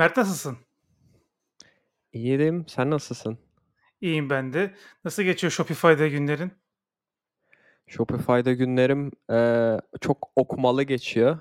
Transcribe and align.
Mert 0.00 0.16
nasılsın? 0.16 0.58
İyiyim. 2.12 2.64
Sen 2.68 2.90
nasılsın? 2.90 3.38
İyiyim 4.00 4.30
ben 4.30 4.52
de. 4.52 4.74
Nasıl 5.04 5.22
geçiyor 5.22 5.50
Shopify'da 5.50 6.08
günlerin? 6.08 6.52
Shopify'da 7.86 8.52
günlerim 8.52 9.10
eee, 9.30 9.80
çok 10.00 10.30
okumalı 10.36 10.82
geçiyor. 10.82 11.38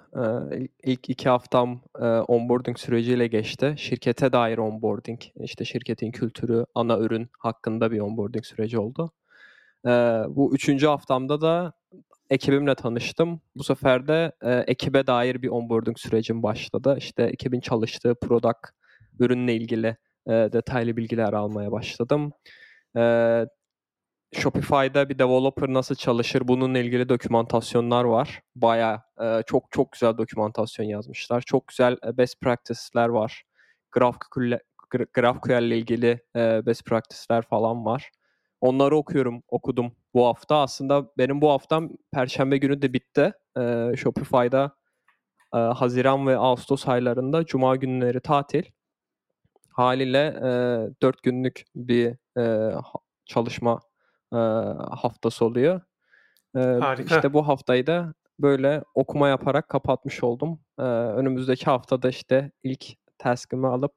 Eee, 0.51 0.67
ilk 0.83 1.09
iki 1.09 1.29
haftam 1.29 1.81
eee, 2.01 2.07
onboarding 2.07 2.77
süreciyle 2.77 3.27
geçti. 3.27 3.75
Şirkete 3.77 4.31
dair 4.33 4.57
onboarding, 4.57 5.21
işte 5.39 5.65
şirketin 5.65 6.11
kültürü, 6.11 6.65
ana 6.75 6.97
ürün 6.99 7.29
hakkında 7.39 7.91
bir 7.91 7.99
onboarding 7.99 8.45
süreci 8.45 8.79
oldu. 8.79 9.11
Eee, 9.85 10.23
bu 10.29 10.55
üçüncü 10.55 10.87
haftamda 10.87 11.41
da 11.41 11.73
ekibimle 12.29 12.75
tanıştım. 12.75 13.41
Bu 13.55 13.63
sefer 13.63 14.07
de 14.07 14.31
eee, 14.43 14.63
ekibe 14.67 15.07
dair 15.07 15.41
bir 15.41 15.47
onboarding 15.49 15.97
sürecim 15.99 16.43
başladı. 16.43 16.95
İşte 16.97 17.23
ekibin 17.23 17.59
çalıştığı 17.59 18.15
product, 18.21 18.67
ürünle 19.19 19.55
ilgili 19.55 19.97
eee, 20.27 20.53
detaylı 20.53 20.97
bilgiler 20.97 21.33
almaya 21.33 21.71
başladım. 21.71 22.31
Eee, 22.95 23.47
Shopify'da 24.35 25.09
bir 25.09 25.19
developer 25.19 25.69
nasıl 25.69 25.95
çalışır 25.95 26.47
bununla 26.47 26.79
ilgili 26.79 27.09
dokümantasyonlar 27.09 28.03
var. 28.03 28.41
Baya 28.55 29.03
e, 29.21 29.43
çok 29.47 29.71
çok 29.71 29.91
güzel 29.91 30.17
dokümantasyon 30.17 30.85
yazmışlar. 30.85 31.41
Çok 31.41 31.67
güzel 31.67 31.97
e, 32.07 32.17
best 32.17 32.41
practice'ler 32.41 33.09
var. 33.09 33.43
GraphQL, 33.91 34.59
GraphQL 35.13 35.63
ile 35.63 35.77
ilgili 35.77 36.19
e, 36.35 36.65
best 36.65 36.85
practice'ler 36.85 37.41
falan 37.41 37.85
var. 37.85 38.11
Onları 38.61 38.95
okuyorum, 38.95 39.43
okudum 39.47 39.91
bu 40.13 40.25
hafta. 40.25 40.55
Aslında 40.55 41.05
benim 41.17 41.41
bu 41.41 41.49
haftam 41.51 41.89
Perşembe 42.13 42.57
günü 42.57 42.81
de 42.81 42.93
bitti. 42.93 43.33
E, 43.57 43.91
Shopify'da 43.97 44.75
e, 45.55 45.57
Haziran 45.57 46.27
ve 46.27 46.37
Ağustos 46.37 46.87
aylarında 46.87 47.45
Cuma 47.45 47.75
günleri 47.75 48.21
tatil. 48.21 48.63
Haliyle 49.69 50.27
e, 50.27 51.01
4 51.01 51.23
günlük 51.23 51.63
bir 51.75 52.15
e, 52.39 52.73
çalışma 53.25 53.79
e, 54.33 54.37
haftası 54.95 55.45
oluyor. 55.45 55.81
E, 56.55 56.59
Harika. 56.59 57.15
İşte 57.15 57.33
bu 57.33 57.47
haftayı 57.47 57.87
da 57.87 58.13
böyle 58.39 58.83
okuma 58.95 59.27
yaparak 59.27 59.69
kapatmış 59.69 60.23
oldum. 60.23 60.59
E, 60.79 60.83
önümüzdeki 60.83 61.65
haftada 61.65 62.09
işte 62.09 62.51
ilk 62.63 62.85
task'ımı 63.17 63.67
alıp 63.67 63.93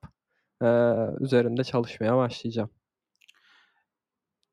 e, 0.62 0.66
üzerinde 1.20 1.64
çalışmaya 1.64 2.16
başlayacağım. 2.16 2.70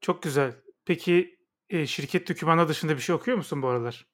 Çok 0.01 0.23
güzel. 0.23 0.51
Peki 0.85 1.39
şirket 1.85 2.29
dokümanı 2.29 2.67
dışında 2.67 2.95
bir 2.95 3.01
şey 3.01 3.15
okuyor 3.15 3.37
musun 3.37 3.61
bu 3.61 3.67
aralar? 3.67 4.07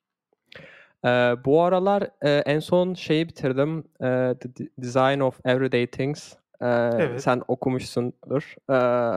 E, 1.06 1.10
bu 1.46 1.62
aralar 1.64 2.10
e, 2.22 2.30
en 2.30 2.60
son 2.60 2.94
şeyi 2.94 3.28
bitirdim. 3.28 3.80
E, 4.02 4.36
The 4.40 4.50
Design 4.78 5.20
of 5.20 5.40
Everyday 5.46 5.88
Things. 5.88 6.34
E, 6.62 6.66
Evet. 6.68 7.24
Sen 7.24 7.42
okumuşsundur. 7.48 8.56
E, 8.70 8.74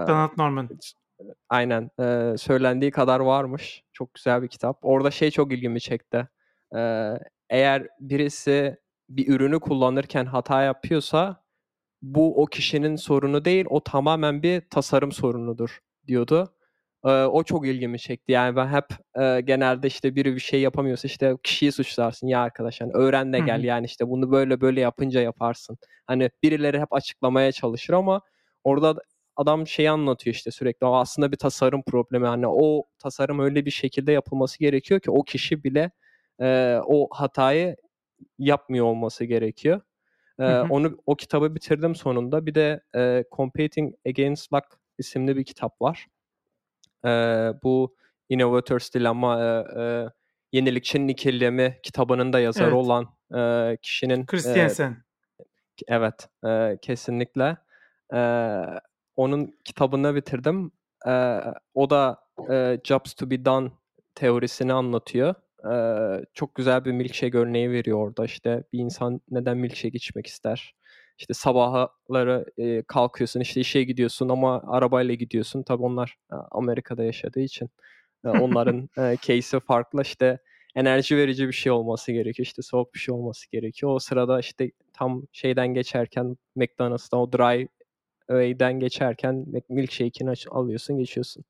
Donald 0.08 0.30
Norman. 0.38 0.68
Aynen. 1.48 1.90
Ee, 2.00 2.34
söylendiği 2.38 2.90
kadar 2.90 3.20
varmış. 3.20 3.84
Çok 3.92 4.14
güzel 4.14 4.42
bir 4.42 4.48
kitap. 4.48 4.78
Orada 4.82 5.10
şey 5.10 5.30
çok 5.30 5.52
ilgimi 5.52 5.80
çekti. 5.80 6.28
Ee, 6.76 7.14
eğer 7.50 7.88
birisi 8.00 8.76
bir 9.08 9.34
ürünü 9.34 9.60
kullanırken 9.60 10.26
hata 10.26 10.62
yapıyorsa 10.62 11.44
bu 12.02 12.42
o 12.42 12.46
kişinin 12.46 12.96
sorunu 12.96 13.44
değil, 13.44 13.66
o 13.68 13.80
tamamen 13.84 14.42
bir 14.42 14.60
tasarım 14.60 15.12
sorunudur 15.12 15.78
diyordu. 16.06 16.54
O 17.10 17.42
çok 17.42 17.66
ilgimi 17.66 17.98
çekti. 17.98 18.32
Yani 18.32 18.56
ben 18.56 18.66
hep 18.68 18.84
e, 19.20 19.40
genelde 19.40 19.86
işte 19.86 20.14
biri 20.14 20.34
bir 20.34 20.40
şey 20.40 20.60
yapamıyorsa 20.60 21.08
işte 21.08 21.34
kişiyi 21.42 21.72
suçlarsın 21.72 22.26
ya 22.26 22.40
arkadaş 22.40 22.80
hani 22.80 22.92
öğren 22.92 23.32
de 23.32 23.38
gel 23.40 23.64
yani 23.64 23.86
işte 23.86 24.08
bunu 24.08 24.30
böyle 24.32 24.60
böyle 24.60 24.80
yapınca 24.80 25.20
yaparsın. 25.20 25.78
Hani 26.06 26.30
birileri 26.42 26.80
hep 26.80 26.92
açıklamaya 26.92 27.52
çalışır 27.52 27.92
ama 27.92 28.20
orada 28.64 28.94
adam 29.36 29.66
şeyi 29.66 29.90
anlatıyor 29.90 30.34
işte 30.34 30.50
sürekli. 30.50 30.86
O 30.86 30.96
aslında 30.96 31.32
bir 31.32 31.36
tasarım 31.36 31.82
problemi. 31.82 32.26
Hani 32.26 32.46
o 32.48 32.84
tasarım 32.98 33.38
öyle 33.38 33.64
bir 33.66 33.70
şekilde 33.70 34.12
yapılması 34.12 34.58
gerekiyor 34.58 35.00
ki 35.00 35.10
o 35.10 35.22
kişi 35.22 35.64
bile 35.64 35.90
e, 36.40 36.78
o 36.86 37.08
hatayı 37.12 37.76
yapmıyor 38.38 38.86
olması 38.86 39.24
gerekiyor. 39.24 39.80
E, 40.38 40.44
onu 40.60 40.98
o 41.06 41.16
kitabı 41.16 41.54
bitirdim 41.54 41.94
sonunda. 41.94 42.46
Bir 42.46 42.54
de 42.54 42.80
e, 42.96 43.24
Competing 43.32 43.94
Against 44.08 44.52
Luck 44.52 44.66
isimli 44.98 45.36
bir 45.36 45.44
kitap 45.44 45.82
var. 45.82 46.06
E, 47.04 47.08
bu 47.62 47.96
Innovators 48.28 48.94
Dilemma 48.94 49.42
e, 49.44 49.80
e, 49.82 50.08
Yenilikçinin 50.52 51.08
İkilemi 51.08 51.78
kitabının 51.82 52.32
da 52.32 52.40
yazarı 52.40 52.66
Evet. 52.66 52.74
olan 52.74 53.06
e, 53.36 53.76
kişinin 53.76 54.22
e, 54.22 54.26
Christiansen. 54.26 54.96
Evet, 55.88 56.28
e, 56.46 56.78
kesinlikle. 56.82 57.56
E, 58.14 58.20
onun 59.16 59.54
kitabını 59.64 60.14
bitirdim. 60.14 60.72
E, 61.06 61.40
o 61.74 61.90
da 61.90 62.18
e, 62.50 62.78
Jobs 62.84 63.14
to 63.14 63.30
be 63.30 63.44
done 63.44 63.70
teorisini 64.14 64.72
anlatıyor. 64.72 65.34
E, 65.72 66.24
çok 66.34 66.54
güzel 66.54 66.84
bir 66.84 66.92
milkshake 66.92 67.38
örneği 67.38 67.70
veriyor 67.70 67.98
orada. 67.98 68.24
İşte 68.24 68.64
bir 68.72 68.78
insan 68.78 69.20
neden 69.30 69.56
milkshake 69.56 69.96
içmek 69.96 70.26
ister? 70.26 70.74
İşte 71.18 71.34
sabahları 71.34 72.44
e, 72.58 72.82
kalkıyorsun, 72.82 73.40
işte 73.40 73.60
işe 73.60 73.82
gidiyorsun 73.82 74.28
ama 74.28 74.62
arabayla 74.66 75.14
gidiyorsun. 75.14 75.62
Tabii 75.62 75.82
onlar 75.82 76.16
e, 76.32 76.34
Amerika'da 76.50 77.04
yaşadığı 77.04 77.40
için 77.40 77.70
e, 78.24 78.28
onların 78.28 78.88
e, 78.98 79.16
case'i 79.22 79.60
farklı. 79.60 80.02
İşte 80.02 80.38
enerji 80.74 81.16
verici 81.16 81.48
bir 81.48 81.52
şey 81.52 81.72
olması 81.72 82.12
gerekiyor. 82.12 82.46
İşte 82.46 82.62
soğuk 82.62 82.94
bir 82.94 82.98
şey 82.98 83.14
olması 83.14 83.50
gerekiyor. 83.50 83.92
O 83.94 83.98
sırada 83.98 84.40
işte 84.40 84.70
tam 84.92 85.22
şeyden 85.32 85.68
geçerken 85.68 86.36
McDonald's'tan 86.56 87.20
o 87.20 87.24
drive-way'den 87.24 88.80
geçerken 88.80 89.46
milkshake'ini 89.68 90.34
alıyorsun 90.50 90.98
geçiyorsun. 90.98 91.44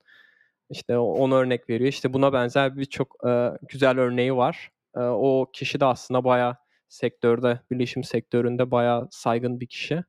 İşte 0.71 0.99
onu 0.99 1.35
örnek 1.35 1.71
veriyor. 1.71 1.89
İşte 1.89 2.12
buna 2.12 2.33
benzer 2.33 2.77
birçok 2.77 3.17
e, 3.27 3.50
güzel 3.69 3.99
örneği 3.99 4.37
var. 4.37 4.71
E, 4.97 5.00
o 5.00 5.50
kişi 5.53 5.81
de 5.81 5.85
aslında 5.85 6.25
bayağı 6.25 6.56
sektörde, 6.88 7.60
bilişim 7.71 8.04
sektöründe 8.04 8.71
bayağı 8.71 9.09
saygın 9.10 9.60
bir 9.60 9.66
kişi. 9.66 10.04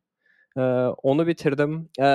E, 0.58 0.62
onu 1.04 1.28
bitirdim. 1.28 1.90
E, 2.02 2.08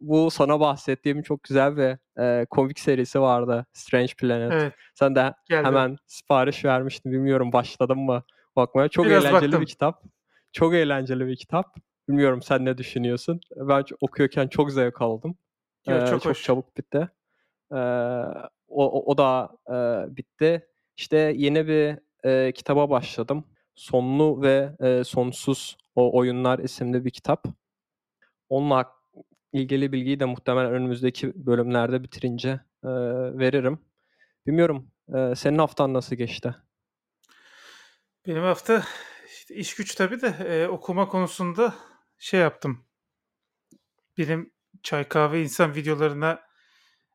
bu 0.00 0.30
sana 0.30 0.60
bahsettiğim 0.60 1.22
çok 1.22 1.42
güzel 1.42 1.76
bir 1.76 1.98
e, 2.22 2.46
komik 2.50 2.78
serisi 2.78 3.20
vardı. 3.20 3.66
Strange 3.72 4.12
Planet. 4.18 4.52
Evet. 4.52 4.72
Sen 4.94 5.14
de 5.14 5.34
Geldi. 5.48 5.66
hemen 5.66 5.96
sipariş 6.06 6.64
vermiştin. 6.64 7.12
Bilmiyorum 7.12 7.52
başladın 7.52 7.98
mı 7.98 8.22
bakmaya. 8.56 8.88
Çok 8.88 9.04
Biraz 9.06 9.24
eğlenceli 9.24 9.42
baktım. 9.46 9.60
bir 9.60 9.66
kitap. 9.66 10.02
Çok 10.52 10.74
eğlenceli 10.74 11.26
bir 11.26 11.36
kitap. 11.36 11.76
Bilmiyorum 12.08 12.42
sen 12.42 12.64
ne 12.64 12.78
düşünüyorsun? 12.78 13.40
Ben 13.56 13.84
okuyorken 14.00 14.48
çok 14.48 14.70
zevk 14.72 15.02
aldım. 15.02 15.38
Yo, 15.88 15.96
Ee, 15.96 16.00
çok 16.00 16.08
çok 16.22 16.24
hoş. 16.30 16.42
çabuk 16.42 16.76
bitti. 16.76 17.08
Ee, 17.72 17.76
o, 18.68 18.84
o, 19.00 19.12
o 19.12 19.18
da 19.18 19.50
e, 19.68 19.74
bitti. 20.16 20.66
İşte 20.96 21.32
yeni 21.36 21.68
bir 21.68 21.98
e, 22.24 22.52
kitaba 22.52 22.90
başladım. 22.90 23.44
Sonlu 23.74 24.42
ve 24.42 24.76
e, 24.80 25.04
Sonsuz 25.04 25.76
o 25.94 26.18
Oyunlar 26.18 26.58
isimli 26.58 27.04
bir 27.04 27.10
kitap. 27.10 27.44
Onunla 28.48 28.92
ilgili 29.52 29.92
bilgiyi 29.92 30.20
de 30.20 30.24
muhtemelen 30.24 30.72
önümüzdeki 30.72 31.46
bölümlerde 31.46 32.02
bitirince 32.02 32.48
e, 32.84 32.88
veririm. 33.38 33.78
Bilmiyorum. 34.46 34.90
e, 35.14 35.34
senin 35.34 35.58
haftan 35.58 35.94
nasıl 35.94 36.16
geçti? 36.16 36.54
Benim 38.26 38.42
hafta 38.42 38.84
işte 39.26 39.54
iş 39.54 39.74
güç 39.74 39.94
tabii 39.94 40.20
de 40.20 40.26
e, 40.28 40.68
okuma 40.68 41.08
konusunda 41.08 41.74
şey 42.18 42.40
yaptım. 42.40 42.84
Benim 44.18 44.52
çay 44.82 45.08
kahve 45.08 45.42
insan 45.42 45.74
videolarına 45.74 46.42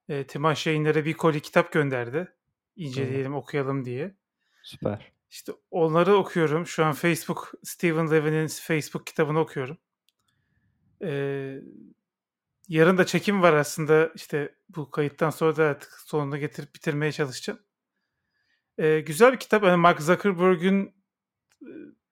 e, 0.09 0.27
Timaş 0.27 0.67
yayınları 0.67 1.05
bir 1.05 1.13
koli 1.13 1.41
kitap 1.41 1.71
gönderdi. 1.71 2.33
İnceleyelim, 2.75 3.35
okuyalım 3.35 3.85
diye. 3.85 4.15
Süper. 4.63 5.11
İşte 5.29 5.51
onları 5.71 6.15
okuyorum. 6.15 6.67
Şu 6.67 6.85
an 6.85 6.93
Facebook, 6.93 7.53
Stephen 7.63 8.11
Levin'in 8.11 8.47
Facebook 8.47 9.07
kitabını 9.07 9.39
okuyorum. 9.39 9.77
Ee, 11.03 11.61
yarın 12.67 12.97
da 12.97 13.05
çekim 13.05 13.41
var 13.41 13.53
aslında. 13.53 14.11
İşte 14.15 14.55
bu 14.69 14.91
kayıttan 14.91 15.29
sonra 15.29 15.55
da 15.55 15.63
artık 15.63 15.91
sonuna 15.91 16.37
getirip 16.37 16.75
bitirmeye 16.75 17.11
çalışacağım. 17.11 17.59
Ee, 18.77 18.99
güzel 18.99 19.33
bir 19.33 19.39
kitap. 19.39 19.63
Yani 19.63 19.77
Mark 19.77 20.01
Zuckerberg'ün 20.01 20.93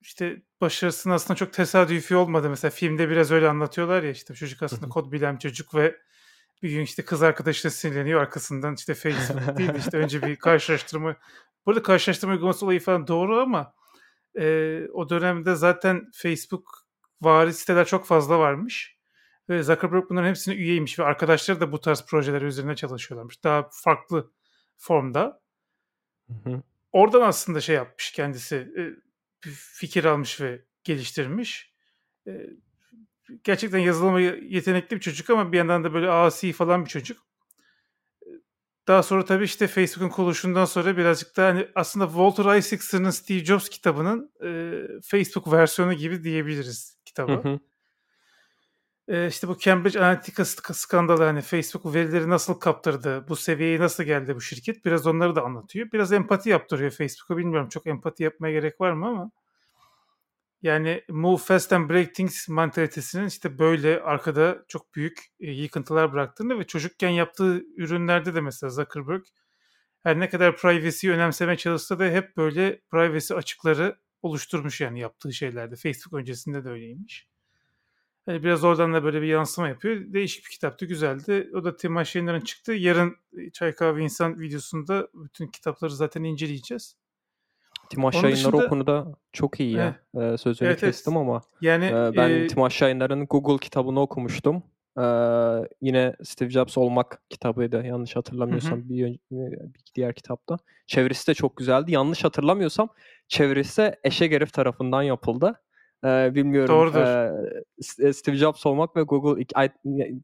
işte 0.01 0.41
başarısının 0.61 1.13
aslında 1.13 1.37
çok 1.37 1.53
tesadüfi 1.53 2.15
olmadı. 2.15 2.49
Mesela 2.49 2.71
filmde 2.71 3.09
biraz 3.09 3.31
öyle 3.31 3.49
anlatıyorlar 3.49 4.03
ya 4.03 4.11
işte 4.11 4.33
çocuk 4.33 4.63
aslında 4.63 4.89
kod 4.89 5.11
bilen 5.11 5.37
çocuk 5.37 5.75
ve 5.75 5.97
bir 6.63 6.69
gün 6.69 6.81
işte 6.81 7.05
kız 7.05 7.23
arkadaşına 7.23 7.71
sinirleniyor 7.71 8.21
arkasından 8.21 8.75
işte 8.75 8.93
Facebook 8.93 9.57
değil 9.57 9.73
de 9.73 9.77
işte 9.79 9.97
önce 9.97 10.21
bir 10.21 10.35
karşılaştırma. 10.35 11.15
Burada 11.65 11.83
karşılaştırma 11.83 12.33
uygulaması 12.33 12.65
olayı 12.65 12.79
falan 12.79 13.07
doğru 13.07 13.41
ama 13.41 13.73
e, 14.39 14.81
o 14.93 15.09
dönemde 15.09 15.55
zaten 15.55 16.11
Facebook 16.13 16.87
vari 17.21 17.53
siteler 17.53 17.85
çok 17.85 18.05
fazla 18.05 18.39
varmış. 18.39 18.97
Ve 19.49 19.63
Zuckerberg 19.63 20.09
bunların 20.09 20.29
hepsine 20.29 20.55
üyeymiş 20.55 20.99
ve 20.99 21.03
arkadaşları 21.03 21.59
da 21.59 21.71
bu 21.71 21.81
tarz 21.81 22.05
projeler 22.05 22.41
üzerine 22.41 22.75
çalışıyorlarmış. 22.75 23.43
Daha 23.43 23.69
farklı 23.71 24.31
formda. 24.77 25.41
Hı 26.27 26.49
hı. 26.49 26.61
Oradan 26.91 27.21
aslında 27.21 27.61
şey 27.61 27.75
yapmış 27.75 28.11
kendisi. 28.11 28.55
e, 28.55 28.81
fikir 29.51 30.05
almış 30.05 30.41
ve 30.41 30.65
geliştirmiş. 30.83 31.73
E, 32.27 32.31
gerçekten 33.43 33.79
yazılıma 33.79 34.19
yetenekli 34.19 34.95
bir 34.95 35.01
çocuk 35.01 35.29
ama 35.29 35.51
bir 35.51 35.57
yandan 35.57 35.83
da 35.83 35.93
böyle 35.93 36.09
asi 36.09 36.53
falan 36.53 36.85
bir 36.85 36.89
çocuk. 36.89 37.27
Daha 38.87 39.03
sonra 39.03 39.25
tabii 39.25 39.43
işte 39.43 39.67
Facebook'un 39.67 40.09
kuruluşundan 40.09 40.65
sonra 40.65 40.97
birazcık 40.97 41.37
daha 41.37 41.47
hani 41.49 41.67
aslında 41.75 42.05
Walter 42.05 42.57
Isaacson'ın 42.57 43.09
Steve 43.09 43.45
Jobs 43.45 43.69
kitabının 43.69 44.31
e, 44.43 44.81
Facebook 45.03 45.51
versiyonu 45.51 45.93
gibi 45.93 46.23
diyebiliriz 46.23 46.97
kitaba. 47.05 47.31
Hı 47.31 47.49
hı. 47.49 47.59
E, 49.07 49.27
işte 49.27 49.47
bu 49.47 49.57
Cambridge 49.57 49.99
Analytica 49.99 50.45
skandalı 50.45 51.23
hani 51.23 51.41
Facebook 51.41 51.93
verileri 51.93 52.29
nasıl 52.29 52.53
kaptırdı, 52.53 53.25
bu 53.27 53.35
seviyeye 53.35 53.79
nasıl 53.79 54.03
geldi 54.03 54.35
bu 54.35 54.41
şirket 54.41 54.85
biraz 54.85 55.07
onları 55.07 55.35
da 55.35 55.41
anlatıyor. 55.41 55.91
Biraz 55.91 56.11
empati 56.11 56.49
yaptırıyor 56.49 56.91
Facebook'a 56.91 57.37
bilmiyorum 57.37 57.69
çok 57.69 57.87
empati 57.87 58.23
yapmaya 58.23 58.51
gerek 58.51 58.81
var 58.81 58.91
mı 58.91 59.07
ama 59.07 59.31
yani 60.61 61.03
move 61.09 61.37
fast 61.37 61.73
and 61.73 61.89
break 61.89 62.15
things 62.15 62.49
mantalitesinin 62.49 63.25
işte 63.25 63.59
böyle 63.59 64.01
arkada 64.01 64.65
çok 64.67 64.95
büyük 64.95 65.19
e, 65.39 65.51
yıkıntılar 65.51 66.13
bıraktığını 66.13 66.59
ve 66.59 66.67
çocukken 66.67 67.09
yaptığı 67.09 67.63
ürünlerde 67.77 68.35
de 68.35 68.41
mesela 68.41 68.69
Zuckerberg 68.69 69.23
her 70.03 70.19
ne 70.19 70.29
kadar 70.29 70.57
privacy'yi 70.57 71.13
önemsemeye 71.13 71.57
çalışsa 71.57 71.99
da 71.99 72.05
hep 72.05 72.37
böyle 72.37 72.81
privacy 72.91 73.33
açıkları 73.33 73.97
oluşturmuş 74.21 74.81
yani 74.81 74.99
yaptığı 74.99 75.33
şeylerde. 75.33 75.75
Facebook 75.75 76.13
öncesinde 76.13 76.63
de 76.63 76.69
öyleymiş. 76.69 77.27
Yani 78.27 78.43
biraz 78.43 78.63
oradan 78.63 78.93
da 78.93 79.03
böyle 79.03 79.21
bir 79.21 79.27
yansıma 79.27 79.67
yapıyor. 79.69 80.13
Değişik 80.13 80.45
bir 80.45 80.49
kitaptı, 80.49 80.85
güzeldi. 80.85 81.49
O 81.53 81.63
da 81.63 81.75
Tim 81.75 81.97
Aşener'in 81.97 82.41
çıktı. 82.41 82.73
Yarın 82.73 83.15
Çay 83.53 83.75
Kahve 83.75 84.03
İnsan 84.03 84.39
videosunda 84.39 85.07
bütün 85.13 85.47
kitapları 85.47 85.91
zaten 85.91 86.23
inceleyeceğiz. 86.23 86.95
Timaş 87.89 88.15
Onun 88.15 88.23
Yayınları 88.23 88.53
dışında... 88.53 88.65
o 88.65 88.69
konuda 88.69 89.07
çok 89.33 89.59
iyi 89.59 89.73
ya. 89.73 89.95
Evet. 90.15 90.33
Ee, 90.33 90.37
sözünü 90.37 90.69
evet, 90.69 90.79
kestim 90.79 91.13
evet. 91.13 91.21
ama 91.21 91.41
yani 91.61 91.85
e, 91.85 92.11
ben 92.17 92.29
e... 92.29 92.47
Timaş 92.47 92.81
Yayınları'nın 92.81 93.25
Google 93.25 93.57
kitabını 93.57 93.99
okumuştum. 93.99 94.63
Ee, 94.99 95.03
yine 95.81 96.15
Steve 96.23 96.49
Jobs 96.49 96.77
olmak 96.77 97.21
kitabıydı 97.29 97.85
yanlış 97.85 98.15
hatırlamıyorsam 98.15 98.89
bir, 98.89 99.19
bir 99.31 99.81
diğer 99.95 100.13
kitapta. 100.13 100.57
Çevirisi 100.87 101.27
de 101.27 101.33
çok 101.33 101.57
güzeldi. 101.57 101.91
Yanlış 101.91 102.23
hatırlamıyorsam 102.23 102.89
çevirisi 103.27 103.95
Eşek 104.03 104.31
Herif 104.31 104.53
tarafından 104.53 105.01
yapıldı. 105.01 105.61
Ee, 106.05 106.35
bilmiyorum. 106.35 106.75
Doğrudur. 106.75 106.99
E, 108.07 108.13
Steve 108.13 108.35
Jobs 108.35 108.65
olmak 108.65 108.95
ve 108.95 109.01
Google 109.01 109.41
iki, 109.41 109.55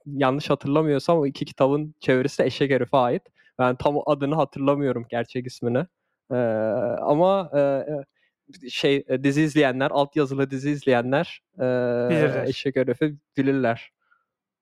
yanlış 0.06 0.50
hatırlamıyorsam 0.50 1.18
o 1.18 1.26
iki 1.26 1.46
kitabın 1.46 1.96
çevirisi 2.00 2.40
de 2.40 2.46
Eşek 2.46 2.72
Herif'e 2.72 2.98
ait. 2.98 3.24
Ben 3.60 3.76
tam 3.76 3.96
adını 4.06 4.36
hatırlamıyorum 4.36 5.06
gerçek 5.10 5.48
ismini. 5.48 5.86
Ama 7.02 7.52
e, 7.56 7.86
şey 8.70 9.06
dizi 9.24 9.42
izleyenler, 9.42 9.92
altyazılı 9.92 10.52
dizi 10.52 10.72
izleyenler 10.72 11.44
e, 11.56 11.62
bilirler. 12.10 12.48
Eşek 12.48 12.76
Herifi 12.76 13.16
bilirler. 13.38 13.92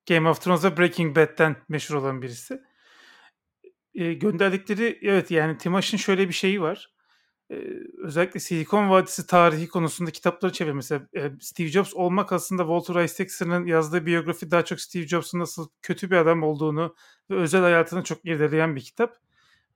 Game 0.07 0.29
of 0.29 0.41
Thrones'da 0.41 0.77
Breaking 0.77 1.15
Bad'den 1.15 1.55
meşhur 1.69 1.95
olan 1.95 2.21
birisi. 2.21 2.61
E, 3.95 4.13
gönderdikleri 4.13 4.99
evet 5.01 5.31
yani 5.31 5.57
Timaş'ın 5.57 5.97
şöyle 5.97 6.27
bir 6.27 6.33
şeyi 6.33 6.61
var. 6.61 6.91
E, 7.51 7.55
özellikle 8.03 8.39
Silikon 8.39 8.89
Vadisi 8.89 9.27
tarihi 9.27 9.67
konusunda 9.67 10.11
kitapları 10.11 10.51
çevir. 10.51 10.71
Mesela 10.71 11.07
e, 11.15 11.31
Steve 11.41 11.67
Jobs 11.67 11.93
olmak 11.93 12.31
aslında 12.31 12.61
Walter 12.63 13.03
Isaacson'ın 13.03 13.65
yazdığı 13.65 14.05
biyografi 14.05 14.51
daha 14.51 14.65
çok 14.65 14.79
Steve 14.81 15.07
Jobs'un 15.07 15.39
nasıl 15.39 15.69
kötü 15.81 16.11
bir 16.11 16.15
adam 16.15 16.43
olduğunu 16.43 16.95
ve 17.29 17.35
özel 17.35 17.61
hayatını 17.61 18.03
çok 18.03 18.25
irdeleyen 18.25 18.75
bir 18.75 18.81
kitap. 18.81 19.17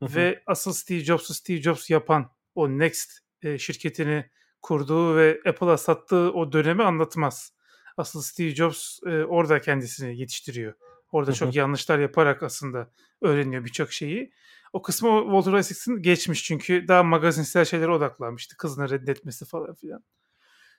Ve 0.02 0.44
asıl 0.46 0.74
Steve 0.74 1.00
Jobs'u 1.00 1.34
Steve 1.34 1.62
Jobs 1.62 1.90
yapan 1.90 2.32
o 2.56 2.70
Next 2.70 3.12
e, 3.42 3.58
şirketini 3.58 4.30
kurduğu 4.62 5.16
ve 5.16 5.42
Apple'a 5.46 5.78
sattığı 5.78 6.32
o 6.32 6.52
dönemi 6.52 6.84
anlatmaz. 6.84 7.54
Asıl 7.98 8.22
Steve 8.22 8.56
Jobs 8.56 9.00
e, 9.06 9.10
orada 9.10 9.62
kendisini 9.62 10.20
yetiştiriyor. 10.20 10.74
Orada 11.12 11.34
çok 11.34 11.56
yanlışlar 11.56 12.00
yaparak 12.00 12.44
aslında 12.44 12.92
öğreniyor 13.22 13.66
birçok 13.66 13.92
şeyi. 13.94 14.32
O 14.74 14.82
kısmı 14.82 15.22
Walter 15.24 15.60
Isaacson 15.60 16.02
geçmiş 16.02 16.44
çünkü 16.44 16.88
daha 16.88 17.04
magazinsel 17.04 17.66
şeylere 17.66 17.92
odaklanmıştı. 17.92 18.58
Kızını 18.58 18.90
reddetmesi 18.90 19.46
falan 19.46 19.76
filan. 19.76 20.04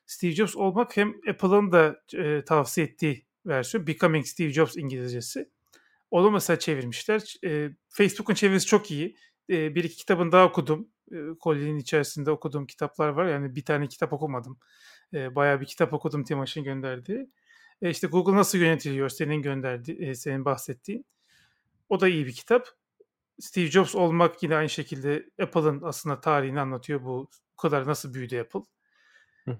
Steve 0.06 0.32
Jobs 0.32 0.56
olmak 0.56 0.96
hem 0.96 1.14
Apple'ın 1.30 1.72
da 1.72 2.02
e, 2.14 2.44
tavsiye 2.44 2.86
ettiği 2.86 3.26
versiyon 3.46 3.86
Becoming 3.86 4.26
Steve 4.26 4.52
Jobs 4.52 4.76
İngilizcesi. 4.76 5.50
Onu 6.10 6.30
mesela 6.30 6.58
çevirmişler. 6.58 7.34
E, 7.44 7.70
Facebook'un 7.88 8.34
çevirisi 8.34 8.66
çok 8.66 8.90
iyi. 8.90 9.16
E, 9.50 9.74
bir 9.74 9.84
iki 9.84 9.96
kitabını 9.96 10.32
daha 10.32 10.46
okudum. 10.46 10.88
E, 11.12 11.16
kolyenin 11.40 11.78
içerisinde 11.78 12.30
okuduğum 12.30 12.66
kitaplar 12.66 13.08
var. 13.08 13.26
Yani 13.26 13.56
bir 13.56 13.64
tane 13.64 13.88
kitap 13.88 14.12
okumadım. 14.12 14.58
E, 15.14 15.34
bayağı 15.34 15.60
bir 15.60 15.66
kitap 15.66 15.92
okudum 15.92 16.24
Timaş'ın 16.24 16.64
gönderdiği. 16.64 17.30
E, 17.82 17.90
işte 17.90 18.06
Google 18.06 18.36
nasıl 18.36 18.58
yönetiliyor 18.58 19.08
senin 19.08 19.42
gönderdiği, 19.42 19.98
e, 19.98 20.14
senin 20.14 20.44
bahsettiğin. 20.44 21.06
O 21.88 22.00
da 22.00 22.08
iyi 22.08 22.26
bir 22.26 22.32
kitap. 22.32 22.68
Steve 23.40 23.66
Jobs 23.66 23.94
olmak 23.94 24.42
yine 24.42 24.56
aynı 24.56 24.68
şekilde 24.68 25.30
Apple'ın 25.42 25.82
aslında 25.82 26.20
tarihini 26.20 26.60
anlatıyor. 26.60 27.04
Bu, 27.04 27.28
bu 27.52 27.56
kadar 27.56 27.86
nasıl 27.86 28.14
büyüdü 28.14 28.40
Apple. 28.40 28.60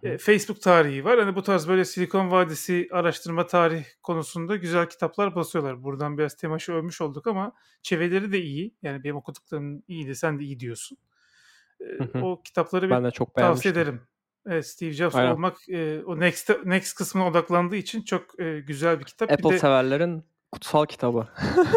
E, 0.02 0.18
Facebook 0.18 0.62
tarihi 0.62 1.04
var. 1.04 1.18
Hani 1.18 1.36
bu 1.36 1.42
tarz 1.42 1.68
böyle 1.68 1.84
Silikon 1.84 2.30
Vadisi 2.30 2.88
araştırma 2.92 3.46
tarih 3.46 3.84
konusunda 4.02 4.56
güzel 4.56 4.88
kitaplar 4.88 5.34
basıyorlar. 5.34 5.82
Buradan 5.82 6.18
biraz 6.18 6.36
temaşı 6.36 6.72
övmüş 6.72 7.00
olduk 7.00 7.26
ama 7.26 7.52
çevreleri 7.82 8.32
de 8.32 8.42
iyi. 8.42 8.74
Yani 8.82 9.04
benim 9.04 9.16
okuduklarım 9.16 9.82
iyiydi. 9.88 10.14
Sen 10.14 10.38
de 10.38 10.44
iyi 10.44 10.60
diyorsun. 10.60 10.98
E, 11.80 12.18
o 12.18 12.42
kitapları 12.42 12.90
ben 12.90 13.04
de 13.04 13.10
çok 13.10 13.34
tavsiye 13.34 13.72
ederim. 13.72 14.00
Evet, 14.46 14.66
Steve 14.66 14.92
Jobs 14.92 15.14
Aynen. 15.14 15.32
olmak 15.32 15.68
e, 15.68 16.02
o 16.06 16.20
next 16.20 16.50
next 16.64 16.94
kısmına 16.94 17.28
odaklandığı 17.28 17.76
için 17.76 18.02
çok 18.02 18.40
e, 18.40 18.60
güzel 18.60 19.00
bir 19.00 19.04
kitap. 19.04 19.32
Apple 19.32 19.48
bir 19.48 19.54
de, 19.54 19.58
severlerin 19.58 20.24
kutsal 20.52 20.86
kitabı. 20.86 21.28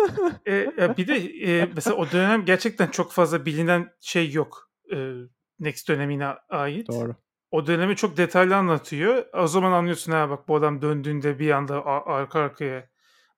e, 0.47 0.97
bir 0.97 1.07
de 1.07 1.15
e, 1.17 1.69
mesela 1.75 1.95
o 1.95 2.11
dönem 2.11 2.45
gerçekten 2.45 2.87
çok 2.87 3.11
fazla 3.11 3.45
bilinen 3.45 3.91
şey 4.01 4.31
yok. 4.31 4.71
E, 4.93 5.13
next 5.59 5.89
dönemine 5.89 6.25
ait. 6.49 6.87
Doğru 6.87 7.15
o 7.51 7.67
dönemi 7.67 7.95
çok 7.95 8.17
detaylı 8.17 8.55
anlatıyor. 8.55 9.25
O 9.33 9.47
zaman 9.47 9.71
anlıyorsun 9.71 10.11
ha 10.11 10.29
bak 10.29 10.47
bu 10.47 10.55
adam 10.55 10.81
döndüğünde 10.81 11.39
bir 11.39 11.51
anda 11.51 11.85
arka 11.85 12.39
arkaya 12.39 12.89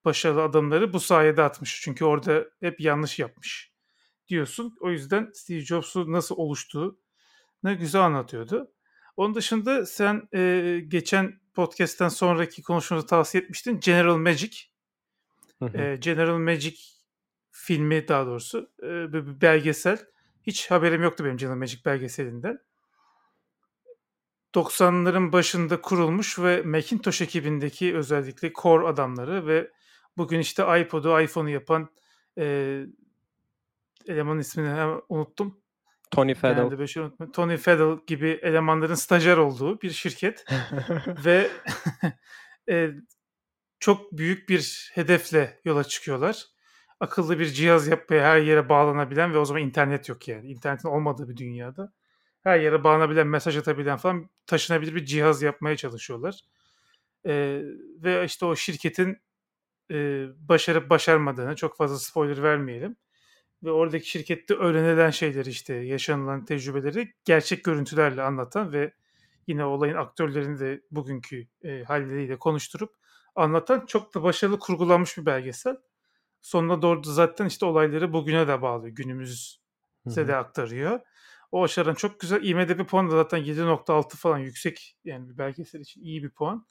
başarılı 0.05 0.43
adamları 0.43 0.93
bu 0.93 0.99
sayede 0.99 1.43
atmış. 1.43 1.81
Çünkü 1.81 2.05
orada 2.05 2.45
hep 2.59 2.81
yanlış 2.81 3.19
yapmış 3.19 3.71
diyorsun. 4.27 4.77
O 4.81 4.91
yüzden 4.91 5.31
Steve 5.33 5.59
Jobs'u 5.61 6.11
nasıl 6.11 6.35
oluştuğu 6.35 6.99
ne 7.63 7.73
güzel 7.73 8.01
anlatıyordu. 8.01 8.71
Onun 9.17 9.35
dışında 9.35 9.85
sen 9.85 10.27
e, 10.33 10.79
geçen 10.87 11.39
podcast'ten 11.53 12.09
sonraki 12.09 12.63
konuşmamızı 12.63 13.07
tavsiye 13.07 13.43
etmiştin. 13.43 13.79
General 13.79 14.17
Magic. 14.17 14.57
E, 15.73 15.95
General 15.95 16.37
Magic 16.37 16.77
filmi 17.51 18.07
daha 18.07 18.25
doğrusu. 18.25 18.71
E, 18.83 19.13
bir 19.13 19.41
belgesel. 19.41 19.99
Hiç 20.43 20.71
haberim 20.71 21.03
yoktu 21.03 21.25
benim 21.25 21.37
General 21.37 21.57
Magic 21.57 21.85
belgeselinden. 21.85 22.59
90'ların 24.55 25.31
başında 25.31 25.81
kurulmuş 25.81 26.39
ve 26.39 26.61
Macintosh 26.61 27.21
ekibindeki 27.21 27.95
özellikle 27.95 28.53
core 28.53 28.87
adamları 28.87 29.47
ve 29.47 29.71
bugün 30.17 30.39
işte 30.39 30.81
iPod'u, 30.81 31.21
iPhone'u 31.21 31.49
yapan 31.49 31.89
e, 32.37 32.85
elemanın 34.07 34.39
ismini 34.39 35.01
unuttum. 35.09 35.61
Tony 36.11 36.33
Fadell. 36.33 36.87
Şey 36.87 37.03
Tony 37.33 37.57
Fadell 37.57 37.99
gibi 38.07 38.39
elemanların 38.41 38.95
stajyer 38.95 39.37
olduğu 39.37 39.81
bir 39.81 39.89
şirket 39.89 40.45
ve 41.25 41.49
e, 42.69 42.89
çok 43.79 44.11
büyük 44.11 44.49
bir 44.49 44.91
hedefle 44.93 45.59
yola 45.65 45.83
çıkıyorlar. 45.83 46.45
Akıllı 46.99 47.39
bir 47.39 47.45
cihaz 47.45 47.87
yapmaya 47.87 48.23
her 48.23 48.37
yere 48.37 48.69
bağlanabilen 48.69 49.33
ve 49.33 49.37
o 49.37 49.45
zaman 49.45 49.63
internet 49.63 50.09
yok 50.09 50.27
yani. 50.27 50.47
İnternetin 50.47 50.87
olmadığı 50.87 51.29
bir 51.29 51.37
dünyada 51.37 51.93
her 52.43 52.59
yere 52.59 52.83
bağlanabilen, 52.83 53.27
mesaj 53.27 53.57
atabilen 53.57 53.97
falan 53.97 54.29
taşınabilir 54.47 54.95
bir 54.95 55.05
cihaz 55.05 55.41
yapmaya 55.41 55.77
çalışıyorlar. 55.77 56.39
E, 57.25 57.61
ve 58.03 58.25
işte 58.25 58.45
o 58.45 58.55
şirketin 58.55 59.17
e, 59.91 60.25
başarıp 60.35 60.89
başarmadığını 60.89 61.55
çok 61.55 61.77
fazla 61.77 61.99
spoiler 61.99 62.43
vermeyelim. 62.43 62.95
Ve 63.63 63.71
oradaki 63.71 64.09
şirkette 64.09 64.53
öğrenilen 64.53 65.09
şeyleri 65.09 65.49
işte 65.49 65.73
yaşanılan 65.73 66.45
tecrübeleri 66.45 67.13
gerçek 67.25 67.63
görüntülerle 67.63 68.21
anlatan 68.21 68.73
ve 68.73 68.93
yine 69.47 69.65
olayın 69.65 69.95
aktörlerini 69.95 70.59
de 70.59 70.81
bugünkü 70.91 71.47
e, 71.63 71.83
halleriyle 71.83 72.39
konuşturup 72.39 72.95
anlatan 73.35 73.85
çok 73.85 74.15
da 74.15 74.23
başarılı 74.23 74.59
kurgulanmış 74.59 75.17
bir 75.17 75.25
belgesel. 75.25 75.77
Sonuna 76.41 76.81
doğru 76.81 77.03
da 77.03 77.11
zaten 77.11 77.45
işte 77.45 77.65
olayları 77.65 78.13
bugüne 78.13 78.47
de 78.47 78.61
bağlıyor. 78.61 78.95
Günümüzde 78.95 80.27
de 80.27 80.35
aktarıyor. 80.35 80.99
O 81.51 81.63
açıdan 81.63 81.93
çok 81.93 82.19
güzel. 82.19 82.43
IMDB 82.43 82.85
puanı 82.85 83.11
da 83.11 83.15
zaten 83.15 83.39
7.6 83.39 84.17
falan 84.17 84.37
yüksek. 84.37 84.97
Yani 85.05 85.29
bir 85.29 85.37
belgesel 85.37 85.79
için 85.79 86.01
iyi 86.01 86.23
bir 86.23 86.29
puan. 86.29 86.65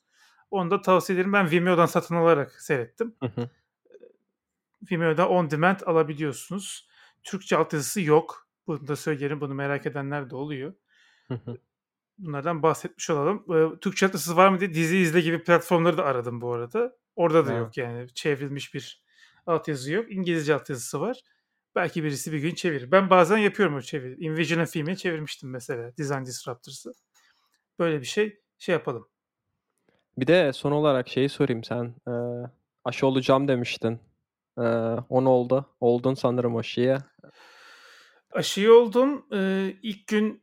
Onu 0.50 0.70
da 0.70 0.82
tavsiye 0.82 1.16
ederim. 1.18 1.32
Ben 1.32 1.50
Vimeo'dan 1.50 1.86
satın 1.86 2.14
alarak 2.14 2.52
seyrettim. 2.62 3.14
Hı 3.20 3.26
hı. 3.26 3.50
Vimeo'da 4.90 5.28
on 5.28 5.50
demand 5.50 5.80
alabiliyorsunuz. 5.86 6.88
Türkçe 7.22 7.56
altyazısı 7.56 8.00
yok. 8.00 8.48
Bunu 8.66 8.86
da 8.88 8.96
söylerim. 8.96 9.40
Bunu 9.40 9.54
merak 9.54 9.86
edenler 9.86 10.30
de 10.30 10.36
oluyor. 10.36 10.74
Hı 11.28 11.34
hı. 11.34 11.56
bunlardan 12.18 12.62
bahsetmiş 12.62 13.10
olalım. 13.10 13.44
Eee, 13.48 13.78
Türkçe 13.80 14.06
altyazısı 14.06 14.36
var 14.36 14.48
mı 14.48 14.60
diye 14.60 14.74
dizi 14.74 14.98
izle 14.98 15.20
gibi 15.20 15.42
platformları 15.44 15.98
da 15.98 16.04
aradım 16.04 16.40
bu 16.40 16.52
arada. 16.52 16.96
Orada 17.16 17.46
da 17.46 17.52
Evet. 17.52 17.60
yok 17.60 17.76
yani 17.76 18.08
çevrilmiş 18.14 18.74
bir 18.74 19.04
altyazı 19.46 19.92
yok. 19.92 20.12
İngilizce 20.12 20.54
altyazısı 20.54 21.00
var. 21.00 21.20
Belki 21.80 22.04
birisi 22.04 22.32
bir 22.32 22.38
gün 22.38 22.54
çevirir. 22.54 22.90
Ben 22.92 23.10
bazen 23.10 23.38
yapıyorum 23.38 23.74
o 23.74 23.80
çeviri. 23.80 24.24
Invision'ın 24.24 24.64
filmini 24.64 24.96
çevirmiştim 24.96 25.50
mesela. 25.50 25.96
Design 25.98 26.24
Disruptors'ı. 26.24 26.92
Böyle 27.78 28.00
bir 28.00 28.06
şey 28.06 28.40
şey 28.58 28.72
yapalım. 28.72 29.08
Bir 30.16 30.26
de 30.26 30.52
son 30.52 30.72
olarak 30.72 31.08
şeyi 31.08 31.28
sorayım 31.28 31.64
sen 31.64 31.94
e, 32.08 32.12
aşı 32.84 33.06
olacağım 33.06 33.48
demiştin. 33.48 34.00
E, 34.58 34.62
o 35.08 35.24
ne 35.24 35.28
oldu? 35.28 35.66
Oldun 35.80 36.14
sanırım 36.14 36.56
aşıya. 36.56 36.98
Aşıyı 38.30 38.72
oldum. 38.72 39.26
Eee, 39.32 39.78
ilk 39.82 40.06
gün 40.06 40.42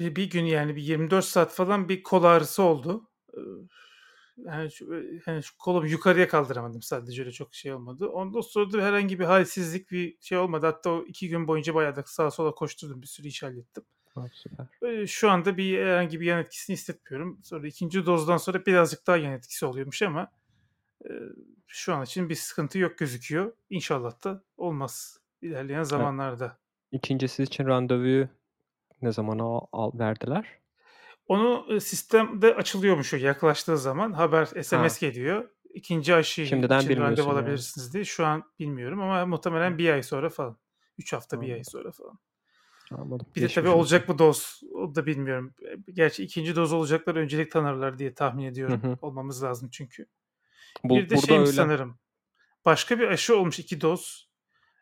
e, 0.00 0.16
bir 0.16 0.30
gün 0.30 0.44
yani 0.44 0.76
bir 0.76 0.82
24 0.82 1.24
saat 1.24 1.52
falan 1.52 1.88
bir 1.88 2.02
kol 2.02 2.24
ağrısı 2.24 2.62
oldu. 2.62 3.10
Yani 4.46 4.70
şu, 4.72 4.94
e, 4.94 5.20
hani 5.24 5.42
şu 5.42 5.58
kolumu 5.58 5.86
yukarıya 5.88 6.28
kaldıramadım 6.28 6.82
sadece 6.82 7.22
öyle 7.22 7.32
çok 7.32 7.54
şey 7.54 7.72
olmadı. 7.74 8.08
Ondan 8.08 8.40
sonra 8.40 8.72
da 8.72 8.82
herhangi 8.82 9.18
bir 9.20 9.24
halsizlik 9.24 9.90
bir 9.90 10.16
şey 10.20 10.38
olmadı. 10.38 10.66
Hatta 10.66 10.90
o 10.90 11.04
iki 11.06 11.28
gün 11.28 11.48
boyunca 11.48 11.74
bayağı 11.74 11.96
da 11.96 12.02
sağa 12.06 12.30
sola 12.30 12.50
koşturdum. 12.54 13.02
Bir 13.02 13.06
sürü 13.06 13.28
iş 13.28 13.42
hallettim. 13.42 13.82
Ha, 14.14 14.26
süper. 14.32 15.06
Şu 15.06 15.30
anda 15.30 15.56
bir 15.56 15.78
herhangi 15.86 16.20
bir 16.20 16.26
yan 16.26 16.40
etkisini 16.40 16.74
hissetmiyorum. 16.76 17.40
Sonra 17.42 17.66
ikinci 17.66 18.06
dozdan 18.06 18.36
sonra 18.36 18.66
birazcık 18.66 19.06
daha 19.06 19.16
yan 19.16 19.32
etkisi 19.32 19.66
oluyormuş 19.66 20.02
ama 20.02 20.30
eee, 21.04 21.20
şu 21.66 21.94
an 21.94 22.04
için 22.04 22.28
bir 22.28 22.34
sıkıntı 22.34 22.78
yok 22.78 22.98
gözüküyor. 22.98 23.52
İnşallah 23.70 24.24
da 24.24 24.42
olmaz 24.56 25.18
ilerleyen 25.42 25.78
Evet. 25.78 25.88
zamanlarda. 25.88 26.58
İkincisi 26.92 27.42
için 27.42 27.66
randevuyu 27.66 28.28
ne 29.02 29.12
zaman 29.12 29.38
al, 29.38 29.60
al- 29.72 29.98
verdiler? 29.98 30.46
Onu 31.30 31.80
sistemde 31.80 32.54
açılıyormuş 32.54 33.14
o 33.14 33.16
yaklaştığı 33.16 33.78
zaman 33.78 34.12
haber 34.12 34.46
Ha, 34.46 34.62
SMS 34.62 35.00
geliyor. 35.00 35.48
İkinci 35.74 36.14
aşı 36.14 36.46
şimdiden 36.46 36.78
için 36.78 36.88
randevu 36.88 37.00
bilmiyorsun 37.00 37.22
yani. 37.22 37.32
alabilirsiniz 37.32 37.94
diye. 37.94 38.04
Şu 38.04 38.26
an 38.26 38.44
bilmiyorum 38.58 39.00
ama 39.00 39.26
muhtemelen 39.26 39.78
bir 39.78 39.92
ay 39.92 40.02
sonra 40.02 40.30
falan. 40.30 40.58
Üç 40.98 41.12
hafta 41.12 41.40
bir 41.40 41.46
ay 41.46 41.52
Anladım. 41.52 41.64
sonra 41.64 41.92
falan. 41.92 42.18
Anladım. 42.90 43.26
Bir 43.36 43.42
de 43.42 43.48
tabii 43.48 43.68
olacak 43.68 44.08
mı 44.08 44.18
doz? 44.18 44.60
O 44.74 44.94
da 44.94 45.06
bilmiyorum. 45.06 45.54
Gerçi 45.92 46.22
ikinci 46.24 46.56
doz 46.56 46.72
olacaklar 46.72 47.16
öncelik 47.16 47.50
tanırlar 47.52 47.98
diye 47.98 48.14
tahmin 48.14 48.44
Hı 48.44 48.48
ediyorum. 48.48 48.82
hı. 48.82 48.96
Olmamız 49.02 49.42
lazım 49.42 49.68
çünkü. 49.72 50.06
Bu, 50.84 50.96
Bir 50.96 51.10
de 51.10 51.16
şeymiş 51.16 51.48
öyle. 51.48 51.56
sanırım. 51.56 51.98
Başka 52.64 52.98
bir 52.98 53.08
aşı 53.08 53.36
olmuş 53.36 53.58
iki 53.58 53.80
doz. 53.80 54.30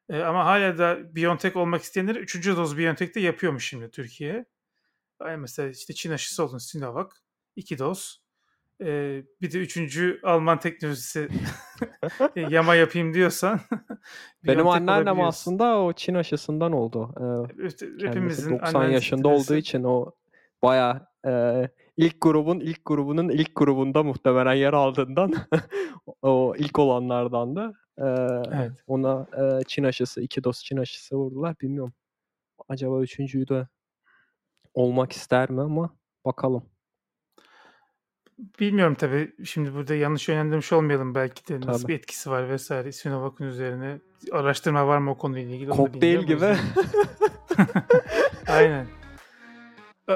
E, 0.08 0.22
ama 0.22 0.44
hala 0.44 0.78
da 0.78 1.16
BioNTech 1.16 1.56
olmak 1.56 1.82
isteyenleri 1.82 2.18
üçüncü 2.18 2.56
doz 2.56 2.78
BioNTech'te 2.78 3.20
yapıyormuş 3.20 3.68
şimdi 3.68 3.90
Türkiye. 3.90 4.44
Yani 5.20 5.36
mesela 5.36 5.68
işte 5.68 5.94
Çin 5.94 6.10
aşısı 6.10 6.44
olun 6.44 6.58
Sinovac. 6.58 7.08
iki 7.56 7.78
doz. 7.78 8.22
E, 8.80 8.86
bir 9.40 9.52
de 9.52 9.58
üçüncü 9.58 10.20
Alman 10.24 10.58
teknolojisi 10.58 11.28
e, 12.36 12.40
yama 12.50 12.74
yapayım 12.74 13.14
diyorsan 13.14 13.60
Benim 14.46 14.66
anneannem 14.66 15.20
aslında 15.20 15.78
o 15.78 15.92
Çin 15.92 16.14
aşısından 16.14 16.72
oldu. 16.72 17.14
Ee, 17.60 18.06
Hepimizin 18.06 18.58
90 18.58 18.74
annesi 18.74 18.94
yaşında 18.94 19.28
olduğu 19.28 19.54
için 19.56 19.84
o 19.84 20.10
baya 20.62 21.08
ilk 21.96 22.20
grubun 22.20 22.60
ilk 22.60 22.84
grubunun 22.84 23.28
ilk 23.28 23.54
grubunda 23.54 24.02
muhtemelen 24.02 24.54
yer 24.54 24.72
aldığından 24.72 25.34
o 26.22 26.54
ilk 26.58 26.78
olanlardan 26.78 27.56
da 27.56 27.74
ee, 27.98 28.04
Evet. 28.52 28.72
ona 28.86 29.26
ee, 29.38 29.64
Çin 29.66 29.84
aşısı 29.84 30.22
iki 30.22 30.44
doz 30.44 30.64
Çin 30.64 30.76
aşısı 30.76 31.16
vurdular. 31.16 31.56
Bilmiyorum. 31.60 31.92
Acaba 32.68 33.02
üçüncüyü 33.02 33.48
de 33.48 33.68
olmak 34.74 35.12
ister 35.12 35.50
mi 35.50 35.60
ama 35.60 35.90
bakalım. 36.24 36.62
Bilmiyorum 38.60 38.94
tabii. 38.94 39.32
Şimdi 39.44 39.74
burada 39.74 39.94
yanlış 39.94 40.28
yönlendirmiş 40.28 40.72
olmayalım 40.72 41.14
belki 41.14 41.48
de 41.48 41.60
nasıl 41.66 41.82
Tabii. 41.82 41.92
bir 41.92 41.98
etkisi 41.98 42.30
var 42.30 42.48
vesaire. 42.48 42.92
Sinovac'ın 42.92 43.44
üzerine 43.44 43.98
araştırma 44.32 44.86
var 44.86 44.98
mı 44.98 45.10
o 45.10 45.18
konuyla 45.18 45.54
ilgili 45.54 45.70
Kokteyl 45.70 46.20
gibi. 46.22 46.46
aynen. 48.48 48.86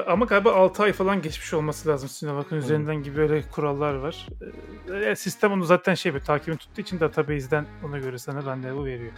Ama 0.07 0.25
galiba 0.25 0.53
6 0.53 0.83
ay 0.83 0.93
falan 0.93 1.21
geçmiş 1.21 1.53
olması 1.53 1.89
lazım 1.89 2.09
Sinovac'ın 2.09 2.49
Hmm. 2.51 2.57
üzerinden 2.57 2.95
gibi 3.03 3.17
böyle 3.17 3.41
kurallar 3.41 3.93
var. 3.93 4.27
Ee, 4.93 5.15
sistem 5.15 5.51
onu 5.51 5.63
zaten 5.63 5.93
şey 5.93 6.13
bir 6.15 6.19
takibini 6.19 6.57
tuttuğu 6.57 6.81
için 6.81 6.99
database'den 6.99 7.65
ona 7.85 7.97
göre 7.99 8.17
sana 8.17 8.45
randevu 8.45 8.85
veriyor. 8.85 9.11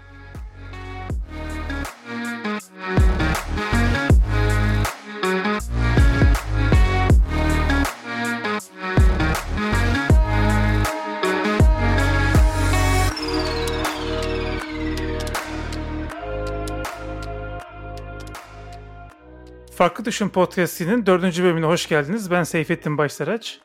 Farklı 19.76 20.06
Düşün 20.06 20.30
Podcast'inin 20.30 21.06
dördüncü 21.06 21.44
bölümüne 21.44 21.66
hoş 21.66 21.90
geldiniz. 21.90 22.32
Ben 22.32 22.44
Seyfettin 22.44 22.98
Başsaraç. 22.98 23.60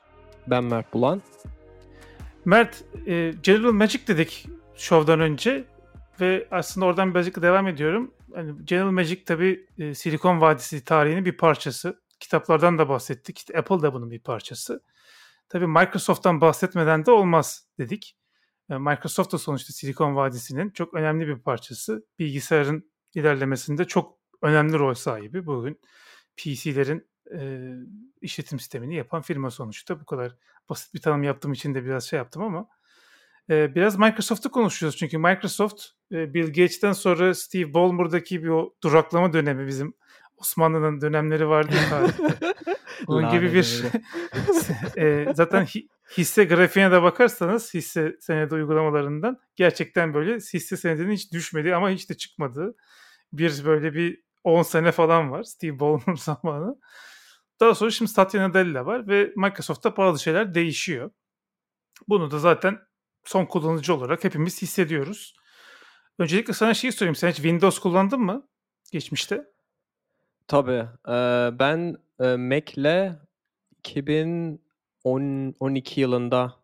Ben 0.47 0.64
Mert 0.64 0.93
Bulan. 0.93 1.23
Mert, 2.45 2.85
e, 3.07 3.35
General 3.43 3.73
Magic 3.73 4.07
dedik 4.07 4.49
şovdan 4.76 5.21
önce 5.21 5.64
ve 6.21 6.49
aslında 6.50 6.87
oradan 6.87 7.14
birazcık 7.14 7.43
devam 7.43 7.69
ediyorum. 7.69 8.14
Hani 8.35 8.64
General 8.64 8.90
Magic 8.90 9.25
tabii 9.25 9.67
e, 9.79 9.95
Silikon 9.95 10.40
Vadisi 10.40 10.85
tarihinin 10.85 11.25
bir 11.25 11.37
parçası. 11.37 12.02
Kitaplardan 12.21 12.79
da 12.79 12.88
bahsettik. 12.88 13.38
İşte 13.38 13.59
Apple 13.59 13.83
da 13.83 13.95
bunun 13.95 14.11
bir 14.11 14.23
parçası. 14.23 14.83
Tabii 15.49 15.67
Microsoft'tan 15.67 16.40
bahsetmeden 16.40 17.07
de 17.07 17.11
olmaz 17.11 17.69
dedik. 17.79 18.17
E, 18.71 18.79
Microsoft 18.79 19.33
da 19.33 19.38
sonuçta 19.38 19.73
Silikon 19.73 20.17
Vadisi'nin 20.17 20.71
çok 20.71 20.95
önemli 20.95 21.26
bir 21.26 21.38
parçası. 21.38 22.07
Bilgisayarın 22.19 22.90
ilerlemesinde 23.14 23.85
çok 23.85 24.20
önemli 24.42 24.78
rol 24.78 24.94
sahibi. 24.94 25.47
Bugün 25.47 25.80
PC'lerin 26.37 27.09
e, 27.35 27.70
işletim 28.20 28.59
sistemini 28.59 28.94
yapan 28.94 29.23
firma 29.23 29.50
sonuçta. 29.50 30.00
Bu 30.00 30.04
kadar 30.04 30.37
basit 30.68 30.94
bir 30.94 31.00
tanım 31.00 31.23
yaptığım 31.23 31.52
için 31.52 31.75
de 31.75 31.85
biraz 31.85 32.04
şey 32.04 32.16
yaptım 32.16 32.42
ama 32.42 32.68
e, 33.50 33.75
biraz 33.75 33.99
Microsoft'u 33.99 34.50
konuşuyoruz. 34.50 34.99
Çünkü 34.99 35.18
Microsoft 35.18 35.85
e, 36.12 36.35
Bill 36.35 36.47
Gates'ten 36.47 36.92
sonra 36.92 37.35
Steve 37.35 37.75
Ballmer'daki 37.75 38.42
bir 38.42 38.49
o 38.49 38.75
duraklama 38.82 39.32
dönemi 39.32 39.66
bizim 39.66 39.94
Osmanlı'nın 40.37 41.00
dönemleri 41.00 41.49
vardı 41.49 41.75
ya. 41.90 42.06
Onun 43.06 43.30
gibi 43.30 43.54
bir 43.54 43.85
e, 44.97 45.35
zaten 45.35 45.64
hi- 45.64 45.88
hisse 46.16 46.44
grafiğine 46.44 46.92
de 46.92 47.02
bakarsanız 47.02 47.75
hisse 47.75 48.16
senedi 48.20 48.54
uygulamalarından 48.54 49.38
gerçekten 49.56 50.14
böyle 50.14 50.35
hisse 50.37 50.76
senedinin 50.76 51.12
hiç 51.12 51.32
düşmedi 51.32 51.75
ama 51.75 51.90
hiç 51.90 52.11
de 52.11 52.16
çıkmadığı 52.16 52.75
bir 53.32 53.64
böyle 53.64 53.94
bir 53.94 54.23
10 54.44 54.62
sene 54.62 54.92
falan 54.92 55.30
var 55.30 55.42
Steve 55.42 55.80
Ballmer 55.80 56.16
zamanı. 56.16 56.76
Daha 57.61 57.75
sonra 57.75 57.90
şimdi 57.90 58.11
Satya 58.11 58.49
Nadella 58.49 58.87
var 58.87 59.09
ve 59.09 59.32
Microsoft'ta 59.37 59.97
bazı 59.97 60.23
şeyler 60.23 60.54
değişiyor. 60.54 61.11
Bunu 62.09 62.30
da 62.30 62.38
zaten 62.38 62.78
son 63.25 63.47
kullanıcı 63.47 63.94
olarak 63.94 64.25
hepimiz 64.25 64.62
hissediyoruz. 64.62 65.37
Öncelikle 66.18 66.52
sana 66.52 66.75
şeyi 66.75 66.92
sorayım. 66.92 67.14
Sen 67.14 67.28
hiç 67.28 67.37
Windows 67.37 67.78
kullandın 67.78 68.20
mı 68.20 68.49
geçmişte? 68.92 69.44
Tabii. 70.49 70.87
Eee, 71.09 71.50
ben 71.59 71.97
eee, 72.20 72.37
Mac'le 72.37 73.12
2012 73.78 76.00
yılında 76.00 76.54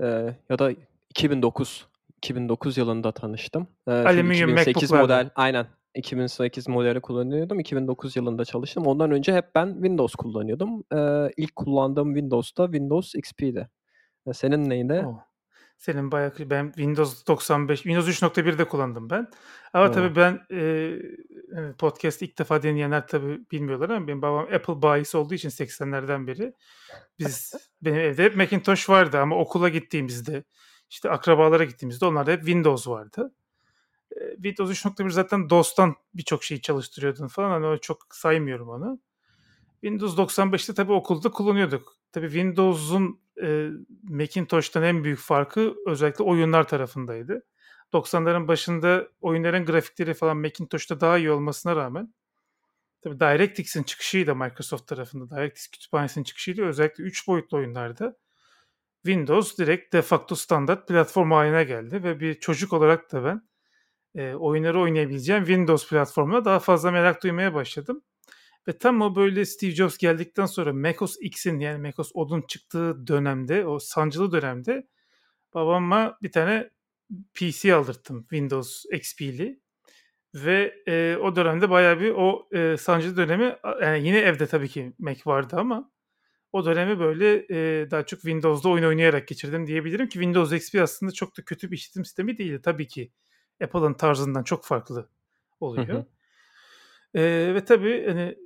eee, 0.00 0.36
ya 0.48 0.58
da 0.58 0.72
2009 1.10 1.86
2009 2.16 2.76
yılında 2.78 3.12
tanıştım. 3.12 3.68
Çünkü 3.88 4.08
Alüminyum 4.08 4.50
2008 4.50 4.90
MacBook'larla. 4.90 5.02
model 5.02 5.30
aynen 5.34 5.66
2008 5.96 6.68
modeli 6.68 7.00
kullanıyordum. 7.00 7.60
2009 7.60 8.16
yılında 8.16 8.44
çalıştım. 8.44 8.86
Ondan 8.86 9.10
önce 9.10 9.34
hep 9.34 9.54
ben 9.54 9.72
Windows 9.72 10.14
kullanıyordum. 10.14 10.84
Eee 10.92 11.32
ilk 11.36 11.56
kullandığım 11.56 12.14
Windows 12.14 12.56
da 12.56 12.64
Windows 12.66 13.14
XP'di. 13.14 13.68
Senin 14.32 14.70
neydi? 14.70 15.04
Oo. 15.06 15.20
Senin 15.78 16.12
bayağı 16.12 16.32
ben 16.38 16.66
Windows 16.66 17.26
95, 17.26 17.82
Windows 17.82 18.08
3.1'de 18.22 18.64
kullandım 18.68 19.10
ben. 19.10 19.28
Ama 19.72 19.88
Oo. 19.88 19.92
tabii 19.92 20.16
ben 20.16 20.40
e, 20.50 20.58
evet, 21.56 21.78
podcast 21.78 22.22
ilk 22.22 22.38
defa 22.38 22.62
dinleyenler 22.62 23.06
tabii 23.06 23.40
bilmiyorlar 23.52 23.90
ama 23.90 24.06
benim 24.06 24.22
babam 24.22 24.48
Apple 24.54 24.82
bayisi 24.82 25.16
olduğu 25.16 25.34
için 25.34 25.48
80'lerden 25.48 26.26
beri 26.26 26.52
biz 27.18 27.52
benim 27.82 27.98
evde 27.98 28.24
hep 28.24 28.36
Macintosh 28.36 28.88
vardı 28.88 29.18
ama 29.18 29.36
okula 29.38 29.68
gittiğimizde 29.68 30.44
işte 30.90 31.10
akrabalara 31.10 31.64
gittiğimizde 31.64 32.06
onlarda 32.06 32.30
hep 32.30 32.40
Windows 32.40 32.88
vardı. 32.88 33.32
Windows 34.34 34.84
3.1 34.84 35.10
zaten 35.10 35.50
DOS'tan 35.50 35.94
birçok 36.14 36.44
şeyi 36.44 36.60
çalıştırıyordun 36.60 37.28
falan 37.28 37.50
hani 37.50 37.66
öyle 37.66 37.80
çok 37.80 38.06
saymıyorum 38.10 38.68
onu. 38.68 39.00
Windows 39.80 40.18
95'te 40.18 40.74
tabii 40.74 40.92
okulda 40.92 41.30
kullanıyorduk. 41.30 41.92
Tabii 42.12 42.26
Windows'un 42.26 43.20
e, 43.42 43.68
Macintosh'tan 44.02 44.82
en 44.82 45.04
büyük 45.04 45.18
farkı 45.18 45.74
özellikle 45.86 46.24
oyunlar 46.24 46.68
tarafındaydı. 46.68 47.42
90'ların 47.92 48.48
başında 48.48 49.08
oyunların 49.20 49.64
grafikleri 49.64 50.14
falan 50.14 50.36
Macintosh'ta 50.36 51.00
daha 51.00 51.18
iyi 51.18 51.30
olmasına 51.30 51.76
rağmen 51.76 52.14
Tabii 53.06 53.20
DirectX'in 53.20 53.82
çıkışıyla 53.82 54.34
Microsoft 54.34 54.86
tarafında 54.86 55.36
DirectX 55.36 55.68
kütüphanesinin 55.68 56.24
çıkışıyla 56.24 56.64
özellikle 56.64 57.04
3 57.04 57.28
boyutlu 57.28 57.56
oyunlarda 57.56 58.16
Windows 59.04 59.58
direkt 59.58 59.92
de 59.92 60.02
facto 60.02 60.34
standart 60.34 60.88
platform 60.88 61.30
haline 61.30 61.64
geldi 61.64 62.04
ve 62.04 62.20
bir 62.20 62.40
çocuk 62.40 62.72
olarak 62.72 63.12
da 63.12 63.24
ben 63.24 63.48
e, 64.16 64.34
oyunları 64.34 64.80
oynayabileceğim 64.80 65.44
Windows 65.44 65.88
platformuna 65.88 66.44
daha 66.44 66.58
fazla 66.58 66.90
merak 66.90 67.22
duymaya 67.22 67.54
başladım. 67.54 68.02
Ve 68.68 68.78
tam 68.78 69.00
o 69.02 69.16
böyle 69.16 69.44
Steve 69.44 69.70
Jobs 69.70 69.98
geldikten 69.98 70.46
sonra 70.46 70.72
macOS 70.72 71.16
X'in 71.20 71.58
yani 71.58 71.86
macOS 71.86 72.10
Od'un 72.14 72.42
çıktığı 72.48 73.06
dönemde, 73.06 73.66
o 73.66 73.78
sancılı 73.78 74.32
dönemde 74.32 74.88
babama 75.54 76.18
bir 76.22 76.32
tane 76.32 76.70
PC 77.34 77.74
aldırttım 77.74 78.20
Windows 78.22 78.84
XP'li. 78.92 79.60
Ve 80.34 80.74
e, 80.88 81.16
o 81.22 81.36
dönemde 81.36 81.70
bayağı 81.70 82.00
bir 82.00 82.10
o 82.10 82.48
e, 82.52 82.76
sancılı 82.76 83.16
dönemi 83.16 83.56
yani 83.82 84.06
yine 84.06 84.18
evde 84.18 84.46
tabii 84.46 84.68
ki 84.68 84.92
Mac 84.98 85.20
vardı 85.26 85.56
ama 85.58 85.90
o 86.52 86.64
dönemi 86.64 86.98
böyle 87.00 87.46
e, 87.50 87.90
daha 87.90 88.06
çok 88.06 88.20
Windows'da 88.20 88.68
oyun 88.68 88.84
oynayarak 88.84 89.28
geçirdim 89.28 89.66
diyebilirim 89.66 90.08
ki 90.08 90.12
Windows 90.12 90.52
XP 90.52 90.80
aslında 90.82 91.12
çok 91.12 91.38
da 91.38 91.42
kötü 91.44 91.70
bir 91.70 91.76
işletim 91.76 92.04
sistemi 92.04 92.38
değildi. 92.38 92.60
Tabii 92.62 92.86
ki 92.88 93.12
Apple'ın 93.62 93.94
tarzından 93.94 94.42
çok 94.42 94.64
farklı 94.64 95.08
oluyor. 95.60 95.88
Hı 95.88 95.92
hı. 95.92 96.06
Ve 97.54 97.64
tabii 97.64 98.06
hani 98.06 98.36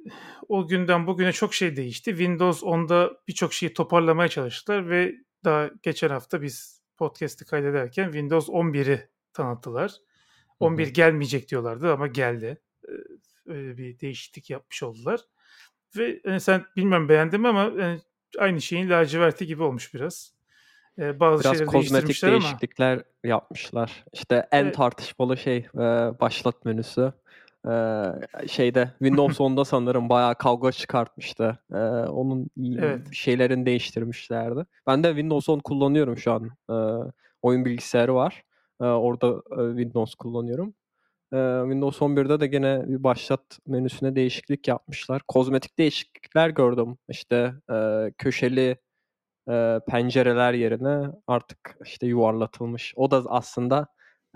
o 0.49 0.69
günden 0.69 1.07
bugüne 1.07 1.33
çok 1.33 1.55
şey 1.55 1.77
değişti. 1.77 2.11
Windows 2.11 2.63
10'da 2.63 3.11
birçok 3.29 3.55
şeyi 3.55 3.75
toparlamaya 3.75 4.29
çalıştılar 4.29 4.91
ve 4.91 5.15
daha 5.45 5.71
geçen 5.83 6.09
hafta 6.09 6.43
biz 6.43 6.83
podcast'i 6.97 7.45
kaydederken 7.45 8.05
Windows 8.05 8.49
11'i 8.49 9.09
tanıttılar. 9.33 9.93
11 10.61 10.85
hı 10.85 10.89
hı. 10.89 10.93
gelmeyecek 10.93 11.51
diyorlardı 11.51 11.93
ama 11.93 12.07
geldi. 12.07 12.61
Öyle 13.47 13.77
bir 13.77 14.01
değişiklik 14.01 14.51
yapmış 14.51 14.83
oldular. 14.83 15.21
Ve 15.97 16.21
yani 16.25 16.41
sen 16.41 16.65
bilmem 16.77 17.09
beğendim 17.09 17.47
ama 17.47 17.63
yani 17.63 18.01
aynı 18.39 18.61
şeyin 18.61 18.91
laciverti 18.91 19.47
gibi 19.47 19.63
olmuş 19.63 19.95
biraz. 19.95 20.35
Ee, 21.01 21.21
bazı 21.21 21.45
biraz 21.45 21.67
kozmetik 21.67 22.23
değişiklikler 22.23 22.93
ama. 22.93 23.03
yapmışlar. 23.25 24.05
İşte 24.13 24.47
en 24.53 24.65
evet. 24.65 24.75
tartışmalı 24.75 25.37
şey 25.37 25.57
e, 25.75 25.81
başlat 26.21 26.65
menüsü. 26.65 27.13
Ee, 27.69 28.05
şeyde 28.49 28.91
Windows 28.99 29.41
10'da 29.41 29.65
sanırım 29.65 30.09
bayağı 30.09 30.35
kavga 30.35 30.73
çıkartmıştı. 30.73 31.59
Ee, 31.73 31.77
onun 32.09 32.51
evet. 32.79 33.13
şeylerini 33.13 33.67
değiştirmişlerdi. 33.67 34.67
Ben 34.87 35.05
de 35.05 35.09
Windows 35.09 35.49
10 35.49 35.59
kullanıyorum 35.59 36.17
şu 36.17 36.33
an. 36.33 36.51
Ee, 36.71 37.11
oyun 37.43 37.65
bilgisayarı 37.65 38.15
var. 38.15 38.45
Ee, 38.81 38.85
orada 38.85 39.43
Windows 39.77 40.15
kullanıyorum. 40.15 40.75
Windows 41.63 42.01
11'de 42.01 42.41
de 42.41 42.47
gene 42.47 42.85
bir 42.87 43.05
başlat 43.05 43.59
menüsüne 43.67 44.17
değişiklik 44.17 44.69
yapmışlar. 44.69 45.23
Kozmetik 45.29 45.79
değişiklikler 45.79 46.51
gördüm. 46.51 46.99
İşte 47.09 47.55
e, 47.73 48.07
köşeli 48.19 48.77
e, 49.51 49.81
pencereler 49.89 50.53
yerine 50.53 51.11
artık 51.27 51.77
işte 51.85 52.07
yuvarlatılmış. 52.07 52.93
O 52.97 53.11
da 53.11 53.23
aslında 53.29 53.87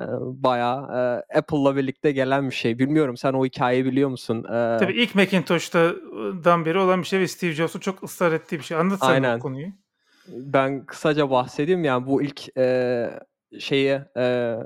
e, 0.00 0.04
bayağı 0.20 0.82
e, 1.32 1.38
Apple'la 1.38 1.76
birlikte 1.76 2.12
gelen 2.12 2.50
bir 2.50 2.54
şey. 2.54 2.78
Bilmiyorum 2.78 3.16
sen 3.16 3.32
o 3.32 3.44
hikayeyi 3.44 3.84
biliyor 3.84 4.08
musun? 4.08 4.44
E, 4.44 4.76
Tabii 4.78 4.92
ilk 4.92 5.14
Macintosh'tan 5.14 6.64
beri 6.64 6.78
olan 6.78 7.00
bir 7.00 7.06
şey 7.06 7.20
ve 7.20 7.28
Steve 7.28 7.52
Jobs'un 7.52 7.80
çok 7.80 8.02
ısrar 8.02 8.32
ettiği 8.32 8.58
bir 8.58 8.64
şey. 8.64 8.76
Anlatsana 8.76 9.10
Aynen. 9.10 9.38
bu 9.38 9.42
konuyu. 9.42 9.66
Ben 10.28 10.86
kısaca 10.86 11.30
bahsedeyim 11.30 11.84
yani 11.84 12.06
bu 12.06 12.22
ilk 12.22 12.58
e, 12.58 13.10
şeyi 13.58 14.00
e, 14.16 14.56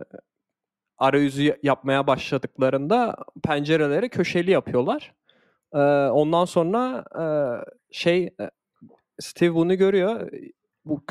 arayüzü 0.99 1.57
yapmaya 1.63 2.07
başladıklarında 2.07 3.17
pencereleri 3.45 4.09
köşeli 4.09 4.51
yapıyorlar. 4.51 5.15
Ee, 5.75 5.79
ondan 6.09 6.45
sonra 6.45 7.05
e, 7.21 7.25
şey 7.91 8.35
Steve 9.21 9.55
bunu 9.55 9.77
görüyor. 9.77 10.31
Bu 10.85 11.05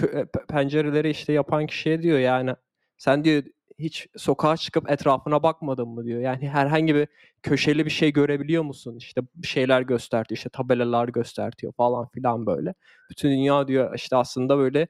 pencereleri 0.50 1.10
işte 1.10 1.34
yapan 1.34 1.68
kişiye 1.68 2.02
diyor 2.02 2.20
yani 2.20 2.56
sen 2.98 3.24
diyor 3.24 3.44
hiç 3.80 4.08
sokağa 4.18 4.58
çıkıp 4.58 4.91
etrafına 4.91 5.43
bakmadın 5.43 5.89
mı 5.89 6.06
diyor. 6.06 6.22
Yani 6.22 6.50
herhangi 6.50 6.96
bir 6.96 7.08
köşeli 7.43 7.86
bir 7.86 7.89
şey 7.89 8.13
görebiliyor 8.13 8.63
musun? 8.63 8.98
İşte 8.98 9.22
şeyler 9.43 9.82
göstertiyor, 9.82 10.38
işte 10.38 10.50
tabelalar 10.50 11.08
göstertiyor 11.08 11.74
falan 11.74 12.08
filan 12.08 12.46
böyle. 12.46 12.74
Bütün 13.10 13.30
dünya 13.30 13.67
diyor 13.67 13.96
işte 13.96 14.15
aslında 14.15 14.58
böyle 14.58 14.88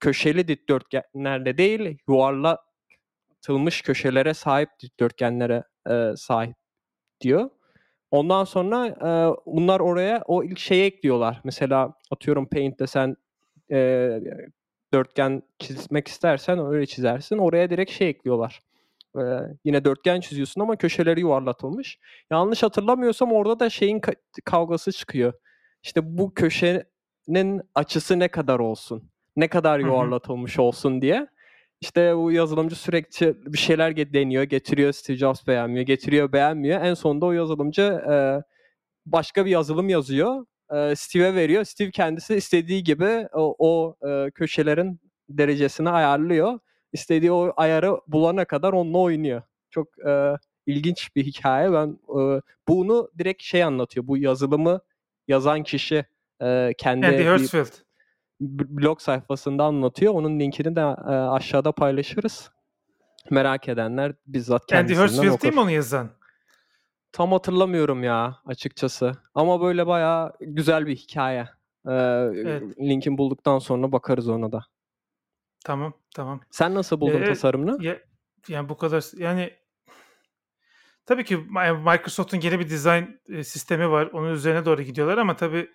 köşeli 0.00 0.48
dikdörtgenlerle 0.48 1.58
değil 1.58 1.98
yuvarla 2.08 2.58
tılmış 3.42 3.82
köşelere 3.82 4.34
sahip 4.34 4.68
dikdörtgenlere 4.82 5.64
e, 5.90 6.12
sahip 6.16 6.56
diyor. 7.20 7.50
Ondan 8.14 8.44
sonra 8.44 8.86
e, 8.86 9.10
bunlar 9.46 9.80
oraya 9.80 10.22
o 10.26 10.44
ilk 10.44 10.58
şeyi 10.58 10.84
ekliyorlar. 10.84 11.40
Mesela 11.44 11.92
atıyorum 12.10 12.46
Paint'te 12.46 12.86
sen 12.86 13.16
e, 13.70 13.78
dörtgen 14.94 15.42
çizmek 15.58 16.08
istersen 16.08 16.66
öyle 16.66 16.86
çizersin. 16.86 17.38
Oraya 17.38 17.70
direkt 17.70 17.90
şey 17.90 18.08
ekliyorlar. 18.08 18.60
Ee, 19.18 19.20
yine 19.64 19.84
dörtgen 19.84 20.20
çiziyorsun 20.20 20.60
ama 20.60 20.76
köşeleri 20.76 21.20
yuvarlatılmış. 21.20 21.98
Yanlış 22.30 22.62
hatırlamıyorsam 22.62 23.32
orada 23.32 23.60
da 23.60 23.70
şeyin 23.70 24.00
ka- 24.00 24.16
kavgası 24.44 24.92
çıkıyor. 24.92 25.32
İşte 25.82 26.18
bu 26.18 26.34
köşenin 26.34 27.62
açısı 27.74 28.18
ne 28.18 28.28
kadar 28.28 28.58
olsun? 28.58 29.10
Ne 29.36 29.48
kadar 29.48 29.78
yuvarlatılmış 29.78 30.58
olsun 30.58 31.02
diye. 31.02 31.26
İşte 31.80 32.16
bu 32.16 32.32
yazılımcı 32.32 32.76
sürekli 32.76 33.36
bir 33.52 33.58
şeyler 33.58 33.96
deniyor, 33.96 34.42
getiriyor 34.42 34.92
Steve 34.92 35.16
Jobs 35.16 35.46
beğenmiyor, 35.46 35.86
getiriyor 35.86 36.32
beğenmiyor. 36.32 36.80
En 36.80 36.94
sonunda 36.94 37.26
o 37.26 37.32
yazılımcı 37.32 37.82
e, 37.82 38.42
başka 39.06 39.46
bir 39.46 39.50
yazılım 39.50 39.88
yazıyor. 39.88 40.46
E, 40.72 40.96
Steve'e 40.96 41.34
veriyor. 41.34 41.64
Steve 41.64 41.90
kendisi 41.90 42.34
istediği 42.34 42.84
gibi 42.84 43.28
o, 43.32 43.56
o 43.58 43.96
e, 44.08 44.30
köşelerin 44.30 45.00
derecesini 45.28 45.90
ayarlıyor. 45.90 46.58
İstediği 46.92 47.32
o 47.32 47.52
ayarı 47.56 48.00
bulana 48.08 48.44
kadar 48.44 48.72
onunla 48.72 48.98
oynuyor. 48.98 49.42
Çok 49.70 49.98
e, 50.06 50.36
ilginç 50.66 51.16
bir 51.16 51.24
hikaye. 51.24 51.72
Ben 51.72 51.98
e, 52.20 52.40
bunu 52.68 53.10
direkt 53.18 53.42
şey 53.42 53.64
anlatıyor. 53.64 54.06
Bu 54.06 54.16
yazılımı 54.16 54.80
yazan 55.28 55.62
kişi 55.62 56.04
e, 56.42 56.72
kendi 56.78 57.06
Andy 57.06 57.24
Hertzfeld 57.24 57.72
blog 58.40 59.00
sayfasında 59.00 59.64
anlatıyor. 59.64 60.14
Onun 60.14 60.40
linkini 60.40 60.76
de 60.76 60.80
e, 60.80 61.12
aşağıda 61.12 61.72
paylaşırız. 61.72 62.50
Merak 63.30 63.68
edenler 63.68 64.12
bizzat 64.26 64.66
kendisinden 64.66 65.02
Andy 65.02 65.12
Hertzfield 65.12 65.32
okur. 65.32 65.42
değil 65.42 65.54
mi 65.54 65.60
onu 65.60 65.70
yazan? 65.70 66.10
Tam 67.12 67.32
hatırlamıyorum 67.32 68.02
ya 68.02 68.36
açıkçası. 68.46 69.12
Ama 69.34 69.60
böyle 69.60 69.86
bayağı 69.86 70.32
güzel 70.40 70.86
bir 70.86 70.96
hikaye. 70.96 71.48
Ee, 71.86 71.92
evet. 71.92 72.62
Linkin 72.80 73.18
bulduktan 73.18 73.58
sonra 73.58 73.92
bakarız 73.92 74.28
ona 74.28 74.52
da. 74.52 74.64
Tamam, 75.64 75.92
tamam. 76.14 76.40
Sen 76.50 76.74
nasıl 76.74 77.00
buldun 77.00 77.22
ee, 77.22 77.24
tasarımını? 77.24 77.84
Ya, 77.84 77.98
yani 78.48 78.68
bu 78.68 78.76
kadar 78.76 79.04
yani 79.18 79.50
tabii 81.06 81.24
ki 81.24 81.36
Microsoft'un 81.86 82.40
yeni 82.40 82.58
bir 82.60 82.68
dizayn 82.68 83.20
e, 83.28 83.44
sistemi 83.44 83.90
var. 83.90 84.06
Onun 84.06 84.32
üzerine 84.32 84.64
doğru 84.64 84.82
gidiyorlar 84.82 85.18
ama 85.18 85.36
tabii 85.36 85.70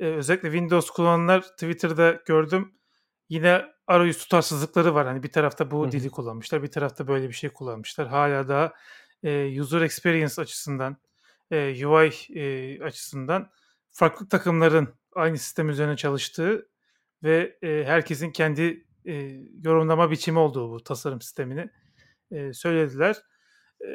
e, 0.00 0.06
özellikle 0.06 0.48
Windows 0.48 0.90
kullananlar 0.90 1.42
Twitter'da 1.42 2.22
gördüm. 2.26 2.74
Yine 3.28 3.64
arayüz 3.86 4.18
tutarsızlıkları 4.18 4.94
var. 4.94 5.06
Hani 5.06 5.22
bir 5.22 5.32
tarafta 5.32 5.70
bu 5.70 5.92
dili 5.92 6.10
kullanmışlar, 6.10 6.62
bir 6.62 6.70
tarafta 6.70 7.08
böyle 7.08 7.28
bir 7.28 7.34
şey 7.34 7.50
kullanmışlar. 7.50 8.08
Hala 8.08 8.48
da 8.48 8.74
e, 9.22 9.60
user 9.60 9.80
experience 9.80 10.42
açısından, 10.42 10.96
e, 11.50 11.86
UI 11.86 12.10
e, 12.34 12.82
açısından 12.84 13.50
farklı 13.90 14.28
takımların 14.28 14.88
aynı 15.14 15.38
sistem 15.38 15.68
üzerine 15.68 15.96
çalıştığı 15.96 16.68
ve 17.22 17.58
e, 17.62 17.84
herkesin 17.84 18.30
kendi 18.32 18.86
e, 19.04 19.14
yorumlama 19.62 20.10
biçimi 20.10 20.38
olduğu 20.38 20.70
bu 20.70 20.84
tasarım 20.84 21.20
sistemini 21.20 21.70
e, 22.30 22.52
söylediler. 22.52 23.16
E, 23.80 23.88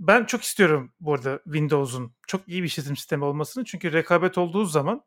ben 0.00 0.24
çok 0.24 0.42
istiyorum 0.42 0.92
bu 1.00 1.14
arada 1.14 1.40
Windows'un 1.44 2.12
çok 2.26 2.48
iyi 2.48 2.62
bir 2.62 2.66
işletim 2.68 2.96
sistemi 2.96 3.24
olmasını. 3.24 3.64
Çünkü 3.64 3.92
rekabet 3.92 4.38
olduğu 4.38 4.64
zaman 4.64 5.04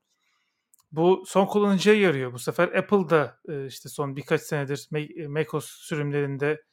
bu 0.92 1.24
son 1.28 1.46
kullanıcıya 1.46 1.96
yarıyor. 1.96 2.34
Bu 2.34 2.40
sefer 2.40 2.68
Apple'da 2.68 3.40
işte 3.68 3.90
son 3.90 4.16
birkaç 4.16 4.42
senedir 4.42 4.88
macOS 5.28 5.66
sürümlerinde 5.66 6.64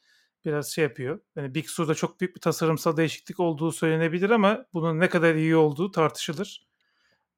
biraz 0.45 0.71
şey 0.71 0.83
yapıyor. 0.83 1.19
Yani 1.35 1.55
Big 1.55 1.67
Sur'da 1.67 1.95
çok 1.95 2.21
büyük 2.21 2.35
bir 2.35 2.41
tasarımsal 2.41 2.97
değişiklik 2.97 3.39
olduğu 3.39 3.71
söylenebilir 3.71 4.29
ama 4.29 4.65
bunun 4.73 4.99
ne 4.99 5.09
kadar 5.09 5.35
iyi 5.35 5.55
olduğu 5.55 5.91
tartışılır. 5.91 6.67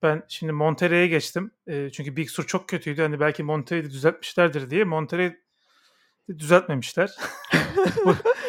Ben 0.01 0.23
şimdi 0.27 0.53
Monterey'e 0.53 1.07
geçtim. 1.07 1.51
çünkü 1.67 2.15
Big 2.15 2.29
Sur 2.29 2.47
çok 2.47 2.69
kötüydü. 2.69 3.01
Hani 3.01 3.19
belki 3.19 3.43
Monterey'de 3.43 3.89
düzeltmişlerdir 3.89 4.69
diye. 4.69 4.83
Monterey 4.83 5.35
düzeltmemişler. 6.29 7.11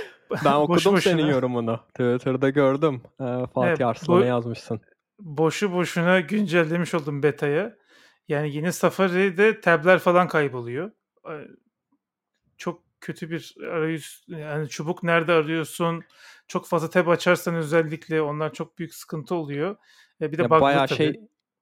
ben 0.44 0.52
okudum 0.54 0.92
boşu 0.92 1.10
senin 1.10 1.26
yorumunu. 1.26 1.80
Twitter'da 1.88 2.50
gördüm. 2.50 3.02
Fatih 3.18 3.68
evet, 3.68 3.80
Arslan'a 3.80 4.24
yazmışsın. 4.24 4.80
Boşu 5.18 5.72
boşuna 5.72 6.20
güncellemiş 6.20 6.94
oldum 6.94 7.22
beta'ya. 7.22 7.76
Yani 8.28 8.54
yeni 8.54 8.72
Safari'de 8.72 9.60
tabler 9.60 9.98
falan 9.98 10.28
kayboluyor. 10.28 10.90
Çok 12.56 12.82
kötü 13.00 13.30
bir 13.30 13.54
arayüz. 13.70 14.24
Yani 14.28 14.68
çubuk 14.68 15.02
nerede 15.02 15.32
arıyorsun? 15.32 16.02
Çok 16.48 16.66
fazla 16.66 16.90
tab 16.90 17.08
açarsan 17.08 17.54
özellikle 17.54 18.22
onlar 18.22 18.52
çok 18.52 18.78
büyük 18.78 18.94
sıkıntı 18.94 19.34
oluyor. 19.34 19.76
Ve 20.20 20.32
bir 20.32 20.38
de 20.38 20.42
Ya 20.42 20.50
bayağı 20.50 20.86
tabii. 20.86 20.96
şey 20.96 21.20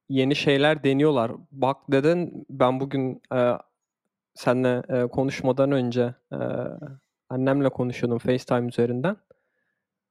yeni 0.09 0.37
şeyler 0.37 0.85
deniyorlar. 0.85 1.33
Bak 1.51 1.77
dedin 1.93 2.47
ben 2.51 2.81
bugün 2.81 3.23
e, 3.35 3.53
seninle 4.35 4.83
e, 4.89 5.07
konuşmadan 5.07 5.73
önce 5.73 6.15
e, 6.33 6.39
annemle 7.33 7.69
konuşuyordum 7.69 8.19
FaceTime 8.19 8.69
üzerinden. 8.69 9.17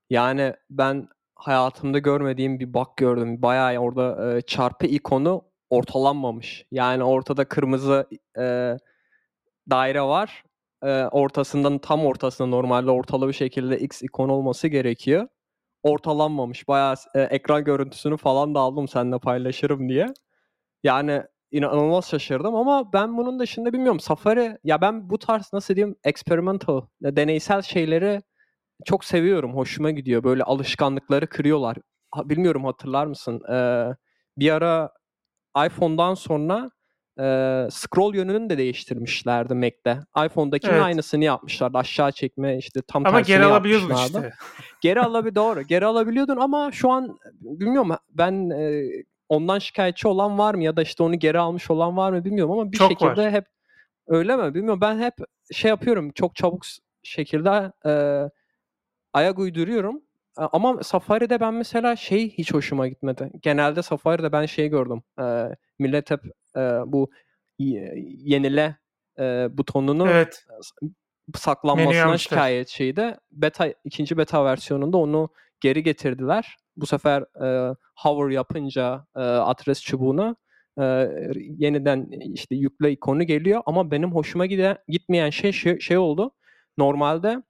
Yani 0.09 0.53
ben 0.69 1.07
hayatımda 1.35 1.99
görmediğim 1.99 2.59
bir 2.59 2.73
bug 2.73 2.87
gördüm. 2.97 3.41
Bayağı 3.41 3.77
orada 3.77 4.37
e, 4.37 4.41
çarpı 4.41 4.85
ikonu 4.85 5.41
ortalanmamış. 5.69 6.65
Yani 6.71 7.03
ortada 7.03 7.45
kırmızı 7.45 8.07
e, 8.37 8.77
daire 9.69 10.01
var. 10.01 10.43
E, 10.83 10.87
ortasından 11.05 11.77
tam 11.77 12.05
ortasında 12.05 12.47
normalde 12.47 12.91
ortalı 12.91 13.27
bir 13.27 13.33
şekilde 13.33 13.79
X 13.79 14.01
ikon 14.01 14.29
olması 14.29 14.67
gerekiyor. 14.67 15.27
Ortalanmamış. 15.83 16.67
Bayağı 16.67 16.95
e, 17.15 17.21
ekran 17.21 17.63
görüntüsünü 17.63 18.17
falan 18.17 18.55
da 18.55 18.59
aldım 18.59 18.87
seninle 18.87 19.19
paylaşırım 19.19 19.89
diye. 19.89 20.07
Yani 20.83 21.23
inanılmaz 21.51 22.09
şaşırdım 22.09 22.55
ama 22.55 22.93
ben 22.93 23.17
bunun 23.17 23.39
dışında 23.39 23.73
bilmiyorum. 23.73 23.99
Safari 23.99 24.57
ya 24.63 24.81
ben 24.81 25.09
bu 25.09 25.17
tarz 25.19 25.53
nasıl 25.53 25.75
diyeyim 25.75 25.95
experimental, 26.03 26.81
deneysel 27.01 27.61
şeyleri 27.61 28.21
çok 28.85 29.05
seviyorum. 29.05 29.55
Hoşuma 29.55 29.91
gidiyor. 29.91 30.23
Böyle 30.23 30.43
alışkanlıkları 30.43 31.27
kırıyorlar. 31.27 31.77
Ha, 32.11 32.29
bilmiyorum 32.29 32.65
hatırlar 32.65 33.05
mısın? 33.05 33.41
Ee, 33.53 33.87
bir 34.37 34.51
ara 34.51 34.89
iPhone'dan 35.65 36.13
sonra 36.13 36.71
e, 37.19 37.23
scroll 37.71 38.15
yönünü 38.15 38.49
de 38.49 38.57
değiştirmişlerdi 38.57 39.53
Mac'te. 39.53 39.99
iPhone'dakinin 40.25 40.73
Evet. 40.73 40.83
aynısını 40.83 41.23
yapmışlardı. 41.23 41.77
Aşağı 41.77 42.11
çekme 42.11 42.57
işte 42.57 42.81
tam 42.87 43.05
Ama 43.05 43.17
tersini 43.17 43.35
geri 43.35 43.45
alabiliyordun 43.45 43.95
işte. 43.95 44.33
Geri 44.81 45.01
alabi 45.01 45.35
doğru. 45.35 45.61
Geri 45.61 45.85
alabiliyordun 45.85 46.37
ama 46.37 46.71
şu 46.71 46.89
an 46.91 47.19
bilmiyorum 47.41 47.91
ben 48.09 48.49
e, 48.49 48.89
ondan 49.31 49.59
şikayetçi 49.59 50.07
olan 50.07 50.37
var 50.37 50.53
mı 50.53 50.63
ya 50.63 50.77
da 50.77 50.81
işte 50.81 51.03
onu 51.03 51.19
geri 51.19 51.39
almış 51.39 51.71
olan 51.71 51.97
var 51.97 52.11
mı 52.11 52.25
bilmiyorum 52.25 52.51
ama 52.51 52.71
bir 52.71 52.77
Çok 52.77 52.89
şekilde 52.91 53.25
var. 53.25 53.31
hep 53.31 53.45
öyle 54.07 54.35
mi 54.35 54.53
bilmiyorum. 54.53 54.81
Ben 54.81 54.99
hep 54.99 55.13
şey 55.51 55.69
yapıyorum 55.69 56.11
çok 56.11 56.35
çabuk 56.35 56.63
şekilde 57.03 57.71
e, 57.85 57.93
ayak 59.13 59.39
uyduruyorum. 59.39 60.01
E, 60.39 60.41
Ama 60.41 60.83
Safari'de 60.83 61.39
ben 61.39 61.53
mesela 61.53 61.95
şey 61.95 62.29
hiç 62.29 62.53
hoşuma 62.53 62.87
gitmedi. 62.87 63.31
Genelde 63.41 63.81
Safari'de 63.81 64.31
ben 64.31 64.45
şey 64.45 64.67
gördüm. 64.67 65.03
E, 65.21 65.47
millet 65.79 66.11
hep 66.11 66.21
e, 66.55 66.59
bu 66.85 67.11
yenile 67.59 68.77
e, 69.19 69.47
butonunu 69.57 70.07
Evet. 70.09 70.45
Saklanmasına 71.35 72.17
şikayetçiydi. 72.17 73.15
Beta 73.31 73.73
ikinci 73.83 74.17
beta 74.17 74.45
versiyonunda 74.45 74.97
onu 74.97 75.29
geri 75.61 75.83
getirdiler. 75.83 76.55
Bu 76.77 76.85
sefer 76.85 77.21
e, 77.21 77.75
hover 77.97 78.29
yapınca 78.31 79.05
e, 79.15 79.19
adres 79.19 79.81
çubuğuna 79.81 80.35
e, 80.81 80.83
yeniden 81.57 82.09
işte 82.33 82.55
yükle 82.55 82.91
ikonu 82.91 83.23
geliyor 83.23 83.61
ama 83.65 83.91
benim 83.91 84.11
hoşuma 84.11 84.45
gide, 84.45 84.77
gitmeyen 84.87 85.29
şey, 85.29 85.51
şey 85.51 85.79
şey 85.79 85.97
oldu. 85.97 86.31
Normalde 86.77 87.43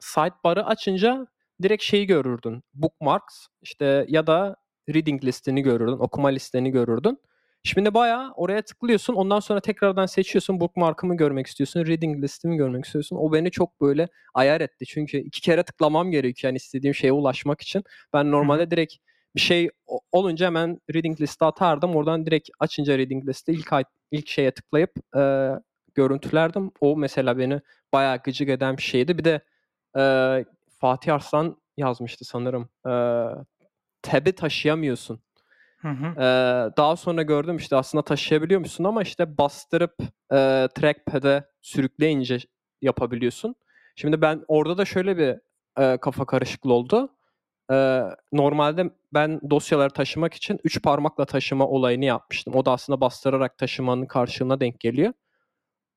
sidebar'ı 0.00 0.66
açınca 0.66 1.26
direkt 1.62 1.82
şeyi 1.82 2.06
görürdün. 2.06 2.62
Bookmarks 2.74 3.46
işte 3.62 4.06
ya 4.08 4.26
da 4.26 4.56
reading 4.94 5.24
listeni 5.24 5.62
görürdün, 5.62 5.98
okuma 5.98 6.28
listeni 6.28 6.70
görürdün. 6.70 7.18
Şimdi 7.62 7.94
bayağı 7.94 8.32
oraya 8.32 8.62
tıklıyorsun. 8.62 9.14
Ondan 9.14 9.40
sonra 9.40 9.60
tekrardan 9.60 10.06
seçiyorsun. 10.06 10.60
Bookmark'ımı 10.60 11.16
görmek 11.16 11.46
istiyorsun. 11.46 11.86
Reading 11.86 12.22
listimi 12.22 12.56
görmek 12.56 12.84
istiyorsun. 12.84 13.16
O 13.16 13.32
beni 13.32 13.50
çok 13.50 13.80
böyle 13.80 14.08
ayar 14.34 14.60
etti. 14.60 14.86
Çünkü 14.86 15.18
iki 15.18 15.40
kere 15.40 15.62
tıklamam 15.62 16.10
gerekiyor. 16.10 16.50
Yani 16.50 16.56
istediğim 16.56 16.94
şeye 16.94 17.12
ulaşmak 17.12 17.60
için. 17.60 17.84
Ben 18.12 18.30
normalde 18.30 18.70
direkt 18.70 18.94
bir 19.36 19.40
şey 19.40 19.70
olunca 20.12 20.46
hemen 20.46 20.78
reading 20.94 21.20
liste 21.20 21.44
atardım. 21.44 21.96
Oradan 21.96 22.26
direkt 22.26 22.50
açınca 22.58 22.98
reading 22.98 23.28
liste 23.28 23.52
ilk 23.52 23.72
ilk 24.10 24.28
şeye 24.28 24.50
tıklayıp 24.50 25.16
e, 25.16 25.50
görüntülerdim. 25.94 26.70
O 26.80 26.96
mesela 26.96 27.38
beni 27.38 27.60
bayağı 27.92 28.18
gıcık 28.18 28.48
eden 28.48 28.76
bir 28.76 28.82
şeydi. 28.82 29.18
Bir 29.18 29.24
de 29.24 29.40
e, 29.98 30.44
Fatih 30.80 31.14
Arslan 31.14 31.56
yazmıştı 31.76 32.24
sanırım. 32.24 32.68
E, 32.86 32.92
tab'i 34.02 34.32
taşıyamıyorsun. 34.32 35.20
Hı 35.82 35.88
hı. 35.88 36.06
Ee, 36.06 36.76
daha 36.76 36.96
sonra 36.96 37.22
gördüm 37.22 37.56
işte 37.56 37.76
aslında 37.76 38.04
taşıyabiliyor 38.04 38.60
musun 38.60 38.84
ama 38.84 39.02
işte 39.02 39.38
bastırıp 39.38 39.94
e, 40.32 40.68
trackpad'e 40.74 41.44
sürükleyince 41.62 42.38
yapabiliyorsun. 42.82 43.54
Şimdi 43.96 44.22
ben 44.22 44.44
orada 44.48 44.78
da 44.78 44.84
şöyle 44.84 45.16
bir 45.18 45.36
e, 45.82 45.96
kafa 45.96 46.26
karışıklığı 46.26 46.72
oldu. 46.72 47.10
Ee, 47.72 48.02
normalde 48.32 48.90
ben 49.14 49.40
dosyaları 49.50 49.90
taşımak 49.90 50.34
için 50.34 50.60
3 50.64 50.82
parmakla 50.82 51.24
taşıma 51.24 51.66
olayını 51.68 52.04
yapmıştım. 52.04 52.54
O 52.54 52.64
da 52.64 52.72
aslında 52.72 53.00
bastırarak 53.00 53.58
taşımanın 53.58 54.06
karşılığına 54.06 54.60
denk 54.60 54.80
geliyor. 54.80 55.12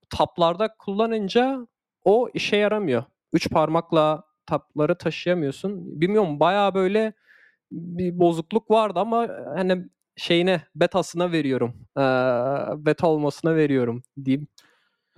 Taplarda 0.10 0.76
kullanınca 0.80 1.68
o 2.04 2.30
işe 2.34 2.58
yaramıyor. 2.58 3.04
3 3.34 3.50
parmakla 3.50 4.24
tapları 4.46 4.98
taşıyamıyorsun. 4.98 6.02
Bilmiyorum 6.02 6.40
bayağı 6.40 6.74
böyle 6.74 7.14
bir 7.74 8.20
bozukluk 8.20 8.72
vardı 8.72 9.00
ama 9.00 9.28
hani 9.56 9.86
şeyine 10.16 10.62
betasına 10.76 11.32
veriyorum. 11.32 11.74
Ee, 11.98 12.02
beta 12.86 13.08
olmasına 13.08 13.56
veriyorum 13.56 14.04
diyeyim. 14.26 14.48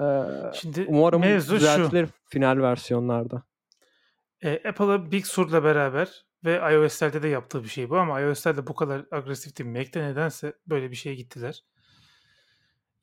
Ee, 0.02 0.22
Şimdi 0.54 0.86
umarım 0.88 1.22
mevzu 1.22 1.48
şu. 1.48 1.56
düzeltilir 1.56 2.10
final 2.26 2.58
versiyonlarda. 2.58 3.44
E, 4.44 4.70
Apple'a 4.70 5.12
Big 5.12 5.26
Sur'la 5.26 5.64
beraber 5.64 6.26
ve 6.46 6.74
iOS'lerde 6.74 7.24
de 7.24 7.28
yaptığı 7.28 7.64
bir 7.64 7.70
şey 7.70 7.90
bu 7.90 7.98
ama 7.98 8.22
iOS'lerde 8.22 8.68
bu 8.68 8.76
kadar 8.76 9.06
agresif 9.12 9.58
değil. 9.58 9.70
Mac'te 9.70 10.04
nedense 10.04 10.54
böyle 10.68 10.92
bir 10.92 10.96
şeye 10.96 11.16
gittiler. 11.16 11.64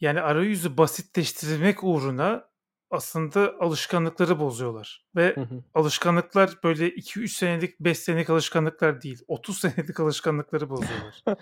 Yani 0.00 0.20
arayüzü 0.20 0.76
basitleştirmek 0.76 1.84
uğruna 1.84 2.51
aslında 2.92 3.54
alışkanlıkları 3.60 4.38
bozuyorlar. 4.38 5.04
Ve 5.16 5.34
Hı 5.34 5.40
hı. 5.40 5.64
alışkanlıklar 5.74 6.58
böyle 6.64 6.88
2-3 6.88 7.28
senelik, 7.28 7.80
5 7.80 7.98
senelik 7.98 8.30
alışkanlıklar 8.30 9.02
değil. 9.02 9.22
30 9.28 9.58
senelik 9.58 10.00
alışkanlıkları 10.00 10.70
bozuyorlar. 10.70 11.22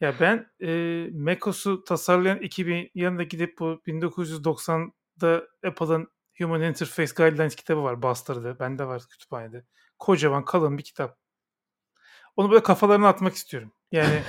ya 0.00 0.14
ben 0.20 0.50
e, 0.62 1.08
macOS'u 1.12 1.84
tasarlayan 1.84 2.42
ekibin 2.42 2.90
yanına 2.94 3.22
gidip 3.22 3.58
bu 3.58 3.82
1990'da 3.86 5.46
Apple'ın 5.66 6.08
Human 6.38 6.62
Interface 6.62 7.12
Guidelines 7.16 7.56
kitabı 7.56 7.82
var 7.82 8.02
bastırdı. 8.02 8.56
Bende 8.60 8.84
var 8.84 9.02
kütüphanede. 9.10 9.64
Kocaman 9.98 10.44
kalın 10.44 10.78
bir 10.78 10.82
kitap. 10.82 11.18
Onu 12.36 12.50
böyle 12.50 12.62
kafalarına 12.62 13.08
atmak 13.08 13.34
istiyorum. 13.34 13.72
Yani 13.92 14.22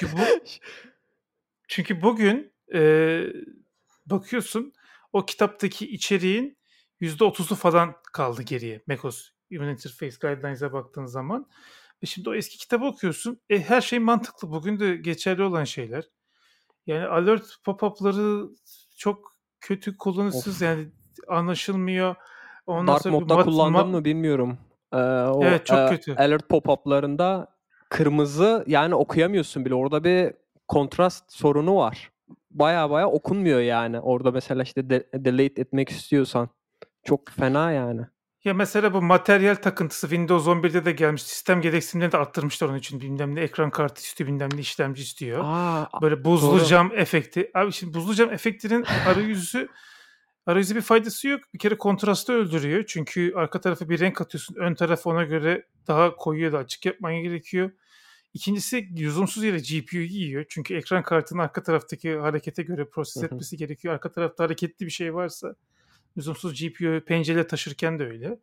çünkü 0.00 0.16
bu 0.16 0.20
çünkü 1.68 2.02
bugün 2.02 2.52
e, 2.74 3.22
bakıyorsun 4.06 4.72
o 5.12 5.26
kitaptaki 5.26 5.88
içeriğin 5.88 6.58
%30'u 7.00 7.54
falan 7.54 7.94
kaldı 8.12 8.42
geriye. 8.42 8.82
macOS 8.86 9.30
Human 9.52 9.68
Interface 9.68 10.16
Guidelines'a 10.20 10.72
baktığın 10.72 11.06
zaman. 11.06 11.46
Ve 12.02 12.06
şimdi 12.06 12.30
o 12.30 12.34
eski 12.34 12.58
kitabı 12.58 12.84
okuyorsun. 12.84 13.40
E, 13.50 13.60
her 13.60 13.80
şey 13.80 13.98
mantıklı. 13.98 14.50
Bugün 14.50 14.80
de 14.80 14.96
geçerli 14.96 15.42
olan 15.42 15.64
şeyler. 15.64 16.04
Yani 16.86 17.06
alert 17.06 17.44
pop-up'ları 17.64 18.48
çok 18.96 19.36
kötü 19.60 19.96
kullanışsız 19.96 20.54
Of. 20.54 20.62
yani 20.62 20.88
anlaşılmıyor. 21.28 22.14
Ondan 22.66 22.94
Dark 22.94 23.02
sonra 23.02 23.14
modda 23.14 23.34
mat- 23.34 23.44
kullandın 23.44 23.88
mı 23.88 24.04
bilmiyorum. 24.04 24.58
Ee, 24.92 24.96
o 24.96 25.44
Evet, 25.44 25.66
çok 25.66 25.78
e, 25.78 25.88
kötü. 25.88 26.14
alert 26.14 26.48
pop-up'larında 26.48 27.56
kırmızı 27.90 28.64
yani 28.66 28.94
okuyamıyorsun 28.94 29.64
bile. 29.64 29.74
Orada 29.74 30.04
bir 30.04 30.32
kontrast 30.68 31.32
sorunu 31.32 31.76
var. 31.76 32.10
Baya 32.58 32.90
baya 32.90 33.08
okunmuyor 33.10 33.60
yani. 33.60 34.00
Orada 34.00 34.30
mesela 34.30 34.62
işte 34.62 34.90
de- 34.90 35.08
delete 35.14 35.60
etmek 35.62 35.88
istiyorsan. 35.88 36.48
Çok 37.04 37.28
fena 37.30 37.72
yani. 37.72 38.00
Ya 38.44 38.54
mesela 38.54 38.94
bu 38.94 39.02
materyal 39.02 39.54
takıntısı 39.54 40.08
Windows 40.08 40.46
11'de 40.46 40.84
de 40.84 40.92
gelmiş. 40.92 41.22
Sistem 41.22 41.60
gereksinimlerini 41.60 42.12
de 42.12 42.16
arttırmışlar 42.16 42.68
onun 42.68 42.78
için. 42.78 43.00
Bilmem 43.00 43.34
ne 43.34 43.40
ekran 43.40 43.70
kartı 43.70 44.02
istiyor, 44.02 44.28
bilmem 44.30 44.48
ne 44.54 44.60
işlemci 44.60 45.02
istiyor. 45.02 45.40
Aa, 45.44 45.88
Böyle 46.02 46.24
buzlu 46.24 46.58
doğru. 46.58 46.64
cam 46.64 46.92
efekti. 46.94 47.50
Abi 47.54 47.72
şimdi 47.72 47.94
buzlu 47.94 48.14
cam 48.14 48.32
efektinin 48.32 48.84
arayüzü 49.06 49.68
arayüzü 50.46 50.74
bir 50.76 50.80
faydası 50.80 51.28
yok. 51.28 51.40
Bir 51.54 51.58
kere 51.58 51.78
kontrastı 51.78 52.32
öldürüyor. 52.32 52.84
Çünkü 52.88 53.32
arka 53.36 53.60
tarafa 53.60 53.88
bir 53.88 54.00
renk 54.00 54.20
atıyorsun. 54.20 54.54
Ön 54.54 54.74
tarafı 54.74 55.10
ona 55.10 55.24
göre 55.24 55.66
daha 55.86 56.16
koyu 56.16 56.44
ya 56.44 56.52
da 56.52 56.58
açık 56.58 56.86
yapman 56.86 57.14
gerekiyor. 57.14 57.70
İkincisi 58.34 58.88
lüzumsuz 58.96 59.44
yere 59.44 59.58
GPU'yu 59.58 60.04
yiyor. 60.04 60.44
Çünkü 60.48 60.74
ekran 60.74 61.02
kartının 61.02 61.40
arka 61.40 61.62
taraftaki 61.62 62.16
harekete 62.16 62.62
göre 62.62 62.88
proses 62.88 63.22
etmesi 63.22 63.56
gerekiyor. 63.56 63.94
Arka 63.94 64.12
tarafta 64.12 64.44
hareketli 64.44 64.86
bir 64.86 64.90
şey 64.90 65.14
varsa 65.14 65.54
lüzumsuz 66.16 66.60
GPU'yu 66.60 67.04
pencere 67.04 67.46
taşırken 67.46 67.98
de 67.98 68.04
öyle. 68.06 68.38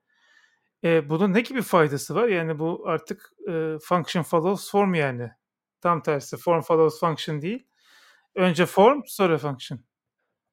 E, 0.84 1.10
bunun 1.10 1.34
ne 1.34 1.42
gibi 1.42 1.62
faydası 1.62 2.16
var? 2.16 2.28
Yani 2.28 2.60
bu 2.60 2.84
artık 2.86 3.32
e, 3.50 3.78
function 3.82 4.24
follows 4.24 4.72
form 4.72 4.94
yani. 4.94 5.32
Tam 5.82 6.04
tersi 6.04 6.38
form 6.38 6.62
follows 6.62 7.00
function 7.00 7.42
değil. 7.42 7.68
Önce 8.36 8.66
form 8.66 9.02
sonra 9.06 9.38
function. 9.38 9.80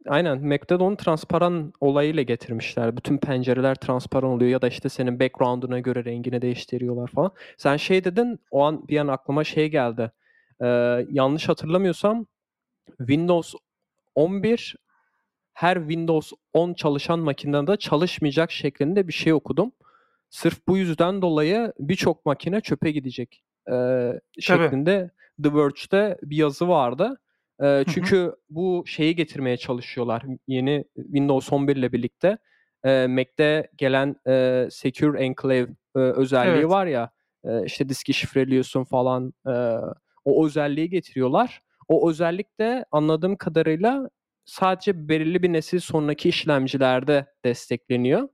Aynen. 0.07 0.61
Onu 0.71 0.97
transparan 0.97 1.73
olayıyla 1.81 2.23
getirmişler. 2.23 2.97
Bütün 2.97 3.19
pencereler 3.19 3.75
transparan 3.75 4.31
oluyor 4.31 4.51
ya 4.51 4.63
da 4.63 4.69
işte 4.69 4.89
senin 4.89 5.21
background'una 5.21 5.79
göre 5.81 6.05
rengini 6.05 6.43
değiştiriyorlar 6.43 7.09
falan. 7.09 7.33
Sen 7.57 7.77
şey 7.77 8.05
dedin 8.05 8.41
o 8.51 8.63
an 8.63 8.89
bir 8.89 8.99
an 8.99 9.09
aklıma 9.09 9.45
şey 9.45 9.69
geldi. 9.71 10.13
e, 10.61 10.67
yanlış 11.11 11.49
hatırlamıyorsam 11.49 12.27
Windows 12.99 13.55
11 14.15 14.77
her 15.53 15.77
Windows 15.77 16.33
10 16.53 16.75
çalışan 16.75 17.19
makinede 17.19 17.77
çalışmayacak 17.77 18.51
şeklinde 18.51 19.09
bir 19.09 19.13
şey 19.13 19.33
okudum. 19.33 19.73
Sırf 20.31 20.69
bu 20.69 20.77
yüzden 20.77 21.23
dolayı 21.23 21.73
birçok 21.79 22.27
makine 22.27 22.61
çöpe 22.61 22.91
gidecek 22.91 23.45
e, 23.73 23.75
şeklinde 24.41 25.11
The 25.43 25.55
Verge'de 25.55 26.19
bir 26.23 26.37
yazı 26.37 26.69
vardı. 26.69 27.21
E, 27.63 27.85
çünkü 27.95 28.17
hı 28.17 28.27
hı. 28.27 28.37
bu 28.51 28.85
şeyi 28.87 29.17
getirmeye 29.17 29.57
çalışıyorlar 29.57 30.23
yeni 30.47 30.85
Windows 30.97 31.53
11 31.53 31.77
ile 31.77 31.93
birlikte. 31.93 32.39
E, 32.85 33.07
Mac'te 33.07 33.71
gelen 33.77 34.17
e, 34.29 34.67
Secure 34.71 35.25
Enclave 35.25 35.69
e, 35.97 35.99
özelliği 35.99 36.55
evet. 36.55 36.69
var 36.69 36.87
ya 36.87 37.11
e, 37.45 37.65
işte 37.65 37.89
diski 37.89 38.15
şifreliyorsun 38.15 38.85
falan 38.85 39.33
e, 39.47 39.77
o 40.25 40.47
özelliği 40.47 40.91
getiriyorlar. 40.91 41.63
O 41.89 42.11
özellik 42.11 42.59
de 42.59 42.85
anladığım 42.91 43.37
kadarıyla 43.37 44.11
sadece 44.45 45.09
belirli 45.09 45.43
bir 45.43 45.53
nesil 45.53 45.79
sonraki 45.79 46.29
işlemcilerde 46.29 47.27
destekleniyor. 47.45 48.29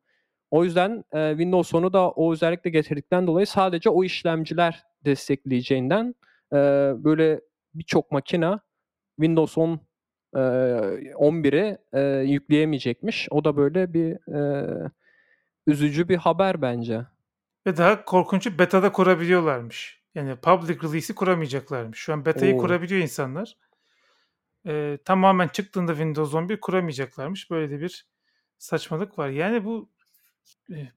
O 0.51 0.65
yüzden 0.65 1.05
e, 1.13 1.31
Windows 1.31 1.73
10'u 1.73 1.93
da 1.93 2.11
o 2.11 2.33
özellikle 2.33 2.71
getirdikten 2.71 3.27
dolayı 3.27 3.47
sadece 3.47 3.91
o 3.91 4.05
işlemciler 4.05 4.83
destekleyeceğinden 5.05 6.15
e, 6.53 6.57
böyle 7.05 7.41
birçok 7.75 8.11
makina 8.13 8.61
Windows 9.19 9.59
10 9.59 9.81
e, 10.35 10.39
11'i 10.39 11.79
e, 11.93 12.31
yükleyemeyecekmiş. 12.31 13.29
O 13.31 13.45
da 13.45 13.57
böyle 13.57 13.95
bir 13.95 14.35
e, 14.35 14.91
üzücü 15.67 16.09
bir 16.09 16.17
haber 16.17 16.63
bence. 16.63 17.07
Ve 17.67 17.77
daha 17.77 18.05
korkunç 18.05 18.59
beta'da 18.59 18.93
kurabiliyorlarmış. 18.93 20.03
Yani 20.15 20.37
public 20.37 20.79
release'i 20.83 21.15
kuramayacaklarmış. 21.15 21.99
Şu 21.99 22.13
an 22.13 22.25
beta'yı 22.25 22.55
Oo. 22.55 22.59
kurabiliyor 22.59 23.01
insanlar. 23.01 23.57
Ee, 24.67 24.99
tamamen 25.05 25.49
çıktığında 25.49 25.93
Windows 25.93 26.35
11 26.35 26.61
kuramayacaklarmış. 26.61 27.51
Böyle 27.51 27.71
de 27.71 27.81
bir 27.81 28.07
saçmalık 28.59 29.19
var. 29.19 29.29
Yani 29.29 29.65
bu 29.65 29.91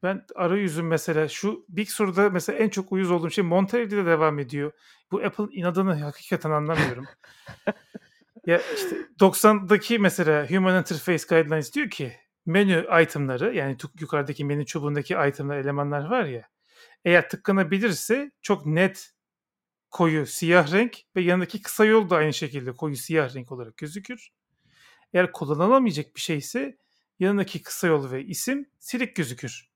ben 0.03 0.25
arayüzüm 0.35 0.87
mesela 0.87 1.27
şu 1.27 1.65
Big 1.69 1.87
Sur'da 1.87 2.29
mesela 2.29 2.59
en 2.59 2.69
çok 2.69 2.91
uyuz 2.91 3.11
olduğum 3.11 3.29
şey 3.29 3.43
Monterey'de 3.43 3.97
de 3.97 4.05
devam 4.05 4.39
ediyor. 4.39 4.71
Bu 5.11 5.21
Apple 5.21 5.45
inadını 5.51 5.93
hakikaten 5.93 6.51
anlamıyorum. 6.51 7.05
ya 8.45 8.61
işte 8.75 8.95
90'daki 9.19 9.99
mesela 9.99 10.49
Human 10.49 10.79
Interface 10.79 11.23
Guidelines 11.29 11.73
diyor 11.73 11.89
ki 11.89 12.13
menü 12.45 12.87
itemları 13.03 13.55
yani 13.55 13.77
yukarıdaki 13.99 14.45
menü 14.45 14.65
çubuğundaki 14.65 15.15
itemler 15.27 15.57
elemanlar 15.57 16.05
var 16.05 16.25
ya 16.25 16.49
eğer 17.05 17.29
tıklanabilirse 17.29 18.31
çok 18.41 18.65
net 18.65 19.13
koyu 19.91 20.25
siyah 20.25 20.71
renk 20.71 20.97
ve 21.15 21.21
yanındaki 21.21 21.61
kısa 21.61 21.85
yol 21.85 22.09
da 22.09 22.15
aynı 22.15 22.33
şekilde 22.33 22.71
koyu 22.75 22.95
siyah 22.95 23.35
renk 23.35 23.51
olarak 23.51 23.77
gözükür. 23.77 24.29
Eğer 25.13 25.31
kullanılamayacak 25.31 26.15
bir 26.15 26.21
şeyse 26.21 26.77
yanındaki 27.19 27.63
kısa 27.63 27.87
yol 27.87 28.11
ve 28.11 28.23
isim 28.23 28.69
silik 28.79 29.15
gözükür. 29.15 29.69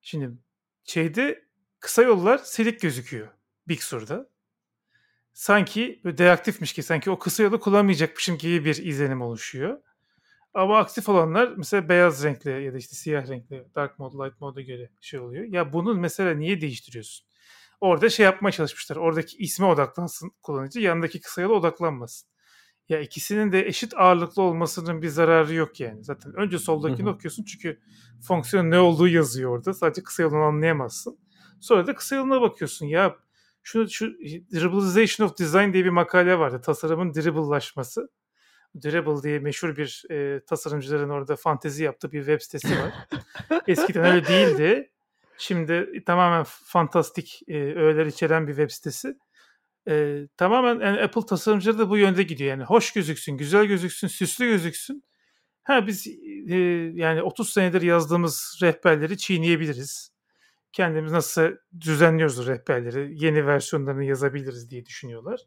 Şimdi 0.00 0.30
şeyde 0.84 1.44
kısa 1.80 2.02
yollar 2.02 2.38
silik 2.38 2.80
gözüküyor 2.80 3.28
Big 3.68 3.80
Sur'da. 3.80 4.30
Sanki 5.34 6.00
deaktifmiş 6.04 6.72
ki 6.72 6.82
sanki 6.82 7.10
o 7.10 7.18
kısa 7.18 7.42
yolu 7.42 7.60
kullanmayacakmışım 7.60 8.38
gibi 8.38 8.64
bir 8.64 8.76
izlenim 8.76 9.22
oluşuyor. 9.22 9.78
Ama 10.54 10.78
aktif 10.78 11.08
olanlar 11.08 11.54
mesela 11.56 11.88
beyaz 11.88 12.24
renkli 12.24 12.64
ya 12.64 12.74
da 12.74 12.78
işte 12.78 12.96
siyah 12.96 13.28
renkli 13.28 13.64
dark 13.74 13.98
mode, 13.98 14.16
light 14.16 14.40
mode'a 14.40 14.62
göre 14.62 14.90
şey 15.00 15.20
oluyor. 15.20 15.44
Ya 15.44 15.72
bunun 15.72 16.00
mesela 16.00 16.34
niye 16.34 16.60
değiştiriyorsun? 16.60 17.26
Orada 17.80 18.08
şey 18.08 18.24
yapmaya 18.24 18.52
çalışmışlar. 18.52 18.96
Oradaki 18.96 19.36
isme 19.36 19.66
odaklansın 19.66 20.32
kullanıcı, 20.42 20.80
yanındaki 20.80 21.20
kısa 21.20 21.42
yola 21.42 21.54
odaklanmasın. 21.54 22.28
Ya 22.88 23.00
ikisinin 23.00 23.52
de 23.52 23.66
eşit 23.66 23.94
ağırlıklı 23.94 24.42
olmasının 24.42 25.02
bir 25.02 25.08
zararı 25.08 25.54
yok 25.54 25.80
yani. 25.80 26.04
Zaten 26.04 26.34
önce 26.36 26.58
soldakini 26.58 27.08
okuyorsun 27.08 27.44
çünkü 27.44 27.80
fonksiyon 28.28 28.70
ne 28.70 28.78
olduğu 28.78 29.08
yazıyor 29.08 29.50
orada. 29.50 29.74
Sadece 29.74 30.02
kısa 30.02 30.22
yolunu 30.22 30.42
anlayamazsın. 30.42 31.18
Sonra 31.60 31.86
da 31.86 31.94
kısa 31.94 32.16
yoluna 32.16 32.40
bakıyorsun. 32.40 32.86
Ya 32.86 33.16
şu, 33.64 33.88
şu 33.88 34.06
Dribbleization 34.52 35.26
of 35.26 35.38
Design 35.38 35.72
diye 35.72 35.84
bir 35.84 35.90
makale 35.90 36.38
vardı. 36.38 36.60
Tasarımın 36.60 37.14
dribble'laşması. 37.14 38.08
Dribble 38.84 39.22
diye 39.22 39.38
meşhur 39.38 39.76
bir 39.76 40.04
e, 40.10 40.44
tasarımcıların 40.44 41.10
orada 41.10 41.36
fantezi 41.36 41.84
yaptığı 41.84 42.12
bir 42.12 42.18
web 42.18 42.40
sitesi 42.40 42.68
var. 42.78 42.92
Eskiden 43.66 44.04
öyle 44.04 44.26
değildi. 44.26 44.90
Şimdi 45.38 46.02
tamamen 46.06 46.44
fantastik 46.46 47.40
e, 47.48 47.54
öğeler 47.54 48.06
içeren 48.06 48.48
bir 48.48 48.52
web 48.52 48.70
sitesi. 48.70 49.16
E, 49.88 50.22
tamamen 50.36 50.86
yani 50.86 51.02
Apple 51.02 51.26
tasarımcıları 51.26 51.78
da 51.78 51.90
bu 51.90 51.98
yönde 51.98 52.22
gidiyor. 52.22 52.50
Yani 52.50 52.64
hoş 52.64 52.92
gözüksün, 52.92 53.36
güzel 53.36 53.64
gözüksün, 53.64 54.08
süslü 54.08 54.46
gözüksün. 54.46 55.04
Ha 55.62 55.86
biz 55.86 56.06
e, 56.48 56.56
yani 56.94 57.22
30 57.22 57.52
senedir 57.52 57.82
yazdığımız 57.82 58.58
rehberleri 58.62 59.18
çiğneyebiliriz. 59.18 60.13
Kendimiz 60.74 61.12
nasıl 61.12 61.50
düzenliyoruz 61.80 62.46
rehberleri, 62.46 63.24
yeni 63.24 63.46
versiyonlarını 63.46 64.04
yazabiliriz 64.04 64.70
diye 64.70 64.86
düşünüyorlar. 64.86 65.40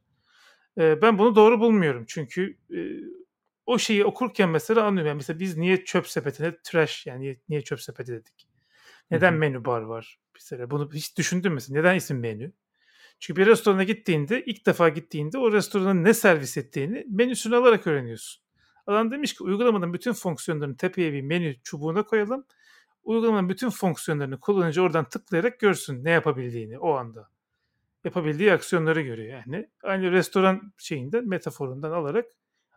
E, 0.77 1.01
ben 1.01 1.17
bunu 1.17 1.35
doğru 1.35 1.59
bulmuyorum. 1.59 2.05
Çünkü 2.07 2.57
e, 2.75 2.79
o 3.65 3.79
şeyi 3.79 4.05
okurken 4.05 4.49
mesela 4.49 4.83
anlıyorum. 4.83 5.07
Yani 5.07 5.17
mesela 5.17 5.39
biz 5.39 5.57
niye 5.57 5.85
çöp 5.85 6.07
sepetine 6.07 6.53
trash 6.63 7.05
yani 7.05 7.21
niye, 7.21 7.41
niye 7.49 7.61
çöp 7.61 7.81
sepeti 7.81 8.11
dedik? 8.11 8.47
Neden 9.11 9.31
Hı-hı. 9.31 9.39
menü 9.39 9.65
bar 9.65 9.81
var? 9.81 10.19
Mesela 10.35 10.71
bunu 10.71 10.89
hiç 10.93 11.17
düşündün 11.17 11.53
mü? 11.53 11.59
Neden 11.69 11.95
isim 11.95 12.19
menü? 12.19 12.53
Çünkü 13.19 13.41
bir 13.41 13.47
restorana 13.47 13.83
gittiğinde, 13.83 14.45
ilk 14.45 14.65
defa 14.65 14.89
gittiğinde 14.89 15.37
o 15.37 15.51
restoranın 15.51 16.03
ne 16.03 16.13
servis 16.13 16.57
ettiğini 16.57 17.05
menüsünü 17.09 17.55
alarak 17.55 17.87
öğreniyorsun. 17.87 18.43
Adam 18.87 19.11
demiş 19.11 19.33
ki 19.33 19.43
uygulamanın 19.43 19.93
bütün 19.93 20.13
fonksiyonlarını 20.13 20.77
tepeye 20.77 21.13
bir 21.13 21.21
menü 21.21 21.55
çubuğuna 21.63 22.03
koyalım. 22.03 22.45
Uygulamanın 23.07 23.49
bütün 23.49 23.69
fonksiyonlarını 23.69 24.39
kullanıcı 24.39 24.81
oradan 24.81 25.09
tıklayarak 25.09 25.59
görsün 25.59 26.03
ne 26.03 26.11
yapabildiğini 26.11 26.79
o 26.79 26.93
anda. 26.93 27.29
Yapabildiği 28.03 28.53
aksiyonları 28.53 29.01
görüyor 29.01 29.43
yani. 29.45 29.69
Aynı 29.83 30.11
restoran 30.11 30.73
şeyinden, 30.77 31.27
metaforundan 31.27 31.91
alarak 31.91 32.25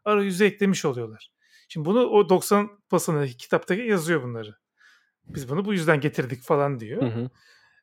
arayüze 0.04 0.46
eklemiş 0.46 0.84
oluyorlar. 0.84 1.32
Şimdi 1.68 1.86
bunu 1.86 2.06
o 2.06 2.28
90 2.28 2.70
basını 2.92 3.26
kitaptaki 3.26 3.82
yazıyor 3.82 4.22
bunları. 4.22 4.56
Biz 5.24 5.50
bunu 5.50 5.64
bu 5.64 5.72
yüzden 5.72 6.00
getirdik 6.00 6.42
falan 6.42 6.80
diyor. 6.80 7.02
Hı 7.02 7.06
hı. 7.06 7.30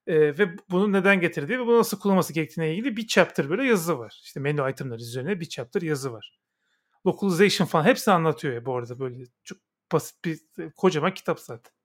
E, 0.07 0.37
ve 0.37 0.55
bunu 0.69 0.91
neden 0.91 1.19
getirdiği 1.19 1.59
ve 1.59 1.65
bunu 1.65 1.77
nasıl 1.77 1.99
kullanması 1.99 2.33
gerektiğine 2.33 2.73
ilgili 2.73 2.97
bir 2.97 3.07
chapter 3.07 3.49
böyle 3.49 3.63
yazı 3.63 3.99
var. 3.99 4.21
İşte 4.23 4.39
menü 4.39 4.71
itemları 4.71 5.01
üzerine 5.01 5.39
bir 5.39 5.45
chapter 5.45 5.81
yazı 5.81 6.13
var. 6.13 6.39
Localization 7.07 7.67
falan 7.67 7.85
hepsini 7.85 8.13
anlatıyor 8.13 8.53
ya 8.53 8.65
bu 8.65 8.75
arada 8.75 8.99
böyle 8.99 9.23
çok 9.43 9.57
basit 9.91 10.25
bir 10.25 10.39
kocaman 10.75 11.13
kitap 11.13 11.39
zaten. 11.39 11.76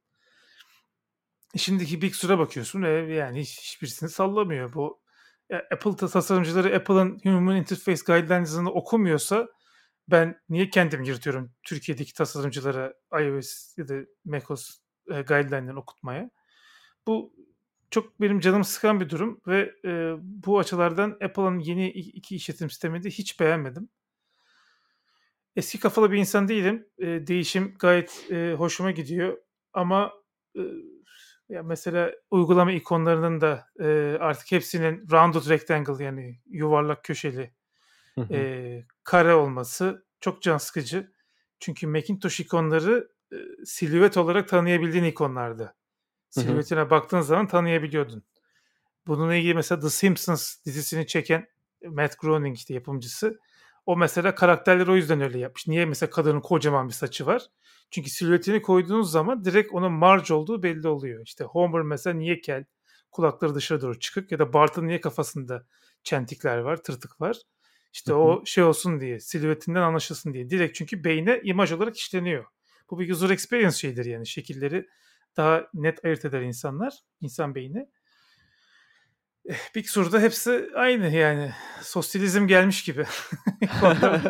Şimdiki 1.57 2.03
Big 2.03 2.15
Sur'a 2.15 2.39
bakıyorsun 2.39 2.83
ve 2.83 3.15
yani 3.15 3.41
hiç, 3.41 3.61
hiçbirisini 3.61 4.11
sallamıyor. 4.11 4.75
Bu 4.75 5.03
Apple 5.73 5.97
tasarımcıları 5.97 6.77
Apple'ın 6.77 7.21
Human 7.23 7.57
Interface 7.57 8.03
Guidelines'ını 8.07 8.71
okumuyorsa 8.71 9.49
ben 10.09 10.41
niye 10.49 10.71
kendim 10.71 11.03
yırtıyorum 11.03 11.53
Türkiye'deki 11.63 12.15
tasarımcılara 12.15 12.95
iOS 13.21 13.79
ya 13.79 13.89
da 13.89 13.95
macOS 14.25 14.79
e, 15.11 15.23
guideline'lerini 15.23 15.79
okutmaya? 15.79 16.31
Bu 17.07 17.33
çok 17.91 18.21
benim 18.21 18.41
canım 18.41 18.65
sıkan 18.65 19.01
bir 19.01 19.11
durum 19.11 19.41
ve 19.47 19.75
e, 19.85 20.15
bu 20.21 20.59
açılardan 20.59 21.11
Apple'ın 21.11 21.59
yeni 21.59 21.91
iki 21.91 22.37
işletim 22.37 22.71
sistemini 22.71 23.03
de 23.03 23.11
hiç 23.11 23.41
beğenmedim. 23.41 23.89
Eski 25.57 25.81
kafalı 25.81 26.13
bir 26.13 26.19
insan 26.19 26.49
değilim. 26.49 26.89
E, 26.99 27.07
değişim 27.07 27.75
gayet 27.79 28.27
e, 28.31 28.55
hoşuma 28.59 28.91
gidiyor 28.91 29.39
ama 29.73 30.13
e, 30.57 30.61
ya 31.49 31.63
mesela 31.63 32.13
uygulama 32.31 32.73
ikonlarının 32.73 33.41
da 33.41 33.67
e, 33.81 34.17
artık 34.21 34.53
hepsinin 34.53 35.09
rounded 35.11 35.49
rectangle 35.49 36.05
yani 36.05 36.41
yuvarlak 36.47 37.05
köşeli 37.05 37.55
e, 38.31 38.85
kare 39.05 39.35
olması 39.35 40.07
çok 40.21 40.43
can 40.43 40.59
sıkıcı. 40.59 41.13
Çünkü 41.61 41.87
Macintosh 41.87 42.41
ikonları 42.41 43.09
e, 43.33 43.37
silüet 43.65 44.17
olarak 44.17 44.49
tanıyabildiğin 44.49 45.05
ikonlardı. 45.05 45.75
Silüetine 46.31 46.91
baktığın 46.91 47.21
zaman 47.21 47.47
tanıyabiliyordun. 47.47 48.23
Bununla 49.07 49.35
ilgili 49.35 49.55
mesela 49.55 49.81
The 49.81 49.91
Simpsons 49.91 50.65
dizisini 50.65 51.07
çeken 51.07 51.49
Matt 51.85 52.19
Groening 52.19 52.57
işte 52.57 52.75
yapımcısı. 52.75 53.41
O 53.87 53.97
mesela 53.97 54.35
karakterleri 54.35 54.91
o 54.91 54.97
yüzden 54.97 55.21
öyle 55.21 55.39
yapmış. 55.39 55.67
Niye 55.69 55.87
mesela 55.87 56.11
kadının 56.11 56.41
kocaman 56.41 56.89
bir 56.89 56.93
saçı 56.95 57.27
var? 57.27 57.43
Çünkü 57.91 58.11
silüetini 58.11 58.63
koyduğunuz 58.63 59.11
zaman 59.11 59.45
direkt 59.45 59.73
onun 59.73 59.93
Marge 59.93 60.35
olduğu 60.35 60.63
belli 60.63 60.89
oluyor. 60.89 61.23
İşte 61.27 61.45
Homer 61.45 61.83
mesela 61.83 62.15
niye 62.15 62.41
kel? 62.41 62.65
Kulakları 63.11 63.55
dışarı 63.55 63.81
doğru 63.81 63.99
çıkık 63.99 64.33
ya 64.33 64.39
da 64.39 64.53
Bart'ın 64.53 64.87
niye 64.87 65.01
kafasında 65.01 65.67
çentikler 66.03 66.59
var, 66.59 66.83
tırtık 66.83 67.21
var? 67.21 67.37
İşte 67.93 68.15
o 68.15 68.43
şey 68.47 68.65
olsun 68.65 69.01
diye, 69.01 69.21
silüetinden 69.21 69.83
anlaşılsın 69.83 70.35
diye. 70.35 70.51
Direkt 70.51 70.75
çünkü 70.77 71.05
beyne 71.05 71.41
imaj 71.45 71.73
olarak 71.73 71.97
işleniyor. 71.97 72.45
Bu 72.91 72.99
bir 72.99 73.11
user 73.11 73.31
experience 73.31 73.77
şeydir 73.77 74.05
yani. 74.05 74.27
Şekilleri 74.27 74.89
daha 75.37 75.69
net 75.75 76.05
ayırt 76.05 76.25
eder 76.25 76.41
insanlar, 76.43 76.95
insan 77.21 77.55
beyni. 77.55 77.89
Eh, 79.49 79.57
Big 79.75 79.87
Sur'da 79.87 80.21
hepsi 80.21 80.71
aynı 80.75 81.09
yani. 81.09 81.53
Sosyalizm 81.81 82.47
gelmiş 82.47 82.85
gibi. 82.85 83.05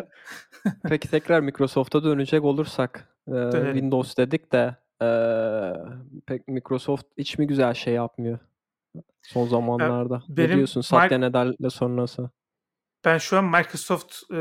Peki 0.83 1.09
tekrar 1.09 1.39
Microsoft'a 1.39 2.03
dönecek 2.03 2.43
olursak 2.43 3.15
e, 3.27 3.51
Windows 3.51 4.17
dedik 4.17 4.51
de 4.51 4.75
e, 5.01 5.07
pek 6.25 6.47
Microsoft 6.47 7.05
hiç 7.17 7.37
mi 7.37 7.47
güzel 7.47 7.73
şey 7.73 7.93
yapmıyor 7.93 8.39
son 9.23 9.47
zamanlarda? 9.47 10.23
Benim 10.29 10.49
ne 10.49 10.55
diyorsun 10.55 10.81
Satya 10.81 11.21
Nadel'le 11.21 11.69
sonrası? 11.69 12.29
Ben 13.05 13.17
şu 13.17 13.37
an 13.37 13.45
Microsoft 13.45 14.15
e, 14.31 14.37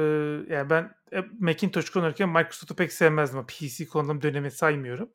yani 0.54 0.70
ben 0.70 0.94
Macintosh 1.38 1.90
kullanırken 1.90 2.28
Microsoft'u 2.28 2.76
pek 2.76 2.92
sevmezdim 2.92 3.46
PC 3.46 3.86
kullandığım 3.86 4.22
dönemi 4.22 4.50
saymıyorum. 4.50 5.10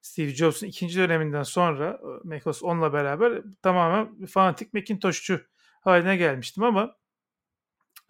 Steve 0.00 0.34
Jobs'un 0.34 0.66
ikinci 0.66 0.98
döneminden 0.98 1.42
sonra 1.42 2.00
macOS 2.24 2.62
10'la 2.62 2.92
beraber 2.92 3.42
tamamen 3.62 4.26
fanatik 4.26 4.74
Macintosh'çu 4.74 5.40
haline 5.80 6.16
gelmiştim 6.16 6.62
ama 6.64 6.96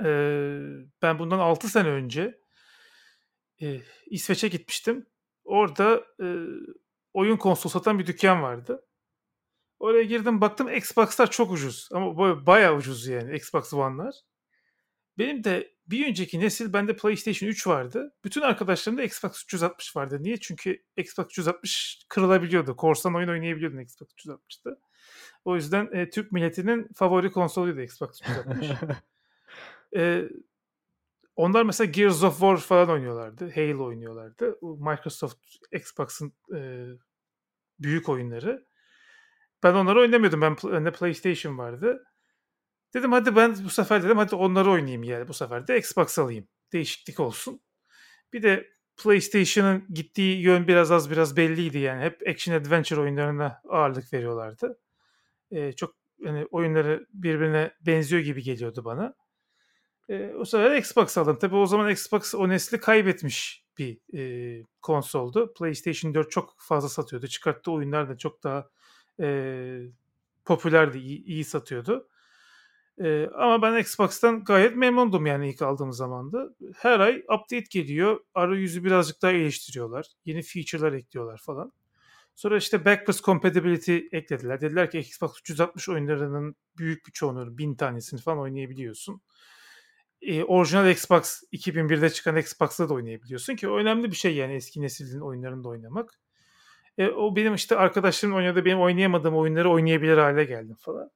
e, 0.04 0.08
ben 1.02 1.18
bundan 1.18 1.38
6 1.38 1.68
sene 1.68 1.88
önce 1.88 2.40
e, 3.62 3.80
İsveç'e 4.06 4.48
gitmiştim. 4.48 5.06
Orada 5.44 6.04
e, 6.22 6.26
oyun 7.12 7.36
konsol 7.36 7.70
satan 7.70 7.98
bir 7.98 8.06
dükkan 8.06 8.42
vardı. 8.42 8.86
Oraya 9.78 10.02
girdim 10.02 10.40
baktım 10.40 10.74
Xbox'lar 10.74 11.30
çok 11.30 11.52
ucuz 11.52 11.88
ama 11.92 12.46
bayağı 12.46 12.76
ucuz 12.76 13.06
yani 13.06 13.36
Xbox 13.36 13.74
One'lar. 13.74 14.14
Benim 15.18 15.44
de 15.44 15.74
bir 15.90 16.08
önceki 16.08 16.40
nesil 16.40 16.72
bende 16.72 16.96
PlayStation 16.96 17.48
3 17.48 17.66
vardı. 17.66 18.14
Bütün 18.24 18.40
arkadaşlarımda 18.40 19.02
Xbox 19.02 19.44
360 19.44 19.96
vardı. 19.96 20.18
Niye? 20.20 20.40
Çünkü 20.40 20.82
Xbox 20.96 21.26
360 21.26 22.04
kırılabiliyordu. 22.08 22.76
Korsan 22.76 23.14
oyun 23.14 23.28
oynayabiliyordun 23.28 23.78
Xbox 23.78 24.08
360'da. 24.08 24.78
O 25.44 25.56
yüzden 25.56 25.88
e, 25.92 26.10
Türk 26.10 26.32
milletinin 26.32 26.88
favori 26.94 27.32
konsoluydu 27.32 27.80
Xbox 27.80 28.20
360. 28.22 28.70
e, 29.96 30.28
onlar 31.36 31.62
mesela 31.62 31.90
Gears 31.90 32.22
of 32.22 32.32
War 32.32 32.56
falan 32.56 32.90
oynuyorlardı. 32.90 33.50
Halo 33.54 33.84
oynuyorlardı. 33.84 34.58
Microsoft 34.62 35.38
Xbox'ın 35.72 36.32
e, 36.54 36.86
büyük 37.78 38.08
oyunları. 38.08 38.66
Ben 39.62 39.74
onları 39.74 40.00
oynamıyordum. 40.00 40.40
Ben 40.40 40.56
bende 40.64 40.92
PlayStation 40.92 41.58
vardı. 41.58 42.04
Dedim 42.94 43.12
hadi 43.12 43.36
ben 43.36 43.56
bu 43.64 43.70
sefer 43.70 44.02
dedim 44.02 44.18
hadi 44.18 44.34
onları 44.34 44.70
oynayayım 44.70 45.02
yani 45.02 45.28
bu 45.28 45.34
sefer 45.34 45.66
de 45.66 45.78
Xbox 45.78 46.18
alayım. 46.18 46.48
Değişiklik 46.72 47.20
olsun. 47.20 47.60
Bir 48.32 48.42
de 48.42 48.68
PlayStation'ın 48.96 49.84
gittiği 49.94 50.40
yön 50.42 50.68
biraz 50.68 50.90
az 50.90 51.10
biraz 51.10 51.36
belliydi 51.36 51.78
yani. 51.78 52.02
Hep 52.02 52.22
action 52.28 52.54
adventure 52.54 53.00
oyunlarına 53.00 53.62
ağırlık 53.68 54.12
veriyorlardı. 54.12 54.78
Ee, 55.50 55.72
çok 55.72 55.94
yani 56.18 56.46
oyunları 56.50 57.06
birbirine 57.12 57.74
benziyor 57.80 58.22
gibi 58.22 58.42
geliyordu 58.42 58.84
bana. 58.84 59.14
Ee, 60.08 60.32
o 60.38 60.44
sefer 60.44 60.76
Xbox 60.76 61.18
aldım. 61.18 61.38
Tabi 61.38 61.56
o 61.56 61.66
zaman 61.66 61.90
Xbox 61.90 62.34
o 62.34 62.48
nesli 62.48 62.80
kaybetmiş 62.80 63.64
bir 63.78 64.18
e, 64.18 64.64
konsoldu. 64.82 65.54
PlayStation 65.54 66.14
4 66.14 66.30
çok 66.30 66.54
fazla 66.58 66.88
satıyordu. 66.88 67.26
Çıkarttığı 67.26 67.72
oyunlar 67.72 68.08
da 68.08 68.18
çok 68.18 68.42
daha 68.42 68.68
e, 69.20 69.80
popülerdi, 70.44 70.98
iyi, 70.98 71.24
iyi 71.24 71.44
satıyordu. 71.44 72.08
Ee, 73.04 73.28
ama 73.34 73.62
ben 73.62 73.80
Xbox'tan 73.80 74.44
gayet 74.44 74.76
memnundum 74.76 75.26
yani 75.26 75.50
ilk 75.50 75.62
aldığım 75.62 75.92
zamanda. 75.92 76.48
Her 76.76 77.00
ay 77.00 77.16
update 77.16 77.64
geliyor. 77.70 78.20
Arayüzü 78.34 78.84
birazcık 78.84 79.22
daha 79.22 79.32
iyileştiriyorlar. 79.32 80.06
Yeni 80.24 80.42
feature'lar 80.42 80.92
ekliyorlar 80.92 81.38
falan. 81.38 81.72
Sonra 82.34 82.56
işte 82.56 82.84
backwards 82.84 83.20
compatibility 83.22 83.96
eklediler. 84.12 84.60
Dediler 84.60 84.90
ki 84.90 84.98
Xbox 84.98 85.40
360 85.40 85.88
oyunlarının 85.88 86.56
büyük 86.78 87.06
bir 87.06 87.12
çoğunluğunu, 87.12 87.58
bin 87.58 87.74
tanesini 87.74 88.20
falan 88.20 88.38
oynayabiliyorsun. 88.38 89.22
Ee, 90.22 90.44
orijinal 90.44 90.90
Xbox 90.90 91.42
2001'de 91.52 92.10
çıkan 92.10 92.36
Xbox'ta 92.36 92.88
da 92.88 92.94
oynayabiliyorsun 92.94 93.56
ki 93.56 93.68
önemli 93.68 94.10
bir 94.10 94.16
şey 94.16 94.36
yani 94.36 94.54
eski 94.54 94.82
neslin 94.82 95.20
oyunlarında 95.20 95.68
oynamak. 95.68 96.20
E, 96.98 97.08
o 97.08 97.36
benim 97.36 97.54
işte 97.54 97.76
arkadaşlarım 97.76 98.36
oynadı 98.36 98.64
benim 98.64 98.80
oynayamadığım 98.80 99.36
oyunları 99.36 99.70
oynayabilir 99.70 100.18
hale 100.18 100.44
geldim 100.44 100.76
falan. 100.80 101.10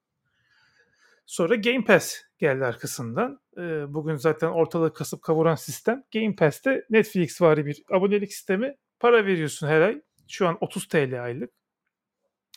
Sonra 1.27 1.55
Game 1.55 1.85
Pass 1.85 2.15
geldi 2.39 2.65
arkasından. 2.65 3.41
bugün 3.89 4.17
zaten 4.17 4.49
ortalığı 4.49 4.95
kasıp 4.95 5.23
kavuran 5.23 5.55
sistem. 5.55 6.03
Game 6.15 6.35
Pass'te 6.35 6.85
Netflix 6.91 7.43
vari 7.43 7.67
bir 7.67 7.83
abonelik 7.93 8.33
sistemi. 8.33 8.75
Para 9.01 9.27
veriyorsun 9.27 9.67
her 9.67 9.81
ay. 9.81 10.03
Şu 10.29 10.49
an 10.49 10.59
30 10.61 10.89
TL 10.89 11.25
aylık. 11.25 11.51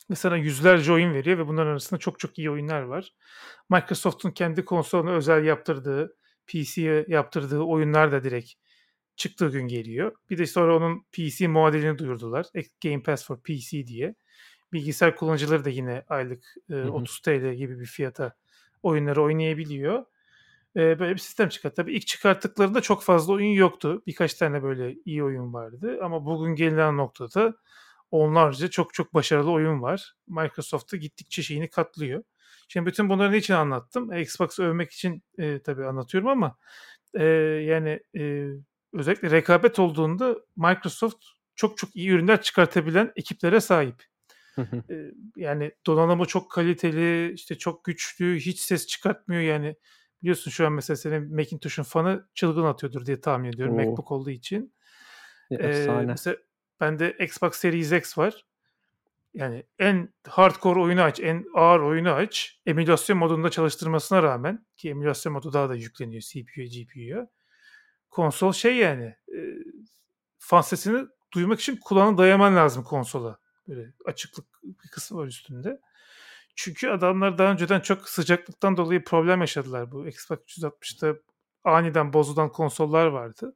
Ve 0.09 0.15
sana 0.15 0.37
yüzlerce 0.37 0.91
oyun 0.91 1.13
veriyor 1.13 1.37
ve 1.37 1.47
bunların 1.47 1.71
arasında 1.71 1.99
çok 1.99 2.19
çok 2.19 2.37
iyi 2.37 2.51
oyunlar 2.51 2.81
var. 2.81 3.13
Microsoft'un 3.69 4.31
kendi 4.31 4.65
konsoluna 4.65 5.11
özel 5.11 5.45
yaptırdığı, 5.45 6.15
PC'ye 6.47 7.05
yaptırdığı 7.07 7.59
oyunlar 7.59 8.11
da 8.11 8.23
direkt 8.23 8.51
çıktığı 9.15 9.49
gün 9.49 9.67
geliyor. 9.67 10.15
Bir 10.29 10.37
de 10.37 10.45
sonra 10.45 10.75
onun 10.75 11.05
PC 11.11 11.47
muadilini 11.47 11.97
duyurdular. 11.97 12.45
Game 12.83 13.03
Pass 13.03 13.25
for 13.25 13.41
PC 13.43 13.87
diye. 13.87 14.15
Bilgisayar 14.73 15.15
kullanıcıları 15.15 15.65
da 15.65 15.69
yine 15.69 16.03
aylık 16.07 16.45
e, 16.69 16.75
30 16.75 17.19
TL 17.19 17.53
gibi 17.53 17.79
bir 17.79 17.85
fiyata 17.85 18.33
oyunları 18.83 19.23
oynayabiliyor. 19.23 20.05
Ee, 20.75 20.99
böyle 20.99 21.13
bir 21.13 21.19
sistem 21.19 21.49
çıkarttı. 21.49 21.75
Tabii 21.75 21.93
ilk 21.93 22.07
çıkarttıklarında 22.07 22.81
çok 22.81 23.03
fazla 23.03 23.33
oyun 23.33 23.53
yoktu. 23.53 24.03
Birkaç 24.07 24.33
tane 24.33 24.63
böyle 24.63 24.95
iyi 25.05 25.23
oyun 25.23 25.53
vardı. 25.53 25.99
Ama 26.03 26.25
bugün 26.25 26.55
gelinen 26.55 26.97
noktada 26.97 27.53
onlarca 28.11 28.67
çok 28.67 28.93
çok 28.93 29.13
başarılı 29.13 29.51
oyun 29.51 29.81
var. 29.81 30.13
Microsoft'ta 30.27 30.97
gittikçe 30.97 31.43
şeyini 31.43 31.69
katlıyor. 31.69 32.23
Şimdi 32.67 32.85
bütün 32.85 33.09
bunları 33.09 33.31
niçin 33.31 33.53
anlattım? 33.53 34.13
Xbox'ı 34.13 34.63
övmek 34.63 34.91
için 34.91 35.23
e, 35.37 35.61
tabii 35.61 35.85
anlatıyorum 35.85 36.29
ama 36.29 36.57
e, 37.13 37.23
yani 37.63 37.99
e, 38.17 38.47
özellikle 38.93 39.31
rekabet 39.31 39.79
olduğunda 39.79 40.35
Microsoft 40.55 41.25
çok 41.55 41.77
çok 41.77 41.95
iyi 41.95 42.09
ürünler 42.09 42.41
çıkartabilen 42.41 43.11
ekiplere 43.15 43.61
sahip 43.61 44.03
yani 45.35 45.71
donanımı 45.85 46.25
çok 46.25 46.51
kaliteli, 46.51 47.33
işte 47.33 47.57
çok 47.57 47.85
güçlü, 47.85 48.39
hiç 48.39 48.59
ses 48.59 48.87
çıkartmıyor 48.87 49.41
yani. 49.41 49.75
Biliyorsun 50.21 50.51
şu 50.51 50.65
an 50.65 50.73
mesela 50.73 50.97
senin 50.97 51.35
Macintosh'un 51.35 51.83
fanı 51.83 52.27
çılgın 52.33 52.63
atıyordur 52.63 53.05
diye 53.05 53.21
tahmin 53.21 53.49
ediyorum 53.49 53.75
Oo. 53.75 53.77
MacBook 53.77 54.11
olduğu 54.11 54.29
için. 54.29 54.73
Efsane. 55.51 56.03
Ee, 56.03 56.05
mesela 56.05 56.37
bende 56.79 57.17
Xbox 57.19 57.55
Series 57.55 57.91
X 57.91 58.17
var. 58.17 58.45
Yani 59.33 59.63
en 59.79 60.13
hardcore 60.27 60.79
oyunu 60.79 61.01
aç, 61.01 61.19
en 61.19 61.45
ağır 61.55 61.79
oyunu 61.79 62.11
aç. 62.11 62.61
Emülasyon 62.65 63.17
modunda 63.17 63.49
çalıştırmasına 63.49 64.23
rağmen 64.23 64.65
ki 64.77 64.89
emülasyon 64.89 65.33
modu 65.33 65.53
daha 65.53 65.69
da 65.69 65.75
yükleniyor 65.75 66.21
CPU'ya, 66.21 66.67
GPU'ya. 66.67 67.27
Konsol 68.09 68.53
şey 68.53 68.75
yani 68.75 69.05
e, 69.05 69.39
fan 70.37 70.61
sesini 70.61 71.07
duymak 71.33 71.59
için 71.59 71.79
kulağını 71.81 72.17
dayaman 72.17 72.55
lazım 72.55 72.83
konsola. 72.83 73.39
Böyle 73.67 73.93
açıklık 74.05 74.45
bir 74.63 74.89
kısmı 74.89 75.17
var 75.17 75.27
üstünde. 75.27 75.81
Çünkü 76.55 76.89
adamlar 76.89 77.37
daha 77.37 77.51
önceden 77.51 77.79
çok 77.79 78.09
sıcaklıktan 78.09 78.77
dolayı 78.77 79.03
problem 79.03 79.41
yaşadılar. 79.41 79.91
Bu 79.91 80.07
Xbox 80.07 80.39
360'ta 80.39 81.15
aniden 81.63 82.13
bozulan 82.13 82.51
konsollar 82.51 83.07
vardı. 83.07 83.55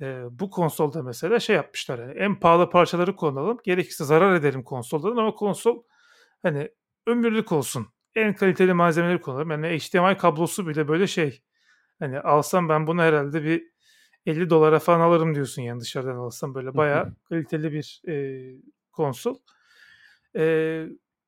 Ee, 0.00 0.24
bu 0.30 0.50
konsolda 0.50 1.02
mesela 1.02 1.40
şey 1.40 1.56
yapmışlar. 1.56 1.98
Yani 1.98 2.12
en 2.12 2.40
pahalı 2.40 2.70
parçaları 2.70 3.16
kullanalım. 3.16 3.58
Gerekirse 3.64 4.04
zarar 4.04 4.34
edelim 4.34 4.62
konsoldan 4.62 5.16
ama 5.16 5.34
konsol 5.34 5.82
hani 6.42 6.70
ömürlük 7.06 7.52
olsun. 7.52 7.86
En 8.14 8.34
kaliteli 8.34 8.74
malzemeleri 8.74 9.20
kullanalım. 9.20 9.50
Yani 9.50 9.78
HDMI 9.78 10.16
kablosu 10.16 10.68
bile 10.68 10.88
böyle 10.88 11.06
şey. 11.06 11.42
Hani 11.98 12.20
alsam 12.20 12.68
ben 12.68 12.86
bunu 12.86 13.02
herhalde 13.02 13.44
bir 13.44 13.62
50 14.26 14.50
dolara 14.50 14.78
falan 14.78 15.00
alırım 15.00 15.34
diyorsun 15.34 15.62
yani 15.62 15.80
dışarıdan 15.80 16.16
alsam 16.16 16.54
böyle 16.54 16.76
bayağı 16.76 17.14
kaliteli 17.28 17.72
bir 17.72 18.02
e, 18.08 18.14
konsol. 18.98 19.38
E, 20.36 20.42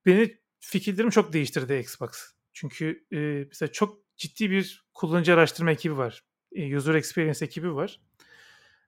beni 0.06 0.38
fikirlerim 0.61 1.11
çok 1.11 1.33
değiştirdi 1.33 1.74
Xbox. 1.74 2.11
Çünkü 2.52 3.06
e, 3.12 3.18
mesela 3.48 3.72
çok 3.72 3.98
ciddi 4.16 4.51
bir 4.51 4.84
kullanıcı 4.94 5.34
araştırma 5.34 5.70
ekibi 5.70 5.97
var. 5.97 6.24
E, 6.53 6.76
user 6.76 6.94
experience 6.94 7.44
ekibi 7.44 7.74
var. 7.74 8.01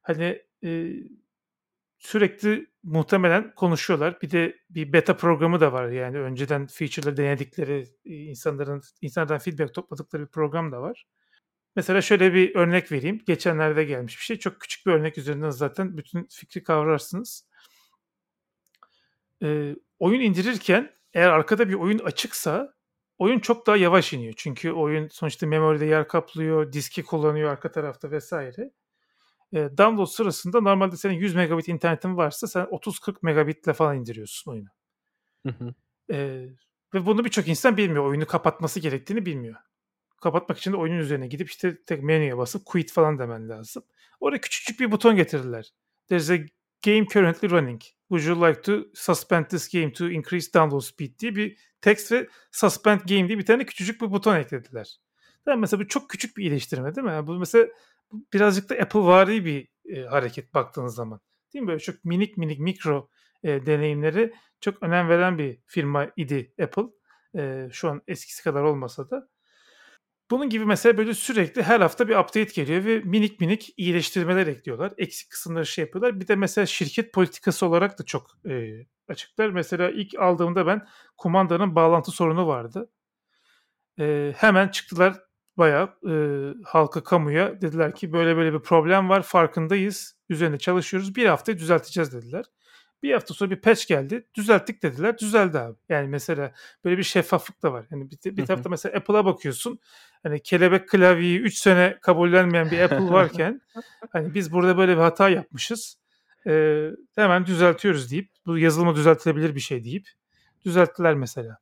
Hani 0.02 0.42
e, 0.64 0.92
sürekli 1.98 2.66
muhtemelen 2.82 3.54
konuşuyorlar. 3.54 4.20
Bir 4.22 4.30
de 4.30 4.58
bir 4.70 4.92
beta 4.92 5.16
programı 5.16 5.60
da 5.60 5.72
var. 5.72 5.88
Yani 5.88 6.18
önceden 6.18 6.66
feature'ları 6.66 7.16
denedikleri, 7.16 7.86
insanların 8.04 8.82
insanlardan 9.00 9.38
feedback 9.38 9.74
topladıkları 9.74 10.22
bir 10.22 10.30
program 10.30 10.72
da 10.72 10.82
var. 10.82 11.06
Mesela 11.76 12.02
şöyle 12.02 12.34
bir 12.34 12.54
örnek 12.54 12.92
vereyim. 12.92 13.20
Geçenlerde 13.26 13.84
gelmiş 13.84 14.18
bir 14.18 14.22
şey. 14.24 14.38
Çok 14.38 14.60
küçük 14.60 14.86
bir 14.86 14.92
örnek 14.92 15.18
üzerinden 15.18 15.50
zaten 15.50 15.96
bütün 15.96 16.28
fikri 16.30 16.62
kavrarsınız 16.62 17.46
e, 19.42 19.76
oyun 19.98 20.20
indirirken 20.20 20.90
eğer 21.14 21.28
arkada 21.28 21.68
bir 21.68 21.74
oyun 21.74 21.98
açıksa 21.98 22.74
oyun 23.18 23.38
çok 23.38 23.66
daha 23.66 23.76
yavaş 23.76 24.12
iniyor. 24.12 24.34
Çünkü 24.36 24.72
oyun 24.72 25.08
sonuçta 25.08 25.46
memoride 25.46 25.86
yer 25.86 26.08
kaplıyor, 26.08 26.72
diski 26.72 27.02
kullanıyor 27.02 27.50
arka 27.50 27.72
tarafta 27.72 28.10
vesaire. 28.10 28.72
E, 29.52 29.58
download 29.78 30.06
sırasında 30.06 30.60
normalde 30.60 30.96
senin 30.96 31.14
100 31.14 31.34
megabit 31.34 31.68
internetin 31.68 32.16
varsa 32.16 32.46
sen 32.46 32.64
30-40 32.64 33.16
megabitle 33.22 33.72
falan 33.72 33.96
indiriyorsun 33.96 34.52
oyunu. 34.52 34.68
Hı 35.46 35.52
hı. 35.52 35.74
E, 36.14 36.46
Ve 36.94 37.06
bunu 37.06 37.24
birçok 37.24 37.48
insan 37.48 37.76
bilmiyor. 37.76 38.04
Oyunu 38.04 38.26
kapatması 38.26 38.80
gerektiğini 38.80 39.26
bilmiyor. 39.26 39.56
Kapatmak 40.22 40.58
için 40.58 40.72
de 40.72 40.76
oyunun 40.76 40.98
üzerine 40.98 41.26
gidip 41.26 41.48
işte 41.48 41.82
tek 41.84 42.02
menüye 42.02 42.38
basıp 42.38 42.66
quit 42.66 42.92
falan 42.92 43.18
demen 43.18 43.48
lazım. 43.48 43.82
Oraya 44.20 44.40
küçücük 44.40 44.80
bir 44.80 44.92
buton 44.92 45.16
getirdiler. 45.16 45.72
There's 46.08 46.30
a 46.30 46.36
game 46.82 47.06
currently 47.06 47.50
running. 47.50 47.82
Would 48.08 48.24
you 48.24 48.48
like 48.48 48.62
to 48.62 48.84
suspend 48.94 49.46
this 49.46 49.68
game 49.68 49.92
to 49.92 50.10
increase 50.10 50.52
download 50.54 50.80
speed 50.80 51.18
diye 51.18 51.36
bir 51.36 51.56
text 51.80 52.12
ve 52.12 52.28
suspend 52.50 53.00
game 53.00 53.28
diye 53.28 53.38
bir 53.38 53.46
tane 53.46 53.66
küçücük 53.66 54.00
bir 54.00 54.10
buton 54.10 54.36
eklediler. 54.36 54.96
Yani 55.46 55.60
mesela 55.60 55.80
bu 55.82 55.88
çok 55.88 56.10
küçük 56.10 56.36
bir 56.36 56.42
iyileştirme 56.42 56.94
değil 56.94 57.04
mi? 57.04 57.12
Yani 57.12 57.26
bu 57.26 57.34
mesela 57.38 57.66
birazcık 58.32 58.70
da 58.70 58.74
Apple 58.74 59.00
vari 59.00 59.44
bir 59.44 59.68
e, 59.96 60.02
hareket 60.02 60.54
baktığınız 60.54 60.94
zaman. 60.94 61.20
Değil 61.54 61.62
mi? 61.62 61.68
Böyle 61.68 61.78
çok 61.78 62.04
minik 62.04 62.36
minik 62.36 62.60
mikro 62.60 63.08
e, 63.42 63.66
deneyimleri 63.66 64.34
çok 64.60 64.82
önem 64.82 65.08
veren 65.08 65.38
bir 65.38 65.58
firma 65.66 66.10
idi 66.16 66.54
Apple. 66.62 66.82
E, 67.36 67.68
şu 67.72 67.88
an 67.90 68.02
eskisi 68.08 68.42
kadar 68.42 68.62
olmasa 68.62 69.10
da. 69.10 69.28
Bunun 70.32 70.48
gibi 70.48 70.64
mesela 70.64 70.98
böyle 70.98 71.14
sürekli 71.14 71.62
her 71.62 71.80
hafta 71.80 72.08
bir 72.08 72.16
update 72.16 72.44
geliyor 72.44 72.84
ve 72.84 72.98
minik 72.98 73.40
minik 73.40 73.74
iyileştirmeler 73.76 74.46
ekliyorlar. 74.46 74.92
Eksik 74.98 75.30
kısımları 75.30 75.66
şey 75.66 75.84
yapıyorlar. 75.84 76.20
Bir 76.20 76.28
de 76.28 76.36
mesela 76.36 76.66
şirket 76.66 77.12
politikası 77.12 77.66
olarak 77.66 77.98
da 77.98 78.04
çok 78.04 78.30
e, 78.48 78.86
açıklar. 79.08 79.50
Mesela 79.50 79.90
ilk 79.90 80.18
aldığımda 80.18 80.66
ben 80.66 80.86
kumandanın 81.16 81.74
bağlantı 81.74 82.10
sorunu 82.10 82.46
vardı. 82.46 82.90
E, 84.00 84.34
hemen 84.36 84.68
çıktılar 84.68 85.20
bayağı 85.56 85.88
e, 86.08 86.14
halka, 86.64 87.04
kamuya 87.04 87.60
dediler 87.60 87.94
ki 87.94 88.12
böyle 88.12 88.36
böyle 88.36 88.52
bir 88.52 88.60
problem 88.60 89.08
var 89.08 89.22
farkındayız. 89.22 90.16
Üzerine 90.28 90.58
çalışıyoruz. 90.58 91.16
Bir 91.16 91.26
haftayı 91.26 91.58
düzelteceğiz 91.58 92.12
dediler. 92.12 92.44
Bir 93.02 93.12
hafta 93.12 93.34
sonra 93.34 93.50
bir 93.50 93.60
patch 93.60 93.86
geldi. 93.86 94.26
Düzelttik 94.34 94.82
dediler. 94.82 95.18
Düzeldi 95.18 95.58
abi. 95.58 95.76
Yani 95.88 96.08
mesela 96.08 96.52
böyle 96.84 96.98
bir 96.98 97.02
şeffaflık 97.02 97.62
da 97.62 97.72
var. 97.72 97.86
Yani 97.90 98.10
bir, 98.10 98.36
bir 98.36 98.46
tarafta 98.46 98.68
mesela 98.70 98.98
Apple'a 98.98 99.24
bakıyorsun. 99.24 99.78
Hani 100.22 100.40
kelebek 100.40 100.88
klavyeyi 100.88 101.40
3 101.40 101.58
sene 101.58 101.98
kabullenmeyen 102.02 102.70
bir 102.70 102.80
Apple 102.80 103.10
varken 103.10 103.60
hani 104.12 104.34
biz 104.34 104.52
burada 104.52 104.76
böyle 104.76 104.92
bir 104.92 105.02
hata 105.02 105.28
yapmışız. 105.28 105.98
E, 106.46 106.88
hemen 107.14 107.46
düzeltiyoruz 107.46 108.10
deyip 108.10 108.30
bu 108.46 108.58
yazılımı 108.58 108.96
düzeltilebilir 108.96 109.54
bir 109.54 109.60
şey 109.60 109.84
deyip 109.84 110.08
düzelttiler 110.64 111.14
mesela. 111.14 111.58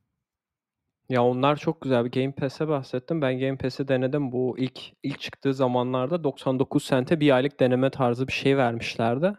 Ya 1.11 1.24
onlar 1.24 1.56
çok 1.56 1.80
güzel. 1.80 2.04
Bir 2.04 2.12
Game 2.12 2.32
Pass'e 2.32 2.68
bahsettim. 2.68 3.22
Ben 3.22 3.38
Game 3.38 3.56
Pass'i 3.56 3.88
denedim. 3.88 4.32
Bu 4.32 4.58
ilk 4.58 4.80
ilk 5.02 5.20
çıktığı 5.20 5.54
zamanlarda 5.54 6.24
99 6.24 6.84
sente 6.84 7.20
bir 7.20 7.30
aylık 7.36 7.61
deneme 7.61 7.90
tarzı 7.90 8.28
bir 8.28 8.32
şey 8.32 8.56
vermişlerdi. 8.56 9.32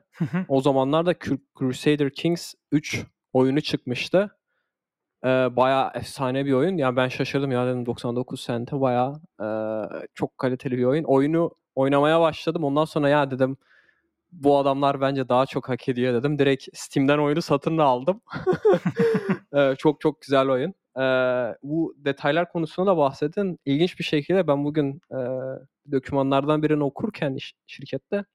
o 0.48 0.62
zamanlarda 0.62 1.14
Crusader 1.60 2.14
Kings 2.14 2.54
3 2.72 3.06
oyunu 3.34 3.62
çıkmıştı. 3.62 4.38
Ee, 5.26 5.28
bayağı 5.28 5.92
efsane 5.94 6.46
bir 6.46 6.54
oyun. 6.54 6.78
Yani 6.78 6.96
ben 6.96 7.08
şaşırdım 7.08 7.52
ya 7.52 7.68
dedim 7.68 7.86
99 7.86 8.42
sente 8.42 8.82
bayağı 8.82 9.22
e, 9.42 9.48
çok 10.14 10.38
kaliteli 10.38 10.78
bir 10.78 10.84
oyun. 10.84 11.04
Oyunu 11.04 11.52
oynamaya 11.76 12.22
başladım. 12.22 12.64
Ondan 12.64 12.86
sonra 12.86 13.10
ya 13.10 13.32
dedim 13.32 13.58
bu 14.32 14.58
adamlar 14.58 15.02
bence 15.02 15.30
daha 15.30 15.46
çok 15.46 15.70
hak 15.70 15.90
ediyor 15.90 16.14
dedim. 16.14 16.40
Direkt 16.40 16.68
Steam'den 16.74 17.18
oyunu 17.18 17.42
satın 17.42 17.78
aldım. 17.78 18.22
ee, 19.56 19.76
çok 19.78 20.02
çok 20.02 20.22
güzel 20.22 20.50
oyun. 20.50 20.74
Ee, 20.98 21.02
bu 21.64 21.96
detaylar 21.98 22.52
konusunda 22.52 22.92
da 22.92 22.98
bahsedin. 22.98 23.60
İlginç 23.66 24.00
bir 24.00 24.04
şekilde 24.04 24.48
ben 24.48 24.66
bugün 24.66 25.02
e, 25.12 25.20
dokümanlardan 25.92 26.64
birini 26.64 26.84
okurken 26.84 27.38
şirkette 27.68 28.26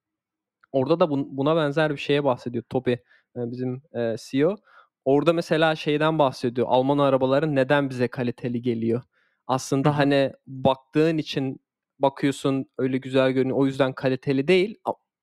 orada 0.73 1.01
da 1.01 1.11
bun, 1.11 1.37
buna 1.37 1.57
benzer 1.57 1.93
bir 1.93 1.97
şeye 1.97 2.25
bahsediyor 2.25 2.65
Toby 2.69 2.93
e, 2.93 3.01
bizim 3.37 3.83
e, 3.95 4.17
CEO. 4.19 4.57
Orada 5.05 5.33
mesela 5.33 5.77
şeyden 5.77 6.19
bahsediyor. 6.19 6.67
Alman 6.71 6.99
arabaların 6.99 7.55
neden 7.57 7.91
bize 7.91 8.09
kaliteli 8.09 8.63
geliyor? 8.63 9.03
Aslında 9.47 9.89
Hı-hı. 9.89 9.97
hani 9.97 10.33
baktığın 10.47 11.19
için 11.19 11.61
bakıyorsun 11.99 12.67
öyle 12.79 12.99
güzel 12.99 13.31
görünüyor. 13.31 13.59
O 13.59 13.67
yüzden 13.67 13.93
kaliteli 13.93 14.49
değil. 14.49 14.79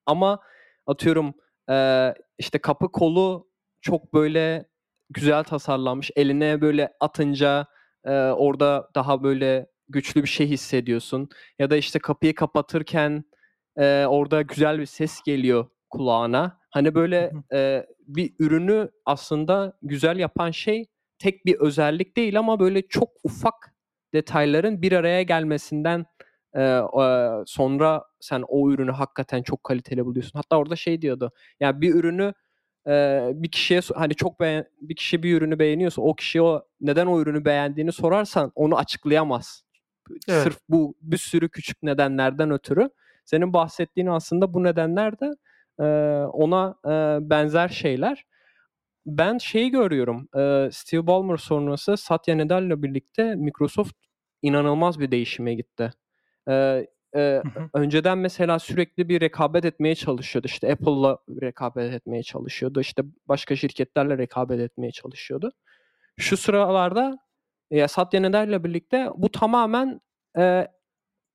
Ama 0.06 0.40
atıyorum 0.88 1.34
e, 1.70 2.14
işte 2.38 2.60
kapı 2.60 2.92
kolu 2.92 3.48
çok 3.82 4.14
böyle 4.14 4.66
güzel 5.14 5.44
tasarlanmış. 5.44 6.12
Eline 6.16 6.62
böyle 6.62 6.90
atınca 7.00 7.68
e, 8.06 8.12
orada 8.12 8.90
daha 8.96 9.24
böyle 9.24 9.68
güçlü 9.90 10.24
bir 10.24 10.28
şey 10.28 10.48
hissediyorsun. 10.48 11.30
Ya 11.60 11.70
da 11.70 11.78
işte 11.78 12.00
kapıyı 12.00 12.36
kapatırken 12.36 13.24
e, 13.78 14.06
orada 14.06 14.42
güzel 14.42 14.80
bir 14.80 14.86
ses 14.86 15.22
geliyor 15.26 15.66
kulağına. 15.90 16.60
Hani 16.72 16.96
böyle 16.96 17.32
e, 17.54 17.86
bir 18.08 18.34
ürünü 18.40 18.90
aslında 19.06 19.78
güzel 19.82 20.20
yapan 20.20 20.52
şey 20.52 20.86
tek 21.20 21.46
bir 21.46 21.56
özellik 21.56 22.18
değil 22.18 22.40
ama 22.40 22.60
böyle 22.60 22.88
çok 22.88 23.10
ufak 23.24 23.76
detayların 24.14 24.82
bir 24.82 24.92
araya 24.92 25.22
gelmesinden 25.22 26.06
e, 26.56 26.62
e, 26.62 27.30
sonra 27.46 28.04
sen 28.20 28.44
o 28.48 28.72
ürünü 28.72 28.92
hakikaten 28.92 29.44
çok 29.44 29.64
kaliteli 29.64 30.06
buluyorsun. 30.06 30.40
Hatta 30.40 30.58
orada 30.58 30.76
şey 30.76 31.02
diyordu. 31.02 31.32
Yani 31.60 31.82
bir 31.82 31.96
ürünü 31.96 32.34
e, 32.88 33.30
bir 33.34 33.52
kişiye 33.52 33.82
hani 33.96 34.16
çok 34.16 34.40
beğen 34.40 34.66
bir 34.82 34.96
kişi 34.96 35.24
bir 35.24 35.38
ürünü 35.38 35.60
beğeniyorsa 35.60 36.02
o 36.02 36.16
kişiye 36.16 36.42
o 36.42 36.66
neden 36.82 37.06
o 37.06 37.22
ürünü 37.22 37.46
beğendiğini 37.46 37.92
sorarsan 37.92 38.52
onu 38.56 38.78
açıklayamaz. 38.78 39.64
Evet. 40.30 40.44
Sırf 40.44 40.60
bu 40.70 40.96
bir 41.02 41.18
sürü 41.18 41.50
küçük 41.50 41.84
nedenlerden 41.84 42.52
ötürü. 42.52 42.90
Senin 43.26 43.54
bahsettiğin 43.54 44.08
aslında 44.08 44.54
bu 44.54 44.64
nedenler 44.64 45.20
de 45.20 45.32
e, 45.80 45.84
ona 46.26 46.76
e, 46.86 46.90
benzer 47.30 47.68
şeyler. 47.68 48.26
Ben 49.06 49.38
şeyi 49.38 49.72
görüyorum. 49.72 50.28
E, 50.36 50.70
Steve 50.72 51.08
Ballmer 51.08 51.38
sonrası 51.38 51.98
Satya 51.98 52.38
Nadella 52.38 52.84
birlikte 52.84 53.36
Microsoft 53.36 53.96
inanılmaz 54.42 55.00
bir 55.00 55.12
değişime 55.12 55.54
gitti. 55.54 55.94
E, 56.50 56.88
e, 57.16 57.42
önceden 57.74 58.18
mesela 58.18 58.60
sürekli 58.60 59.10
bir 59.10 59.22
rekabet 59.22 59.66
etmeye 59.66 59.96
çalışıyordu. 59.96 60.48
İşte 60.48 60.72
Apple'la 60.72 61.18
rekabet 61.42 61.94
etmeye 61.94 62.24
çalışıyordu. 62.24 62.82
İşte 62.82 63.04
başka 63.28 63.56
şirketlerle 63.56 64.18
rekabet 64.18 64.60
etmeye 64.60 64.92
çalışıyordu. 64.92 65.52
Şu 66.18 66.38
sıralarda 66.38 67.18
e, 67.72 67.88
Satya 67.88 68.22
Nadela'yla 68.22 68.64
birlikte 68.64 69.10
bu 69.16 69.32
tamamen 69.32 70.02
e, 70.38 70.68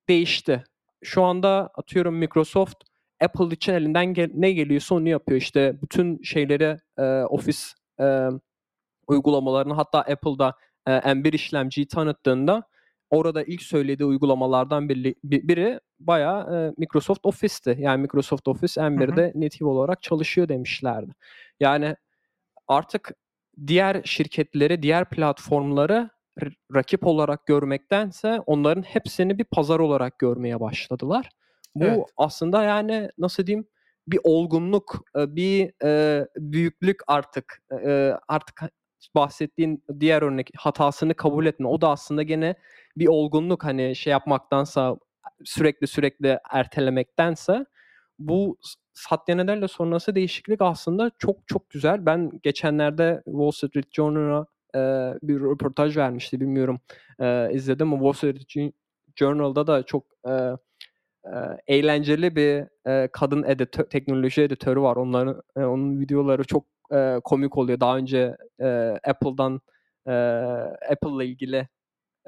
değişti. 0.08 0.64
Şu 1.04 1.22
anda 1.22 1.70
atıyorum 1.74 2.14
Microsoft 2.16 2.84
Apple 3.20 3.54
için 3.54 3.72
elinden 3.72 4.06
gel- 4.06 4.30
ne 4.34 4.52
geliyorsa 4.52 4.94
onu 4.94 5.08
yapıyor. 5.08 5.40
İşte 5.40 5.82
bütün 5.82 6.22
şeyleri 6.22 6.78
e, 6.98 7.02
Office 7.22 7.58
e, 8.00 8.28
uygulamalarını 9.06 9.74
hatta 9.74 9.98
Apple'da 9.98 10.54
e, 10.86 10.90
M1 10.90 11.34
işlemciyi 11.34 11.88
tanıttığında 11.88 12.62
orada 13.10 13.42
ilk 13.42 13.62
söylediği 13.62 14.08
uygulamalardan 14.08 14.88
biri, 14.88 15.14
biri 15.24 15.80
bayağı 15.98 16.56
e, 16.56 16.74
Microsoft 16.78 17.26
Office'ti. 17.26 17.76
Yani 17.80 18.02
Microsoft 18.02 18.48
Office 18.48 18.80
M1'de 18.80 19.32
native 19.34 19.68
olarak 19.68 20.02
çalışıyor 20.02 20.48
demişlerdi. 20.48 21.12
Yani 21.60 21.96
artık 22.68 23.12
diğer 23.66 24.02
şirketleri, 24.04 24.82
diğer 24.82 25.10
platformları 25.10 26.10
rakip 26.74 27.06
olarak 27.06 27.46
görmektense 27.46 28.40
onların 28.46 28.82
hepsini 28.82 29.38
bir 29.38 29.44
pazar 29.44 29.78
olarak 29.78 30.18
görmeye 30.18 30.60
başladılar. 30.60 31.28
Bu 31.74 31.84
evet. 31.84 32.04
aslında 32.16 32.62
yani 32.62 33.10
nasıl 33.18 33.46
diyeyim 33.46 33.66
bir 34.06 34.20
olgunluk, 34.24 35.04
bir 35.16 35.84
e, 35.84 36.26
büyüklük 36.36 37.00
artık. 37.06 37.62
E, 37.84 38.12
artık 38.28 38.60
bahsettiğin 39.14 39.84
diğer 40.00 40.22
örnek 40.22 40.50
hatasını 40.56 41.14
kabul 41.14 41.46
etme. 41.46 41.68
O 41.68 41.80
da 41.80 41.88
aslında 41.90 42.22
gene 42.22 42.54
bir 42.96 43.06
olgunluk 43.06 43.64
hani 43.64 43.96
şey 43.96 44.10
yapmaktansa 44.10 44.96
sürekli 45.44 45.86
sürekli 45.86 46.38
ertelemektense 46.50 47.64
bu 48.18 48.58
Satya 48.94 49.68
sonrası 49.68 50.14
değişiklik 50.14 50.62
aslında 50.62 51.10
çok 51.18 51.48
çok 51.48 51.70
güzel. 51.70 52.06
Ben 52.06 52.30
geçenlerde 52.42 53.22
Wall 53.24 53.50
Street 53.50 53.92
Journal'a 53.92 54.46
e, 54.74 54.78
bir 55.22 55.40
röportaj 55.40 55.96
vermişti. 55.96 56.40
Bilmiyorum 56.40 56.80
e, 57.20 57.48
izledim 57.52 57.88
mi? 57.88 57.94
Wall 57.94 58.12
Street 58.12 58.74
Journal'da 59.16 59.66
da 59.66 59.82
çok 59.82 60.04
e, 60.28 60.32
e, 60.32 60.56
eğlenceli 61.66 62.36
bir 62.36 62.64
e, 62.90 63.08
kadın 63.12 63.42
editör, 63.42 63.84
teknoloji 63.84 64.42
editörü 64.42 64.80
var. 64.80 64.96
Onların 64.96 65.42
e, 65.56 65.60
onun 65.60 66.00
videoları 66.00 66.44
çok 66.44 66.64
e, 66.92 67.20
komik 67.24 67.58
oluyor. 67.58 67.80
Daha 67.80 67.96
önce 67.96 68.36
e, 68.60 68.66
Apple'dan 69.06 69.60
e, 70.06 70.12
Apple 70.90 71.10
ile 71.16 71.26
ilgili 71.26 71.68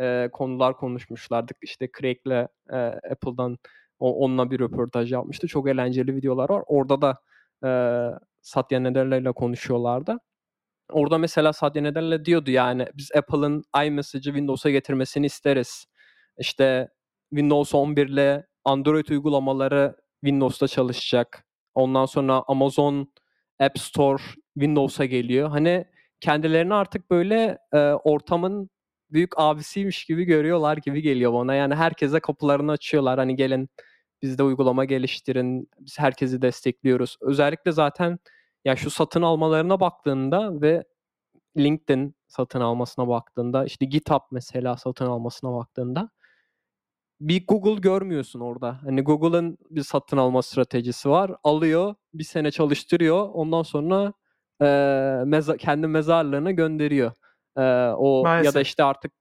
e, 0.00 0.28
konular 0.32 0.76
konuşmuşlardık. 0.76 1.56
İşte 1.62 1.88
Craig'le 2.00 2.48
e, 2.72 2.76
Apple'dan 3.12 3.58
o, 3.98 4.24
onunla 4.24 4.50
bir 4.50 4.61
röportaj 4.61 5.12
yapmıştı. 5.12 5.46
Çok 5.46 5.68
eğlenceli 5.68 6.16
videolar 6.16 6.50
var. 6.50 6.62
Orada 6.66 7.02
da 7.02 7.18
e, 7.64 7.70
Satya 8.42 8.82
Nadella 8.82 9.16
ile 9.16 9.32
konuşuyorlardı. 9.32 10.18
Orada 10.92 11.18
mesela 11.18 11.52
Satya 11.52 11.82
Nadella 11.82 12.24
diyordu 12.24 12.50
yani 12.50 12.86
biz 12.94 13.11
Apple'ın 13.16 13.64
iMessage'ı 13.84 14.32
Windows'a 14.32 14.70
getirmesini 14.70 15.26
isteriz. 15.26 15.86
İşte 16.38 16.88
Windows 17.30 17.74
11 17.74 18.08
ile 18.08 18.46
Android 18.64 19.08
uygulamaları 19.08 19.96
Windows'ta 20.24 20.68
çalışacak. 20.68 21.46
Ondan 21.74 22.06
sonra 22.06 22.44
Amazon 22.48 23.12
App 23.61 23.78
Store 23.78 24.22
Windows'a 24.61 25.04
geliyor. 25.04 25.48
Hani 25.48 25.84
kendilerini 26.20 26.74
artık 26.74 27.11
böyle 27.11 27.58
e, 27.72 27.78
ortamın 27.78 28.70
büyük 29.11 29.32
abisiymiş 29.36 30.04
gibi 30.04 30.24
görüyorlar 30.24 30.76
gibi 30.76 31.02
geliyor 31.02 31.32
bana. 31.32 31.54
Yani 31.54 31.74
herkese 31.74 32.20
kapılarını 32.20 32.72
açıyorlar. 32.72 33.18
Hani 33.18 33.36
gelin 33.36 33.68
biz 34.22 34.38
de 34.38 34.42
uygulama 34.42 34.84
geliştirin. 34.84 35.68
Biz 35.80 35.98
herkesi 35.98 36.42
destekliyoruz. 36.42 37.16
Özellikle 37.20 37.72
zaten 37.72 38.18
ya 38.64 38.76
şu 38.76 38.90
satın 38.90 39.22
almalarına 39.22 39.80
baktığında 39.80 40.61
ve 40.61 40.84
LinkedIn 41.58 42.14
satın 42.28 42.61
almasına 42.61 43.08
baktığında 43.08 43.64
işte 43.64 43.86
GitHub 43.86 44.22
mesela 44.30 44.76
satın 44.76 45.06
almasına 45.06 45.52
baktığında 45.54 46.11
bir 47.20 47.46
Google 47.46 47.80
görmüyorsun 47.80 48.40
orada. 48.40 48.78
Hani 48.82 49.02
Google'ın 49.02 49.58
bir 49.70 49.82
satın 49.82 50.16
alma 50.16 50.42
stratejisi 50.42 51.11
var. 51.11 51.32
Alıyor, 51.44 51.94
bir 52.14 52.24
sene 52.24 52.50
çalıştırıyor. 52.50 53.28
Ondan 53.32 53.62
sonra 53.62 54.12
e, 54.61 54.64
meza- 55.24 55.56
kendi 55.56 55.86
mezarlığına 55.86 56.50
gönderiyor. 56.50 57.12
E, 57.56 57.62
o 57.96 58.22
Maalesef. 58.24 58.46
ya 58.46 58.54
da 58.54 58.61
işte 58.62 58.84
artık 58.84 59.12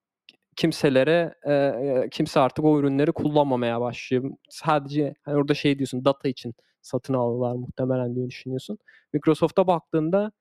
kimselere 0.55 1.33
e, 1.47 2.09
kimse 2.11 2.39
artık 2.39 2.65
o 2.65 2.79
ürünleri 2.79 3.11
kullanmamaya 3.11 3.81
başlıyor. 3.81 4.23
Sadece 4.49 5.13
hani 5.23 5.37
orada 5.37 5.53
şey 5.53 5.79
diyorsun 5.79 6.05
data 6.05 6.29
için 6.29 6.53
satın 6.81 7.13
aldılar 7.13 7.55
muhtemelen 7.55 8.15
diye 8.15 8.27
düşünüyorsun. 8.27 8.77
Microsoft'a 9.13 9.67
baktığında 9.67 10.31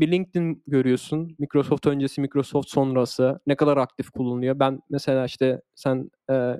bir 0.00 0.10
LinkedIn 0.10 0.62
görüyorsun. 0.66 1.36
Microsoft 1.38 1.86
öncesi, 1.86 2.20
Microsoft 2.20 2.68
sonrası 2.68 3.40
ne 3.46 3.56
kadar 3.56 3.76
aktif 3.76 4.10
kullanılıyor. 4.10 4.58
Ben 4.58 4.80
mesela 4.90 5.24
işte 5.24 5.60
sen 5.74 6.10
e, 6.30 6.56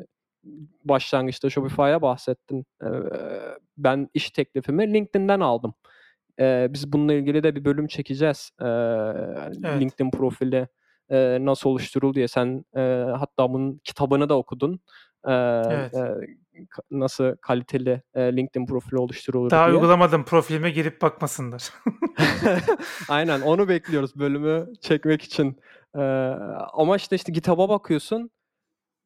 başlangıçta 0.85 1.51
Shopify'a 1.51 2.03
bahsettin. 2.03 2.67
E, 2.83 2.87
ben 3.77 4.09
iş 4.15 4.31
teklifimi 4.31 4.95
LinkedIn'den 4.95 5.41
aldım. 5.41 5.75
E, 6.43 6.67
biz 6.71 6.93
bununla 6.93 7.13
ilgili 7.13 7.43
de 7.43 7.55
bir 7.57 7.65
bölüm 7.65 7.87
çekeceğiz. 7.87 8.51
E, 8.61 8.65
Evet. 8.67 9.81
LinkedIn 9.81 10.11
profili 10.11 10.69
e, 11.11 11.39
nasıl 11.41 11.71
oluşturuldu 11.71 12.15
diye. 12.15 12.29
Sen 12.29 12.65
e, 12.77 12.81
hatta 13.19 13.53
bunun 13.53 13.81
kitabını 13.85 14.29
da 14.29 14.39
okudun. 14.39 14.81
E, 15.29 15.33
Evet. 15.33 15.95
e, 15.95 16.15
nasıl 16.91 17.37
kaliteli 17.37 18.03
e, 18.15 18.37
LinkedIn 18.37 18.67
profili 18.67 18.99
oluşturulur 18.99 19.51
Daha 19.51 19.67
diye. 19.67 19.77
uygulamadım 19.77 20.25
profilime 20.25 20.71
girip 20.71 21.03
bakmasınlar. 21.03 21.71
Aynen 23.09 23.41
onu 23.41 23.69
bekliyoruz 23.69 24.17
bölümü 24.17 24.67
çekmek 24.81 25.23
için. 25.23 25.61
Ee, 25.97 26.01
ama 26.73 26.97
işte 26.97 27.17
işte 27.17 27.33
GitHub'a 27.33 27.69
bakıyorsun. 27.69 28.31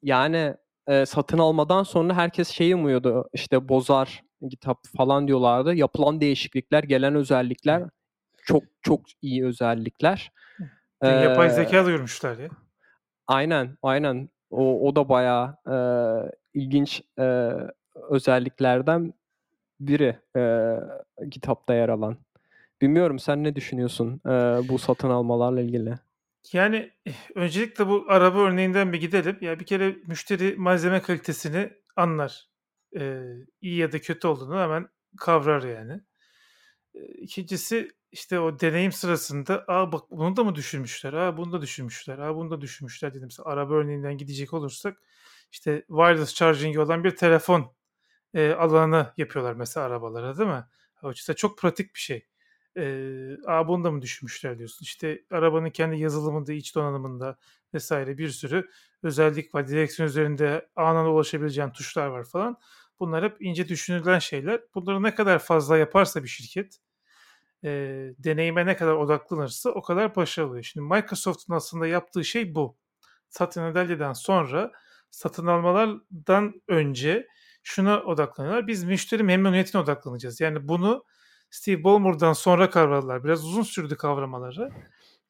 Yani 0.02 0.54
e, 0.86 1.06
satın 1.06 1.38
almadan 1.38 1.82
sonra 1.82 2.14
herkes 2.14 2.48
şeyi 2.48 2.74
umuyordu. 2.74 3.28
İşte 3.32 3.68
bozar 3.68 4.22
GitHub 4.48 4.76
falan 4.96 5.28
diyorlardı. 5.28 5.74
Yapılan 5.74 6.20
değişiklikler, 6.20 6.82
gelen 6.82 7.14
özellikler 7.14 7.82
çok 8.44 8.62
çok 8.82 9.00
iyi 9.22 9.44
özellikler. 9.46 10.32
Dün 11.04 11.10
yapay 11.10 11.46
Ee, 11.46 11.50
zeka 11.50 11.84
duyurmuşlar 11.84 12.38
ya. 12.38 12.48
Aynen, 13.26 13.78
aynen. 13.82 14.28
O, 14.50 14.88
o 14.88 14.96
da 14.96 15.08
bayağı 15.08 15.56
e, 15.66 15.76
ilginç 16.54 17.02
e, 17.18 17.50
özelliklerden 18.10 19.14
biri 19.80 20.16
e, 20.36 20.74
GitHub'da 21.30 21.74
yer 21.74 21.88
alan. 21.88 22.16
Bilmiyorum 22.80 23.18
sen 23.18 23.44
ne 23.44 23.56
düşünüyorsun 23.56 24.20
e, 24.26 24.30
bu 24.68 24.78
satın 24.78 25.10
almalarla 25.10 25.60
ilgili? 25.60 25.94
Yani 26.52 26.92
eh, 27.06 27.14
öncelikle 27.34 27.86
bu 27.88 28.04
araba 28.08 28.38
örneğinden 28.40 28.92
bir 28.92 29.00
gidelim. 29.00 29.38
Ya 29.40 29.60
bir 29.60 29.66
kere 29.66 29.96
müşteri 30.06 30.54
malzeme 30.56 31.02
kalitesini 31.02 31.72
anlar. 31.96 32.48
Ee, 32.98 33.22
iyi 33.60 33.76
ya 33.76 33.92
da 33.92 34.00
kötü 34.00 34.26
olduğunu 34.28 34.60
hemen 34.60 34.88
kavrar 35.18 35.62
yani. 35.62 36.00
Ee, 36.94 37.00
İkincisi 37.04 37.88
işte 38.12 38.40
o 38.40 38.60
deneyim 38.60 38.92
sırasında 38.92 39.64
aa 39.68 39.92
bak 39.92 40.10
bunu 40.10 40.36
da 40.36 40.44
mı 40.44 40.54
düşünmüşler? 40.54 41.12
Aa 41.12 41.36
bunu 41.36 41.52
da 41.52 41.62
düşünmüşler. 41.62 42.18
Aa 42.18 42.36
bunu 42.36 42.50
da 42.50 42.60
düşünmüşler 42.60 43.10
dedim. 43.14 43.24
Mesela 43.26 43.50
araba 43.50 43.74
örneğinden 43.74 44.18
gidecek 44.18 44.54
olursak 44.54 44.98
işte 45.52 45.84
wireless 45.88 46.34
charging 46.34 46.78
olan 46.78 47.04
bir 47.04 47.16
telefon 47.16 47.74
e, 48.34 48.50
alanı 48.52 49.14
yapıyorlar 49.16 49.54
mesela 49.54 49.86
arabalara 49.86 50.38
değil 50.38 50.50
mi? 50.50 50.64
O 51.02 51.12
işte 51.12 51.34
çok 51.34 51.58
pratik 51.58 51.94
bir 51.94 52.00
şey. 52.00 52.26
Ee, 52.76 53.36
aa 53.46 53.68
bunu 53.68 53.84
da 53.84 53.90
mı 53.90 54.02
düşünmüşler 54.02 54.58
diyorsun. 54.58 54.84
İşte 54.84 55.24
arabanın 55.30 55.70
kendi 55.70 55.98
yazılımında, 55.98 56.52
iç 56.52 56.74
donanımında 56.74 57.38
vesaire 57.74 58.18
bir 58.18 58.28
sürü 58.28 58.70
özellik 59.02 59.54
var. 59.54 59.68
Direksiyon 59.68 60.08
üzerinde 60.08 60.68
anında 60.76 61.10
ulaşabileceğin 61.10 61.70
tuşlar 61.70 62.06
var 62.06 62.24
falan. 62.24 62.56
Bunlar 63.00 63.24
hep 63.24 63.36
ince 63.40 63.68
düşünülen 63.68 64.18
şeyler. 64.18 64.60
Bunları 64.74 65.02
ne 65.02 65.14
kadar 65.14 65.38
fazla 65.38 65.76
yaparsa 65.76 66.22
bir 66.22 66.28
şirket, 66.28 66.78
e, 67.64 67.70
deneyime 68.18 68.66
ne 68.66 68.76
kadar 68.76 68.92
odaklanırsa 68.94 69.70
o 69.70 69.82
kadar 69.82 70.16
başarılı. 70.16 70.64
Şimdi 70.64 70.94
Microsoft'un 70.94 71.54
aslında 71.54 71.86
yaptığı 71.86 72.24
şey 72.24 72.54
bu. 72.54 72.76
Satın 73.28 73.62
Nadellia'dan 73.62 74.12
sonra 74.12 74.72
satın 75.10 75.46
almalardan 75.46 76.62
önce 76.68 77.26
şuna 77.62 78.00
odaklanıyorlar. 78.02 78.66
Biz 78.66 78.84
müşteri 78.84 79.22
memnuniyetine 79.22 79.80
odaklanacağız. 79.82 80.40
Yani 80.40 80.68
bunu 80.68 81.04
Steve 81.50 81.84
Ballmer'dan 81.84 82.32
sonra 82.32 82.70
kavradılar. 82.70 83.24
Biraz 83.24 83.44
uzun 83.44 83.62
sürdü 83.62 83.96
kavramaları. 83.96 84.70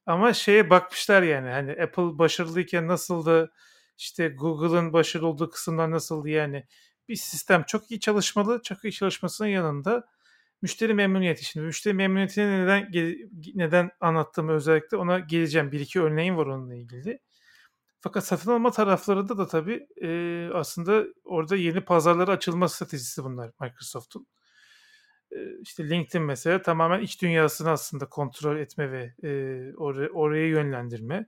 Ama 0.07 0.33
şeye 0.33 0.71
bakmışlar 0.71 1.23
yani 1.23 1.49
hani 1.49 1.73
Apple 1.83 2.19
başarılıyken 2.19 2.89
nasıldı? 2.89 3.53
İşte 3.99 4.29
Google'ın 4.29 4.93
başarılı 4.93 5.29
olduğu 5.29 5.51
kısımlar 5.51 5.91
nasıldı? 5.91 6.29
Yani 6.29 6.67
bir 7.09 7.17
sistem 7.17 7.63
çok 7.63 7.91
iyi 7.91 8.01
çalışmalı. 8.01 8.63
Çok 8.63 8.85
iyi 8.85 8.93
çalışmasının 8.93 9.49
yanında 9.49 10.09
müşteri 10.63 10.95
memnuniyeti. 10.95 11.45
Şimdi 11.45 11.67
müşteri 11.67 11.95
memnuniyetini 11.95 12.63
neden 12.63 12.91
neden 13.55 13.91
anlattığımı 14.01 14.53
özellikle 14.53 14.97
ona 14.97 15.19
geleceğim. 15.19 15.73
Bir 15.73 15.81
iki 15.81 16.01
örneğim 16.01 16.37
var 16.37 16.47
onunla 16.47 16.75
ilgili. 16.75 17.21
Fakat 18.01 18.27
satın 18.27 18.51
alma 18.51 18.71
taraflarında 18.71 19.39
da 19.39 19.47
tabii 19.47 19.89
e, 20.03 20.51
aslında 20.55 21.05
orada 21.25 21.57
yeni 21.57 21.81
pazarlara 21.81 22.33
açılma 22.33 22.69
stratejisi 22.69 23.25
bunlar 23.25 23.53
Microsoft'un. 23.61 24.27
İşte 25.63 25.91
LinkedIn 25.91 26.23
mesela 26.23 26.63
tamamen 26.63 27.01
iç 27.01 27.23
dünyasını 27.23 27.71
aslında 27.71 28.09
kontrol 28.09 28.57
etme 28.57 28.93
ve 28.93 29.15
e, 29.23 29.31
oraya, 29.77 30.09
oraya 30.09 30.49
yönlendirme. 30.49 31.27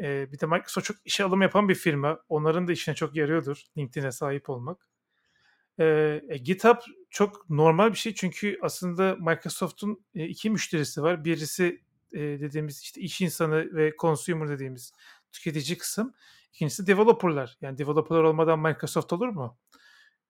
E, 0.00 0.32
bir 0.32 0.40
de 0.40 0.46
Microsoft 0.46 0.86
çok 0.86 0.96
işe 1.04 1.24
alım 1.24 1.42
yapan 1.42 1.68
bir 1.68 1.74
firma. 1.74 2.20
Onların 2.28 2.68
da 2.68 2.72
işine 2.72 2.94
çok 2.94 3.16
yarıyordur 3.16 3.62
LinkedIn'e 3.78 4.12
sahip 4.12 4.50
olmak. 4.50 4.88
E, 5.78 5.84
e, 6.28 6.36
GitHub 6.36 6.78
çok 7.10 7.50
normal 7.50 7.90
bir 7.90 7.96
şey 7.96 8.14
çünkü 8.14 8.58
aslında 8.62 9.16
Microsoft'un 9.20 10.04
e, 10.14 10.24
iki 10.24 10.50
müşterisi 10.50 11.02
var. 11.02 11.24
Birisi 11.24 11.82
e, 12.12 12.20
dediğimiz 12.20 12.80
işte 12.82 13.00
iş 13.00 13.20
insanı 13.20 13.74
ve 13.76 13.92
consumer 13.98 14.48
dediğimiz 14.48 14.92
tüketici 15.32 15.78
kısım. 15.78 16.14
İkincisi 16.52 16.86
developerlar. 16.86 17.56
Yani 17.60 17.78
developerlar 17.78 18.22
olmadan 18.22 18.58
Microsoft 18.58 19.12
olur 19.12 19.28
mu? 19.28 19.58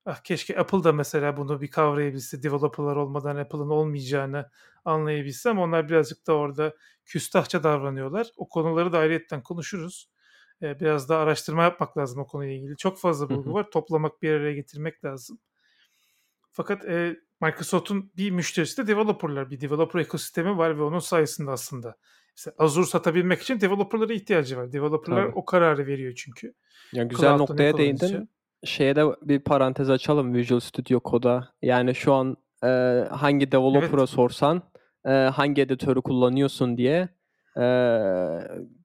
Ah, 0.07 0.23
keşke 0.25 0.59
Apple 0.59 0.85
da 0.85 0.93
mesela 0.93 1.37
bunu 1.37 1.61
bir 1.61 1.71
kavrayabilse. 1.71 2.43
Developerlar 2.43 2.97
olmadan 2.97 3.37
Apple'ın 3.37 3.69
olmayacağını 3.69 4.51
anlayabilse 4.85 5.51
ama 5.51 5.63
onlar 5.63 5.89
birazcık 5.89 6.27
da 6.27 6.33
orada 6.33 6.77
küstahça 7.05 7.63
davranıyorlar. 7.63 8.31
O 8.37 8.49
konuları 8.49 8.93
da 8.93 8.99
ayrıyetten 8.99 9.43
konuşuruz. 9.43 10.11
Ee, 10.63 10.81
biraz 10.81 11.09
daha 11.09 11.23
araştırma 11.23 11.63
yapmak 11.63 11.99
lazım 11.99 12.21
o 12.21 12.27
konuyla 12.27 12.55
ilgili. 12.55 12.77
Çok 12.77 12.99
fazla 12.99 13.31
bulgu 13.31 13.55
var. 13.55 13.71
Toplamak, 13.71 14.23
bir 14.23 14.31
araya 14.31 14.55
getirmek 14.55 15.05
lazım. 15.05 15.39
Fakat 16.53 16.85
e, 16.85 17.17
Microsoft'un 17.41 18.13
bir 18.17 18.31
müşterisi 18.31 18.77
de 18.77 18.87
developerlar. 18.87 19.51
Bir 19.51 19.61
developer 19.61 20.01
ekosistemi 20.01 20.59
var 20.59 20.79
ve 20.79 20.83
onun 20.83 20.99
sayesinde 20.99 21.51
aslında 21.51 21.97
işte 22.37 22.53
Azure 22.59 22.87
satabilmek 22.87 23.43
için 23.43 23.61
developerlara 23.61 24.13
ihtiyacı 24.13 24.57
var. 24.57 24.73
Developerlar 24.73 25.27
Tabii. 25.27 25.35
o 25.35 25.45
kararı 25.45 25.87
veriyor 25.87 26.15
çünkü. 26.17 26.55
Ya 26.93 27.05
güzel 27.05 27.29
Cloud'da 27.29 27.37
noktaya 27.37 27.77
değindin. 27.77 28.29
Şeye 28.65 28.97
de 28.97 29.05
bir 29.23 29.39
parantez 29.39 29.91
açalım 29.91 30.35
Visual 30.35 30.61
Studio 30.61 31.01
Code'a. 31.11 31.49
Yani 31.63 31.95
şu 31.95 32.15
an 32.15 32.37
e, 32.65 32.69
hangi 33.11 33.53
developer'a 33.53 34.01
Evet. 34.01 34.09
sorsan 34.09 34.63
e, 35.07 35.11
hangi 35.11 35.63
editörü 35.63 36.03
kullanıyorsun 36.03 36.77
diye 36.77 37.09
e, 37.57 37.65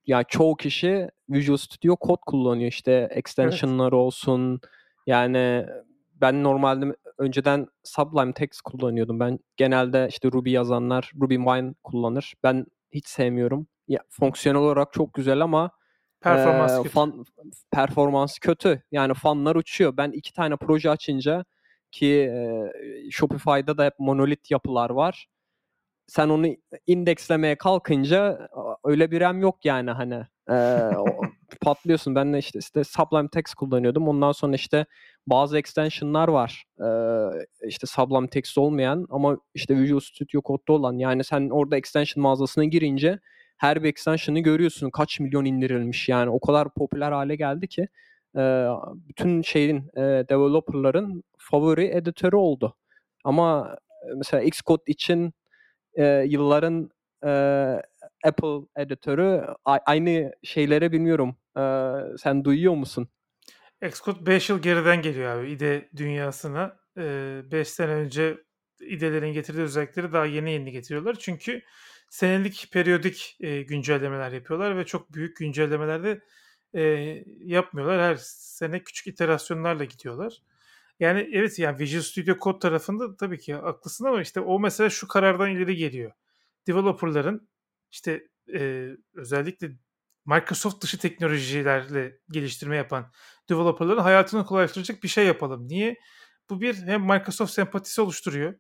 ya 0.07 0.24
çoğu 0.28 0.55
kişi 0.55 1.09
Visual 1.30 1.57
Studio 1.57 1.95
Code 2.01 2.22
kullanıyor. 2.26 2.67
İşte 2.67 3.07
extension'ları 3.11 3.95
olsun. 3.97 4.59
Yani 5.07 5.65
ben 6.22 6.43
normalde 6.43 6.95
önceden 7.17 7.67
Sublime 7.84 8.34
Text 8.34 8.61
kullanıyordum. 8.61 9.19
Ben 9.19 9.39
genelde 9.57 10.07
işte 10.09 10.32
Ruby 10.32 10.51
yazanlar 10.51 11.11
RubyMine 11.22 11.74
kullanır. 11.84 12.34
Ben 12.43 12.65
hiç 12.91 13.07
sevmiyorum. 13.07 13.67
Ya, 13.88 13.99
fonksiyonel 14.09 14.61
olarak 14.61 14.93
çok 14.93 15.13
güzel 15.13 15.41
ama 15.41 15.72
Performans 16.22 16.72
ee, 16.72 16.78
kötü. 16.78 16.89
fan, 16.89 17.26
performans 17.72 18.39
kötü. 18.39 18.84
Yani 18.91 19.13
fanlar 19.13 19.55
uçuyor. 19.55 19.97
Ben 19.97 20.11
iki 20.11 20.34
tane 20.34 20.55
proje 20.55 20.89
açınca 20.89 21.45
ki 21.91 22.07
e, 22.07 22.72
Shopify'da 23.11 23.78
da 23.78 23.86
hep 23.86 23.93
monolit 23.99 24.51
yapılar 24.51 24.89
var. 24.89 25.28
Sen 26.07 26.30
onu 26.30 26.47
indekslemeye 26.88 27.55
kalkınca 27.55 28.49
öyle 28.86 29.11
bir 29.11 29.22
RAM 29.22 29.39
yok 29.41 29.65
yani 29.65 29.91
hani. 29.91 30.26
O- 30.97 31.22
patlıyorsun. 31.61 32.15
Ben 32.15 32.34
de 32.34 32.38
işte, 32.38 32.59
işte 32.59 32.84
Sublime 32.84 33.30
Text 33.30 33.53
kullanıyordum. 33.53 34.07
Ondan 34.07 34.32
sonra 34.32 34.55
işte 34.55 34.86
bazı 35.28 35.57
extensionlar 35.57 36.28
var. 36.28 36.65
Ee, 36.80 37.67
işte 37.67 37.88
Sublime 37.88 38.28
Text 38.28 38.57
olmayan 38.57 39.07
ama 39.09 39.38
işte 39.53 39.78
Visual 39.78 39.99
Studio 39.99 40.41
Code'da 40.45 40.74
olan. 40.74 40.97
Yani 40.97 41.24
sen 41.24 41.49
orada 41.49 41.78
extension 41.78 42.22
mağazasına 42.22 42.63
girince 42.63 43.19
her 43.62 43.84
bir 43.84 43.89
extension'ı 43.89 44.39
görüyorsun 44.39 44.89
kaç 44.89 45.20
milyon 45.20 45.45
indirilmiş 45.45 46.09
yani 46.09 46.30
o 46.30 46.39
kadar 46.39 46.74
popüler 46.74 47.12
hale 47.12 47.36
geldi 47.36 47.68
ki 47.68 47.88
e, 48.36 48.41
bütün 48.93 49.41
şeyin 49.41 49.78
e, 49.97 50.01
developerların 50.30 51.24
favori 51.38 51.86
editörü 51.86 52.36
oldu. 52.36 52.78
Ama 53.24 53.78
mesela 54.16 54.43
Xcode 54.43 54.84
için 54.86 55.34
e, 55.93 56.05
yılların 56.05 56.89
e, 57.24 57.30
Apple 58.26 58.68
editörü 58.78 59.45
aynı 59.66 60.32
şeylere 60.43 60.91
bilmiyorum. 60.91 61.36
E, 61.57 61.64
sen 62.18 62.43
duyuyor 62.43 62.76
musun? 62.76 63.07
Xcode 63.82 64.26
5 64.26 64.49
yıl 64.49 64.62
geriden 64.62 65.01
geliyor 65.01 65.38
abi 65.38 65.51
IDE 65.51 65.89
dünyasına. 65.95 66.78
5 66.97 67.70
sene 67.70 67.91
önce 67.91 68.38
IDE'lerin 68.80 69.34
getirdiği 69.34 69.62
özellikleri 69.62 70.14
daha 70.14 70.26
yeni 70.26 70.51
yeni 70.51 70.72
getiriyorlar. 70.72 71.16
Çünkü 71.20 71.62
senelik 72.12 72.70
periyodik 72.72 73.38
e, 73.39 73.62
güncellemeler 73.62 74.32
yapıyorlar 74.32 74.78
ve 74.78 74.86
çok 74.86 75.14
büyük 75.14 75.38
güncellemelerde 75.38 76.22
e, 76.74 76.82
yapmıyorlar. 77.39 78.01
Her 78.01 78.16
sene 78.22 78.84
küçük 78.84 79.07
iterasyonlarla 79.07 79.84
gidiyorlar. 79.84 80.41
Yani 80.99 81.30
evet 81.34 81.59
yani 81.59 81.80
Visual 81.80 82.01
Studio 82.01 82.36
Code 82.41 82.59
tarafında 82.59 83.16
tabii 83.16 83.39
ki 83.39 83.53
haklısın 83.53 84.05
ama 84.05 84.22
işte 84.22 84.39
o 84.39 84.59
mesela 84.59 84.89
şu 84.89 85.07
karardan 85.07 85.51
ileri 85.51 85.76
geliyor. 85.76 86.12
Developerların 86.68 87.49
işte 87.91 88.28
e, 88.53 88.89
özellikle 89.14 89.72
Microsoft 90.26 90.84
dışı 90.84 90.97
teknolojilerle 90.97 92.18
geliştirme 92.32 92.76
yapan 92.78 93.12
developerların 93.49 94.01
hayatını 94.01 94.45
kolaylaştıracak 94.45 95.03
bir 95.03 95.07
şey 95.07 95.26
yapalım. 95.26 95.68
Niye? 95.68 95.95
Bu 96.49 96.62
bir 96.62 96.76
hem 96.76 97.01
Microsoft 97.01 97.53
sempatisi 97.53 98.01
oluşturuyor. 98.01 98.53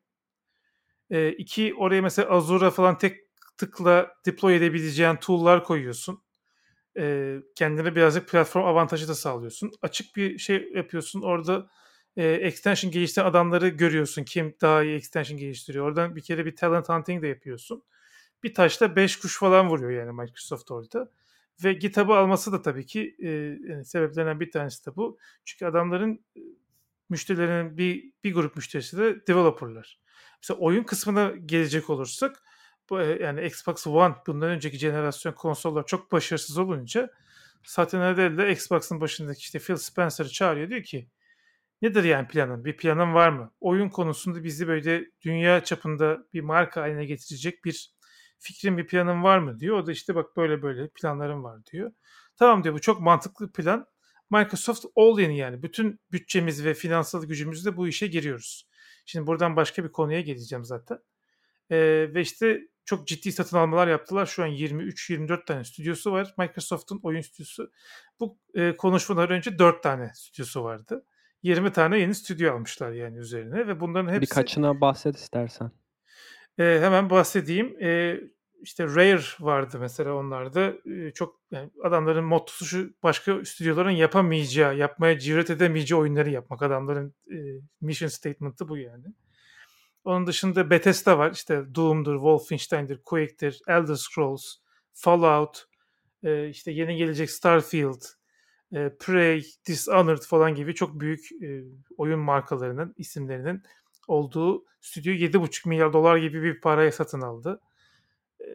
E, 1.09 1.29
iki 1.29 1.75
oraya 1.75 2.01
mesela 2.01 2.29
Azure'a 2.29 2.71
falan 2.71 2.97
tek 2.97 3.30
tıkla 3.61 4.13
deploy 4.25 4.55
edebileceğin 4.55 5.15
tool'lar 5.15 5.63
koyuyorsun. 5.63 6.23
E, 6.97 7.37
kendine 7.55 7.95
birazcık 7.95 8.29
platform 8.29 8.65
avantajı 8.65 9.07
da 9.07 9.15
sağlıyorsun. 9.15 9.71
Açık 9.81 10.15
bir 10.15 10.37
şey 10.37 10.71
yapıyorsun. 10.75 11.21
Orada 11.21 11.69
e, 12.17 12.27
extension 12.27 12.91
geliştiren 12.91 13.25
adamları 13.25 13.67
görüyorsun. 13.67 14.23
Kim 14.23 14.55
daha 14.61 14.83
iyi 14.83 14.95
extension 14.95 15.39
geliştiriyor. 15.39 15.85
Oradan 15.85 16.15
bir 16.15 16.21
kere 16.21 16.45
bir 16.45 16.55
talent 16.55 16.89
hunting 16.89 17.23
de 17.23 17.27
yapıyorsun. 17.27 17.83
Bir 18.43 18.53
taşla 18.53 18.95
5 18.95 19.19
kuş 19.19 19.39
falan 19.39 19.69
vuruyor 19.69 19.91
yani 19.91 20.11
Microsoft 20.11 20.71
orada. 20.71 21.11
Ve 21.63 21.73
GitHub'ı 21.73 22.15
alması 22.15 22.51
da 22.51 22.61
tabii 22.61 22.85
ki 22.85 23.15
e, 23.23 23.83
sebeplerinden 23.83 24.39
bir 24.39 24.51
tanesi 24.51 24.85
de 24.85 24.95
bu. 24.95 25.17
Çünkü 25.45 25.65
adamların 25.65 26.25
müşterilerinin 27.09 27.77
bir, 27.77 28.11
bir 28.23 28.33
grup 28.33 28.55
müşterisi 28.55 28.97
de 28.97 29.27
developerlar. 29.27 29.99
Mesela 30.41 30.59
oyun 30.59 30.83
kısmına 30.83 31.33
gelecek 31.45 31.89
olursak 31.89 32.43
yani 32.99 33.45
Xbox 33.45 33.87
One 33.87 34.15
bundan 34.27 34.49
önceki 34.49 34.77
jenerasyon 34.77 35.33
konsollar 35.33 35.85
çok 35.85 36.11
başarısız 36.11 36.57
olunca 36.57 37.09
Satya 37.63 37.99
Nadella 37.99 38.47
Xbox'ın 38.47 39.01
başındaki 39.01 39.39
işte 39.39 39.59
Phil 39.59 39.75
Spencer'ı 39.75 40.29
çağırıyor 40.29 40.69
diyor 40.69 40.83
ki 40.83 41.09
nedir 41.81 42.03
yani 42.03 42.27
planın? 42.27 42.65
Bir 42.65 42.77
planın 42.77 43.13
var 43.13 43.29
mı? 43.29 43.51
Oyun 43.59 43.89
konusunda 43.89 44.43
bizi 44.43 44.67
böyle 44.67 45.05
dünya 45.21 45.63
çapında 45.63 46.25
bir 46.33 46.41
marka 46.41 46.81
haline 46.81 47.05
getirecek 47.05 47.65
bir 47.65 47.93
fikrin 48.39 48.77
bir 48.77 48.87
planın 48.87 49.23
var 49.23 49.39
mı 49.39 49.59
diyor. 49.59 49.77
O 49.77 49.87
da 49.87 49.91
işte 49.91 50.15
bak 50.15 50.37
böyle 50.37 50.61
böyle 50.61 50.87
planlarım 50.87 51.43
var 51.43 51.65
diyor. 51.65 51.91
Tamam 52.35 52.63
diyor 52.63 52.75
bu 52.75 52.81
çok 52.81 53.01
mantıklı 53.01 53.51
plan. 53.51 53.87
Microsoft 54.29 54.85
all 54.95 55.19
in 55.19 55.31
yani 55.31 55.63
bütün 55.63 55.99
bütçemiz 56.11 56.65
ve 56.65 56.73
finansal 56.73 57.25
gücümüzle 57.25 57.77
bu 57.77 57.87
işe 57.87 58.07
giriyoruz. 58.07 58.67
Şimdi 59.05 59.27
buradan 59.27 59.55
başka 59.55 59.83
bir 59.83 59.91
konuya 59.91 60.21
geleceğim 60.21 60.65
zaten. 60.65 60.99
Ee, 61.69 61.77
ve 62.13 62.21
işte 62.21 62.61
çok 62.91 63.07
ciddi 63.07 63.31
satın 63.31 63.57
almalar 63.57 63.87
yaptılar. 63.87 64.25
Şu 64.25 64.43
an 64.43 64.49
23-24 64.49 65.45
tane 65.45 65.63
stüdyosu 65.63 66.11
var. 66.11 66.33
Microsoft'un 66.37 66.99
oyun 67.03 67.21
stüdyosu. 67.21 67.71
Bu 68.19 68.37
e, 68.55 68.77
konuşmadan 68.77 69.29
önce 69.29 69.59
4 69.59 69.83
tane 69.83 70.11
stüdyosu 70.15 70.63
vardı. 70.63 71.05
20 71.43 71.73
tane 71.73 71.99
yeni 71.99 72.15
stüdyo 72.15 72.53
almışlar 72.53 72.91
yani 72.91 73.17
üzerine 73.17 73.67
ve 73.67 73.79
bunların 73.79 74.13
hepsi... 74.13 74.21
Birkaçına 74.21 74.81
bahset 74.81 75.15
istersen. 75.15 75.71
E, 76.59 76.63
hemen 76.63 77.09
bahsedeyim. 77.09 77.81
E, 77.81 78.19
işte 78.61 78.85
Rare 78.87 79.21
vardı 79.39 79.77
mesela 79.79 80.13
onlarda. 80.13 80.73
E, 80.85 81.11
çok 81.11 81.41
yani 81.51 81.69
adamların 81.83 82.25
mottosu 82.25 82.65
şu 82.65 82.93
başka 83.03 83.45
stüdyoların 83.45 83.91
yapamayacağı, 83.91 84.77
yapmaya 84.77 85.19
cüret 85.19 85.49
edemeyeceği 85.49 85.99
oyunları 85.99 86.29
yapmak. 86.29 86.61
Adamların 86.61 87.15
e, 87.31 87.37
mission 87.81 88.09
statement'ı 88.09 88.69
bu 88.69 88.77
yani. 88.77 89.05
Onun 90.03 90.27
dışında 90.27 90.69
Bethesda 90.69 91.17
var. 91.17 91.31
İşte 91.31 91.75
Doom'dur, 91.75 92.15
Wolfenstein'dir, 92.15 93.01
Quake'tir, 93.03 93.61
Elder 93.67 93.95
Scrolls, 93.95 94.55
Fallout, 94.93 95.65
e, 96.23 96.49
işte 96.49 96.71
yeni 96.71 96.95
gelecek 96.95 97.31
Starfield, 97.31 98.01
e, 98.73 98.89
Prey, 98.99 99.45
Dishonored 99.67 100.21
falan 100.21 100.55
gibi 100.55 100.75
çok 100.75 100.99
büyük 100.99 101.31
e, 101.31 101.63
oyun 101.97 102.19
markalarının 102.19 102.93
isimlerinin 102.97 103.63
olduğu 104.07 104.65
stüdyo 104.81 105.13
7,5 105.13 105.69
milyar 105.69 105.93
dolar 105.93 106.17
gibi 106.17 106.43
bir 106.43 106.61
paraya 106.61 106.91
satın 106.91 107.21
aldı. 107.21 107.61
E, 108.41 108.45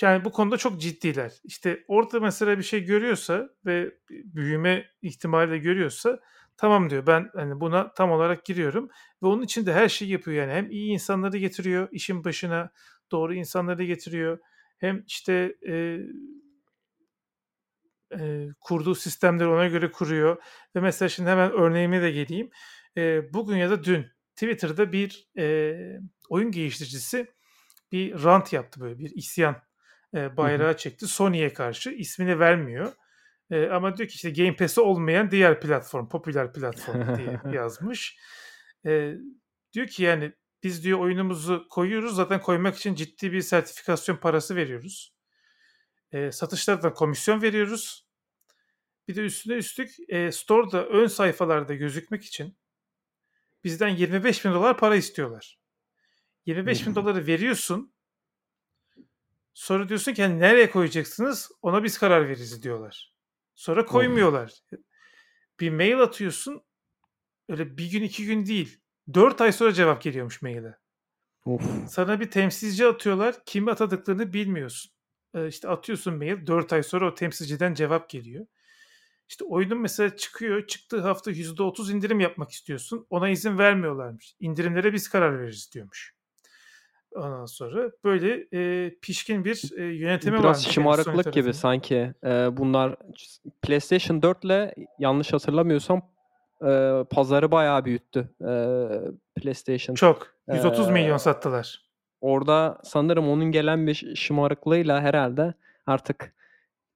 yani 0.00 0.24
bu 0.24 0.32
konuda 0.32 0.56
çok 0.56 0.80
ciddiler. 0.80 1.32
İşte 1.44 1.84
orada 1.88 2.20
mesela 2.20 2.58
bir 2.58 2.62
şey 2.62 2.84
görüyorsa 2.84 3.48
ve 3.66 3.94
büyüme 4.10 4.90
ihtimali 5.02 5.50
de 5.50 5.58
görüyorsa 5.58 6.20
tamam 6.56 6.90
diyor 6.90 7.06
ben 7.06 7.30
hani 7.34 7.60
buna 7.60 7.94
tam 7.94 8.10
olarak 8.10 8.44
giriyorum 8.44 8.88
ve 9.22 9.26
onun 9.26 9.42
için 9.42 9.66
de 9.66 9.72
her 9.72 9.88
şeyi 9.88 10.10
yapıyor. 10.10 10.36
Yani 10.36 10.52
hem 10.52 10.70
iyi 10.70 10.92
insanları 10.92 11.38
getiriyor 11.38 11.88
işin 11.92 12.24
başına 12.24 12.70
doğru 13.12 13.34
insanları 13.34 13.84
getiriyor. 13.84 14.38
Hem 14.78 15.04
işte 15.06 15.54
e, 15.68 15.98
e, 18.18 18.48
kurduğu 18.60 18.94
sistemleri 18.94 19.48
ona 19.48 19.66
göre 19.68 19.90
kuruyor 19.90 20.42
ve 20.76 20.80
mesela 20.80 21.08
şimdi 21.08 21.30
hemen 21.30 21.52
örneğime 21.52 22.02
de 22.02 22.10
geleyim. 22.10 22.50
E, 22.96 23.32
bugün 23.34 23.56
ya 23.56 23.70
da 23.70 23.84
dün 23.84 24.06
Twitter'da 24.36 24.92
bir 24.92 25.28
e, 25.38 25.76
oyun 26.28 26.50
geliştiricisi 26.50 27.26
bir 27.92 28.24
rant 28.24 28.52
yaptı 28.52 28.80
böyle 28.80 28.98
bir 28.98 29.10
isyan 29.10 29.56
e, 30.14 30.36
bayrağı 30.36 30.76
çekti. 30.76 31.06
Sony'ye 31.06 31.52
karşı 31.52 31.90
ismini 31.90 32.38
vermiyor 32.38 32.92
e, 33.50 33.66
ama 33.66 33.96
diyor 33.96 34.08
ki 34.08 34.14
işte 34.14 34.30
Game 34.30 34.56
Pass'i 34.56 34.80
olmayan 34.80 35.30
diğer 35.30 35.60
platform, 35.60 36.08
popüler 36.08 36.52
platform 36.52 37.16
diye 37.18 37.54
yazmış. 37.54 38.18
E, 38.86 39.14
diyor 39.72 39.86
ki 39.86 40.02
yani 40.02 40.32
biz 40.62 40.84
diyor 40.84 40.98
oyunumuzu 40.98 41.66
koyuyoruz 41.70 42.16
zaten 42.16 42.40
koymak 42.40 42.76
için 42.76 42.94
ciddi 42.94 43.32
bir 43.32 43.40
sertifikasyon 43.40 44.16
parası 44.16 44.56
veriyoruz. 44.56 45.14
E, 46.12 46.32
satışlardan 46.32 46.94
komisyon 46.94 47.42
veriyoruz. 47.42 48.06
Bir 49.08 49.16
de 49.16 49.20
üstüne 49.20 49.54
üstlük 49.54 49.90
e, 50.08 50.32
store'da 50.32 50.86
ön 50.86 51.06
sayfalarda 51.06 51.74
gözükmek 51.74 52.24
için 52.24 52.56
bizden 53.64 53.88
25 53.88 54.44
bin 54.44 54.52
dolar 54.52 54.78
para 54.78 54.96
istiyorlar. 54.96 55.58
25 56.46 56.86
bin 56.86 56.94
doları 56.94 57.26
veriyorsun. 57.26 57.94
Sonra 59.54 59.88
diyorsun 59.88 60.14
ki 60.14 60.22
hani 60.22 60.40
nereye 60.40 60.70
koyacaksınız 60.70 61.50
ona 61.62 61.84
biz 61.84 61.98
karar 61.98 62.28
veririz 62.28 62.62
diyorlar. 62.62 63.13
Sonra 63.54 63.86
koymuyorlar. 63.86 64.52
Bir 65.60 65.70
mail 65.70 66.00
atıyorsun. 66.00 66.62
Öyle 67.48 67.78
bir 67.78 67.90
gün 67.90 68.02
iki 68.02 68.26
gün 68.26 68.46
değil. 68.46 68.80
Dört 69.14 69.40
ay 69.40 69.52
sonra 69.52 69.72
cevap 69.72 70.02
geliyormuş 70.02 70.42
maile. 70.42 70.78
Of. 71.44 71.62
Sana 71.88 72.20
bir 72.20 72.30
temsilci 72.30 72.86
atıyorlar. 72.86 73.44
Kimi 73.46 73.70
atadıklarını 73.70 74.32
bilmiyorsun. 74.32 74.92
Ee, 75.34 75.48
işte 75.48 75.68
atıyorsun 75.68 76.14
mail. 76.14 76.46
Dört 76.46 76.72
ay 76.72 76.82
sonra 76.82 77.08
o 77.08 77.14
temsilciden 77.14 77.74
cevap 77.74 78.10
geliyor. 78.10 78.46
İşte 79.28 79.44
oyunun 79.44 79.78
mesela 79.78 80.16
çıkıyor. 80.16 80.66
Çıktığı 80.66 81.00
hafta 81.00 81.30
%30 81.30 81.92
indirim 81.92 82.20
yapmak 82.20 82.50
istiyorsun. 82.50 83.06
Ona 83.10 83.28
izin 83.28 83.58
vermiyorlarmış. 83.58 84.36
İndirimlere 84.40 84.92
biz 84.92 85.08
karar 85.08 85.40
veririz 85.40 85.70
diyormuş. 85.74 86.13
Ondan 87.14 87.46
sonra 87.46 87.90
böyle 88.04 88.46
e, 88.52 88.90
pişkin 89.02 89.44
bir 89.44 89.72
e, 89.76 89.82
yönetimi 89.82 90.36
var. 90.36 90.42
Biraz 90.42 90.66
şımarıklık 90.66 91.32
gibi 91.32 91.54
sanki. 91.54 92.14
E, 92.24 92.56
bunlar 92.56 92.96
PlayStation 93.62 94.22
4 94.22 94.44
ile 94.44 94.74
yanlış 94.98 95.32
hatırlamıyorsam 95.32 96.02
e, 96.62 97.04
pazarı 97.10 97.50
bayağı 97.50 97.84
büyüttü 97.84 98.28
e, 98.40 98.52
PlayStation. 99.40 99.94
Çok. 99.94 100.34
130 100.52 100.88
e, 100.88 100.92
milyon 100.92 101.16
sattılar. 101.16 101.84
Orada 102.20 102.78
sanırım 102.84 103.28
onun 103.28 103.44
gelen 103.44 103.86
bir 103.86 104.14
şımarıklığıyla 104.16 105.00
herhalde 105.00 105.54
artık 105.86 106.34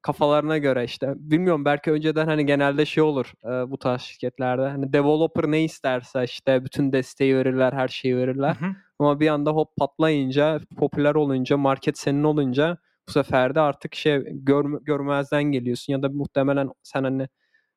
kafalarına 0.09 0.59
göre 0.59 0.85
işte. 0.85 1.15
Bilmiyorum 1.17 1.65
belki 1.65 1.91
önceden 1.93 2.27
hani 2.27 2.47
genelde 2.47 2.87
şey 2.87 3.03
olur 3.03 3.33
e, 3.45 3.71
bu 3.71 3.79
tarz 3.79 4.03
şirketlerde. 4.03 4.63
Hani 4.63 4.93
developer 4.93 5.51
ne 5.51 5.65
isterse 5.65 6.25
işte 6.25 6.65
bütün 6.65 6.93
desteği 6.93 7.37
verirler 7.37 7.73
her 7.73 7.89
şeyi 7.89 8.17
verirler. 8.17 8.55
Hı 8.55 8.67
hı. 8.67 8.71
ama 8.99 9.21
bir 9.21 9.29
anda 9.29 9.51
hop 9.51 9.77
patlayınca 9.77 10.61
popüler 10.77 11.15
olunca 11.15 11.57
market 11.57 11.99
senin 11.99 12.25
olunca 12.25 12.79
bu 13.09 13.13
sefer 13.13 13.55
de 13.55 13.61
artık 13.61 13.95
şey 13.95 14.23
gör, 14.31 14.65
görmezden 14.83 15.45
geliyorsun. 15.45 15.93
Ya 15.93 16.03
da 16.03 16.09
muhtemelen 16.09 16.71
sen 16.83 17.05
hani 17.05 17.29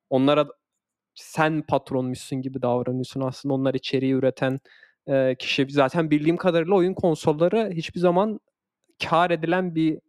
onlara 0.10 0.48
sen 1.16 1.62
patronmuşsun 1.62 2.42
gibi 2.42 2.62
davranıyorsun. 2.62 3.22
Aslında 3.22 3.54
onlar 3.54 3.74
içeriği 3.74 4.14
üreten 4.14 4.60
e, 5.08 5.36
kişi. 5.40 5.68
Zaten 5.70 6.12
bildiğim 6.12 6.38
kadarıyla 6.38 6.76
oyun 6.76 6.94
konsolları 6.94 7.70
hiçbir 7.74 8.00
zaman 8.00 8.40
kar 9.10 9.32
edilen 9.32 9.76
bir 9.76 10.00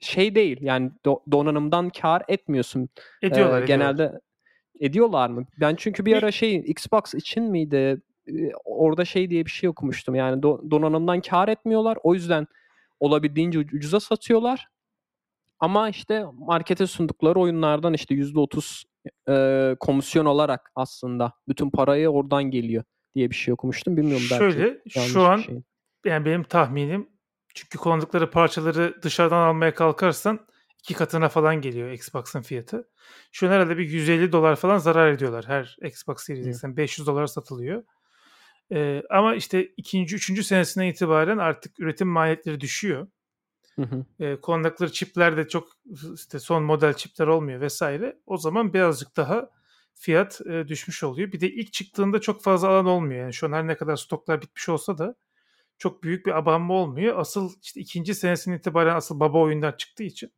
şey 0.00 0.34
değil 0.34 0.58
yani 0.60 0.90
do- 1.06 1.32
donanımdan 1.32 1.90
kar 1.90 2.22
etmiyorsun. 2.28 2.88
Ediyorlar, 3.22 3.60
Ee, 3.60 3.64
ediyorlar. 3.64 3.66
genelde 3.96 4.20
ediyorlar 4.80 5.30
mı? 5.30 5.44
Ben 5.60 5.74
çünkü 5.76 6.04
bir 6.06 6.16
ara 6.16 6.30
şey 6.32 6.56
Xbox 6.56 7.14
için 7.14 7.44
miydi? 7.44 8.00
Orada 8.64 9.04
şey 9.04 9.30
diye 9.30 9.46
bir 9.46 9.50
şey 9.50 9.68
okumuştum. 9.68 10.14
Yani 10.14 10.40
do- 10.42 10.70
donanımdan 10.70 11.20
kar 11.20 11.48
etmiyorlar. 11.48 11.98
O 12.02 12.14
yüzden 12.14 12.46
olabildiğince 13.00 13.58
uc- 13.58 13.76
ucuza 13.76 14.00
satıyorlar. 14.00 14.66
Ama 15.60 15.88
işte 15.88 16.24
markete 16.34 16.86
sundukları 16.86 17.40
oyunlardan 17.40 17.94
işte 17.94 18.14
%30 18.14 18.84
e, 19.28 19.76
komisyon 19.80 20.24
olarak 20.26 20.70
aslında 20.74 21.32
bütün 21.48 21.70
parayı 21.70 22.08
oradan 22.08 22.44
geliyor 22.44 22.84
diye 23.14 23.30
bir 23.30 23.34
şey 23.34 23.54
okumuştum. 23.54 23.96
Bilmiyorum 23.96 24.24
belki 24.30 24.52
Şöyle 24.56 24.78
şu 24.88 25.22
an 25.22 25.36
şey. 25.36 25.62
yani 26.06 26.24
benim 26.24 26.42
tahminim 26.42 27.08
çünkü 27.54 27.78
kullandıkları 27.78 28.30
parçaları 28.30 29.02
dışarıdan 29.02 29.48
almaya 29.48 29.74
kalkarsan 29.74 30.46
iki 30.78 30.94
katına 30.94 31.28
falan 31.28 31.60
geliyor 31.60 31.90
Xbox'ın 31.90 32.42
fiyatı. 32.42 32.88
Şu 33.32 33.46
an 33.46 33.50
herhalde 33.50 33.78
bir 33.78 33.88
150 33.88 34.32
dolar 34.32 34.56
falan 34.56 34.78
zarar 34.78 35.12
ediyorlar 35.12 35.44
her 35.48 35.76
Xbox 35.82 36.24
Series 36.24 36.46
Hı. 36.46 36.50
X'ten 36.50 36.76
500 36.76 37.06
dolar 37.06 37.26
satılıyor. 37.26 37.82
Ee, 38.72 39.02
ama 39.10 39.34
işte 39.34 39.66
ikinci, 39.76 40.16
üçüncü 40.16 40.44
senesinden 40.44 40.86
itibaren 40.86 41.38
artık 41.38 41.80
üretim 41.80 42.08
maliyetleri 42.08 42.60
düşüyor. 42.60 43.06
Hı 43.76 43.82
hı. 43.82 44.24
e, 44.24 44.40
kullandıkları 44.40 44.92
çipler 44.92 45.36
de 45.36 45.48
çok 45.48 45.68
işte 46.14 46.38
son 46.38 46.62
model 46.62 46.94
çipler 46.94 47.26
olmuyor 47.26 47.60
vesaire. 47.60 48.18
O 48.26 48.36
zaman 48.36 48.74
birazcık 48.74 49.16
daha 49.16 49.50
fiyat 49.94 50.40
e, 50.46 50.68
düşmüş 50.68 51.02
oluyor. 51.04 51.32
Bir 51.32 51.40
de 51.40 51.50
ilk 51.50 51.72
çıktığında 51.72 52.20
çok 52.20 52.42
fazla 52.42 52.68
alan 52.68 52.86
olmuyor. 52.86 53.20
Yani 53.20 53.34
şu 53.34 53.46
an 53.46 53.52
her 53.52 53.66
ne 53.66 53.76
kadar 53.76 53.96
stoklar 53.96 54.42
bitmiş 54.42 54.68
olsa 54.68 54.98
da 54.98 55.14
çok 55.80 56.02
büyük 56.02 56.26
bir 56.26 56.38
abanma 56.38 56.74
olmuyor. 56.74 57.18
Asıl 57.18 57.50
işte 57.62 57.80
ikinci 57.80 58.14
senesinden 58.14 58.58
itibaren 58.58 58.96
asıl 58.96 59.20
baba 59.20 59.38
oyunlar 59.38 59.78
çıktığı 59.78 60.02
için 60.02 60.32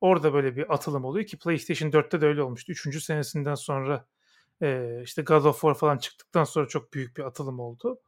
orada 0.00 0.34
böyle 0.34 0.56
bir 0.56 0.74
atılım 0.74 1.04
oluyor 1.04 1.26
ki 1.26 1.38
PlayStation 1.38 1.90
4'te 1.90 2.20
de 2.20 2.26
öyle 2.26 2.42
olmuştu. 2.42 2.72
Üçüncü 2.72 3.00
senesinden 3.00 3.54
sonra 3.54 4.06
e, 4.62 5.00
işte 5.04 5.22
God 5.22 5.44
of 5.44 5.60
War 5.60 5.74
falan 5.74 5.98
çıktıktan 5.98 6.44
sonra 6.44 6.68
çok 6.68 6.92
büyük 6.92 7.16
bir 7.16 7.22
atılım 7.22 7.60
oldu. 7.60 8.00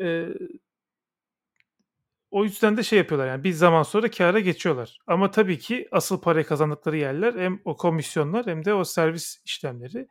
E, 0.00 0.28
o 2.30 2.44
yüzden 2.44 2.76
de 2.76 2.82
şey 2.82 2.98
yapıyorlar 2.98 3.28
yani 3.28 3.44
bir 3.44 3.52
zaman 3.52 3.82
sonra 3.82 4.10
kâra 4.10 4.40
geçiyorlar. 4.40 4.98
Ama 5.06 5.30
tabii 5.30 5.58
ki 5.58 5.88
asıl 5.92 6.20
parayı 6.20 6.46
kazandıkları 6.46 6.96
yerler 6.96 7.34
hem 7.34 7.60
o 7.64 7.76
komisyonlar 7.76 8.46
hem 8.46 8.64
de 8.64 8.74
o 8.74 8.84
servis 8.84 9.42
işlemleri. 9.44 10.08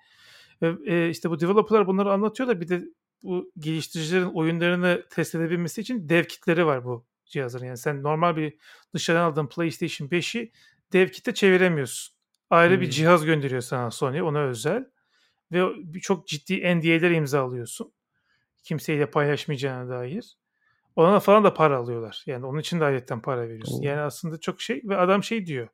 Ve 0.62 0.94
e, 0.94 1.10
işte 1.10 1.30
bu 1.30 1.40
developerlar 1.40 1.88
bunları 1.88 2.12
anlatıyorlar. 2.12 2.62
Bir 2.62 2.68
de 2.68 2.84
bu 3.24 3.52
geliştiricilerin 3.60 4.26
oyunlarını 4.34 5.06
test 5.10 5.36
edebilmesi 5.36 5.82
için 5.82 6.10
dev 6.10 6.24
kitleri 6.24 6.66
var 6.66 6.86
bu 6.86 7.06
cihazların. 7.26 7.66
Yani 7.66 7.78
sen 7.78 8.04
normal 8.04 8.36
bir 8.36 8.58
dışarıdan 8.94 9.24
aldığın 9.24 9.48
PlayStation 9.48 10.08
5'i 10.08 10.52
dev 10.94 11.08
kite 11.08 11.34
çeviremiyorsun. 11.34 12.16
Ayrı 12.50 12.80
bir 12.82 12.86
Hmm. 12.86 12.92
cihaz 12.92 13.26
gönderiyor 13.26 13.62
sana 13.62 13.92
Sony 13.92 14.22
ona 14.22 14.40
özel. 14.44 14.86
Ve 15.52 15.64
bir- 15.94 16.00
çok 16.00 16.28
ciddi 16.28 16.62
NDA'ler 16.78 17.12
imzalıyorsun. 17.12 17.94
Kimseyle 18.64 19.10
paylaşmayacağına 19.10 19.90
dair. 19.90 20.38
Ona 20.96 21.20
falan 21.20 21.44
da 21.44 21.54
para 21.54 21.78
alıyorlar. 21.78 22.24
Yani 22.26 22.46
onun 22.46 22.60
için 22.60 22.80
de 22.80 22.84
ayrıca 22.86 23.22
para 23.22 23.42
veriyorsun. 23.50 23.80
Oo. 23.80 23.86
Yani 23.88 24.00
aslında 24.02 24.40
çok 24.40 24.62
şey 24.62 24.82
ve 24.84 24.98
adam 24.98 25.24
şey 25.24 25.46
diyor. 25.46 25.68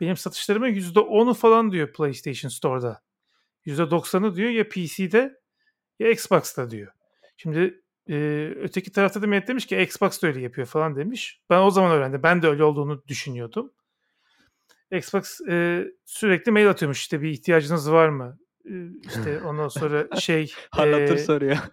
Benim 0.00 0.16
satışlarımın 0.16 0.68
%10'u 0.68 1.34
falan 1.34 1.72
diyor 1.72 1.92
PlayStation 1.92 2.48
Store'da. 2.48 3.02
%90'ı 3.64 4.34
diyor 4.36 4.50
ya 4.50 4.68
PC'de 4.68 5.40
ya 5.98 6.10
Xbox'ta 6.10 6.70
diyor. 6.70 6.92
Şimdi 7.36 7.82
e, 8.08 8.14
öteki 8.60 8.92
tarafta 8.92 9.22
da 9.22 9.26
Mehmet 9.26 9.48
demiş 9.48 9.66
ki 9.66 9.82
Xbox 9.82 10.22
da 10.22 10.26
öyle 10.26 10.40
yapıyor 10.40 10.66
falan 10.66 10.96
demiş. 10.96 11.40
Ben 11.50 11.60
o 11.60 11.70
zaman 11.70 11.92
öğrendim. 11.92 12.22
Ben 12.22 12.42
de 12.42 12.48
öyle 12.48 12.64
olduğunu 12.64 13.02
düşünüyordum. 13.08 13.72
Xbox 14.92 15.40
e, 15.48 15.84
sürekli 16.04 16.52
mail 16.52 16.70
atıyormuş 16.70 17.00
işte 17.00 17.22
bir 17.22 17.28
ihtiyacınız 17.28 17.92
var 17.92 18.08
mı? 18.08 18.38
E, 18.64 18.72
işte 19.06 19.40
ondan 19.40 19.68
sonra 19.68 20.20
şey 20.20 20.52
Halatır 20.70 21.16
e, 21.16 21.18
soruyor. 21.18 21.56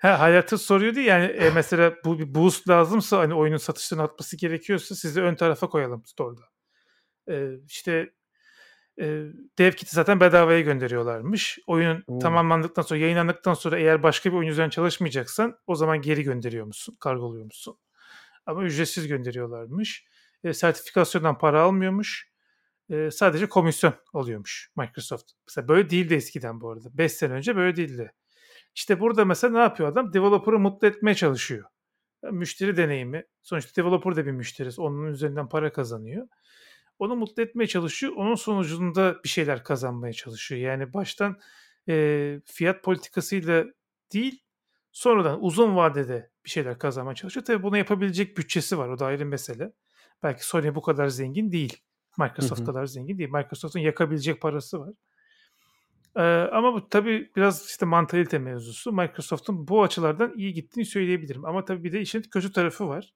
Ha, 0.00 0.20
hayatı 0.20 0.58
soruyordu 0.58 1.00
yani 1.00 1.24
e, 1.24 1.50
mesela 1.50 1.94
bu 2.04 2.18
bir 2.18 2.34
boost 2.34 2.68
lazımsa 2.68 3.18
hani 3.18 3.34
oyunun 3.34 3.56
satışlarını 3.56 4.04
atması 4.04 4.36
gerekiyorsa 4.36 4.94
sizi 4.94 5.22
ön 5.22 5.34
tarafa 5.34 5.68
koyalım 5.68 6.04
store'da. 6.04 6.42
E, 7.28 7.60
işte 7.68 8.12
e, 9.00 9.24
dev 9.58 9.72
kiti 9.72 9.94
zaten 9.94 10.20
bedavaya 10.20 10.60
gönderiyorlarmış. 10.60 11.58
Oyunun 11.66 12.04
Oo. 12.06 12.18
tamamlandıktan 12.18 12.82
sonra 12.82 13.00
yayınlandıktan 13.00 13.54
sonra 13.54 13.78
eğer 13.78 14.02
başka 14.02 14.32
bir 14.32 14.36
oyun 14.36 14.48
üzerine 14.48 14.70
çalışmayacaksan 14.70 15.58
o 15.66 15.74
zaman 15.74 16.02
geri 16.02 16.22
gönderiyor 16.22 16.66
musun? 16.66 16.96
Kargoluyor 17.00 17.44
musun? 17.44 17.78
Ama 18.46 18.62
ücretsiz 18.62 19.08
gönderiyorlarmış. 19.08 20.04
E, 20.44 20.52
sertifikasyondan 20.52 21.38
para 21.38 21.62
almıyormuş. 21.62 22.30
E, 22.90 23.10
sadece 23.10 23.48
komisyon 23.48 23.94
alıyormuş 24.14 24.70
Microsoft. 24.76 25.30
Mesela 25.48 25.68
böyle 25.68 25.90
değildi 25.90 26.14
eskiden 26.14 26.60
bu 26.60 26.70
arada. 26.70 26.88
5 26.92 27.12
sene 27.12 27.32
önce 27.32 27.56
böyle 27.56 27.76
değildi. 27.76 28.12
İşte 28.74 29.00
burada 29.00 29.24
mesela 29.24 29.52
ne 29.52 29.58
yapıyor 29.58 29.88
adam? 29.88 30.12
Developer'ı 30.12 30.58
mutlu 30.58 30.88
etmeye 30.88 31.14
çalışıyor. 31.14 31.64
Yani 32.24 32.38
müşteri 32.38 32.76
deneyimi. 32.76 33.24
Sonuçta 33.42 33.82
developer 33.82 34.16
de 34.16 34.26
bir 34.26 34.30
müşterisi. 34.30 34.80
Onun 34.80 35.06
üzerinden 35.06 35.48
para 35.48 35.72
kazanıyor. 35.72 36.28
Onu 37.00 37.16
mutlu 37.16 37.42
etmeye 37.42 37.66
çalışıyor. 37.66 38.12
Onun 38.16 38.34
sonucunda 38.34 39.16
bir 39.24 39.28
şeyler 39.28 39.64
kazanmaya 39.64 40.12
çalışıyor. 40.12 40.60
Yani 40.60 40.94
baştan 40.94 41.40
e, 41.88 42.40
fiyat 42.44 42.84
politikasıyla 42.84 43.64
değil 44.12 44.42
sonradan 44.92 45.44
uzun 45.44 45.76
vadede 45.76 46.30
bir 46.44 46.50
şeyler 46.50 46.78
kazanmaya 46.78 47.14
çalışıyor. 47.14 47.46
Tabii 47.46 47.62
bunu 47.62 47.76
yapabilecek 47.76 48.38
bütçesi 48.38 48.78
var. 48.78 48.88
O 48.88 48.98
da 48.98 49.06
ayrı 49.06 49.26
mesele. 49.26 49.72
Belki 50.22 50.46
Sony 50.46 50.74
bu 50.74 50.82
kadar 50.82 51.08
zengin 51.08 51.52
değil. 51.52 51.76
Microsoft 52.18 52.60
Hı 52.60 52.62
hı. 52.62 52.66
kadar 52.66 52.86
zengin 52.86 53.18
değil. 53.18 53.30
Microsoft'un 53.30 53.80
yakabilecek 53.80 54.40
parası 54.40 54.80
var. 54.80 54.94
Ee, 56.16 56.22
ama 56.52 56.74
bu 56.74 56.88
tabii 56.88 57.30
biraz 57.36 57.66
işte 57.66 57.86
mantalite 57.86 58.38
mevzusu. 58.38 58.92
Microsoft'un 58.92 59.68
bu 59.68 59.82
açılardan 59.82 60.32
iyi 60.36 60.54
gittiğini 60.54 60.84
söyleyebilirim. 60.84 61.44
Ama 61.44 61.64
tabii 61.64 61.84
bir 61.84 61.92
de 61.92 62.00
işin 62.00 62.22
kötü 62.22 62.52
tarafı 62.52 62.88
var. 62.88 63.14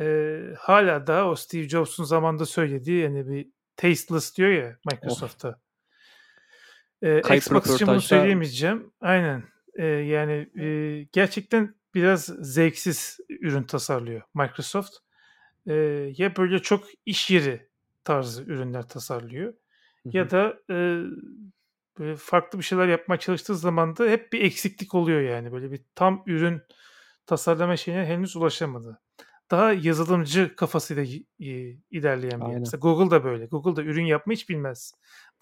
Ee, 0.00 0.40
hala 0.58 1.06
da 1.06 1.28
o 1.28 1.36
Steve 1.36 1.68
Jobs'un 1.68 2.04
zamanında 2.04 2.46
söylediği 2.46 3.02
yani 3.02 3.28
bir 3.28 3.48
tasteless 3.76 4.36
diyor 4.36 4.50
ya 4.50 4.78
Microsoft'ta. 4.92 5.60
Ee, 7.02 7.20
Kayıp 7.20 7.42
Xbox 7.42 7.74
için 7.74 7.86
bunu 7.86 8.00
söyleyemeyeceğim. 8.00 8.92
Aynen. 9.00 9.42
Ee, 9.74 9.86
yani 9.86 10.60
e, 10.60 11.02
gerçekten 11.12 11.74
biraz 11.94 12.24
zevksiz 12.24 13.20
ürün 13.28 13.62
tasarlıyor 13.62 14.22
Microsoft. 14.34 14.96
Ee, 15.66 15.74
ya 16.16 16.36
böyle 16.36 16.58
çok 16.58 16.84
iş 17.06 17.30
yeri 17.30 17.68
tarzı 18.04 18.42
ürünler 18.42 18.88
tasarlıyor 18.88 19.52
Hı 20.02 20.08
hı. 20.08 20.16
ya 20.16 20.30
da 20.30 20.58
e, 20.70 20.76
böyle 21.98 22.16
farklı 22.16 22.58
bir 22.58 22.64
şeyler 22.64 22.88
yapmaya 22.88 23.18
çalıştığı 23.18 23.56
zaman 23.56 23.96
da 23.96 24.04
hep 24.04 24.32
bir 24.32 24.40
eksiklik 24.40 24.94
oluyor 24.94 25.20
yani. 25.20 25.52
Böyle 25.52 25.72
bir 25.72 25.80
tam 25.94 26.22
ürün 26.26 26.62
tasarlama 27.26 27.76
şeyine 27.76 28.06
henüz 28.06 28.36
ulaşamadı. 28.36 29.00
Daha 29.50 29.72
yazılımcı 29.72 30.56
kafasıyla 30.56 31.04
ilerleyen 31.90 32.40
bir 32.40 32.44
yer. 32.44 32.48
Aynen. 32.48 32.60
Mesela 32.60 32.80
Google 32.80 33.10
da 33.10 33.24
böyle. 33.24 33.46
Google 33.46 33.76
da 33.76 33.82
ürün 33.82 34.04
yapmayı 34.04 34.36
hiç 34.36 34.48
bilmez. 34.48 34.92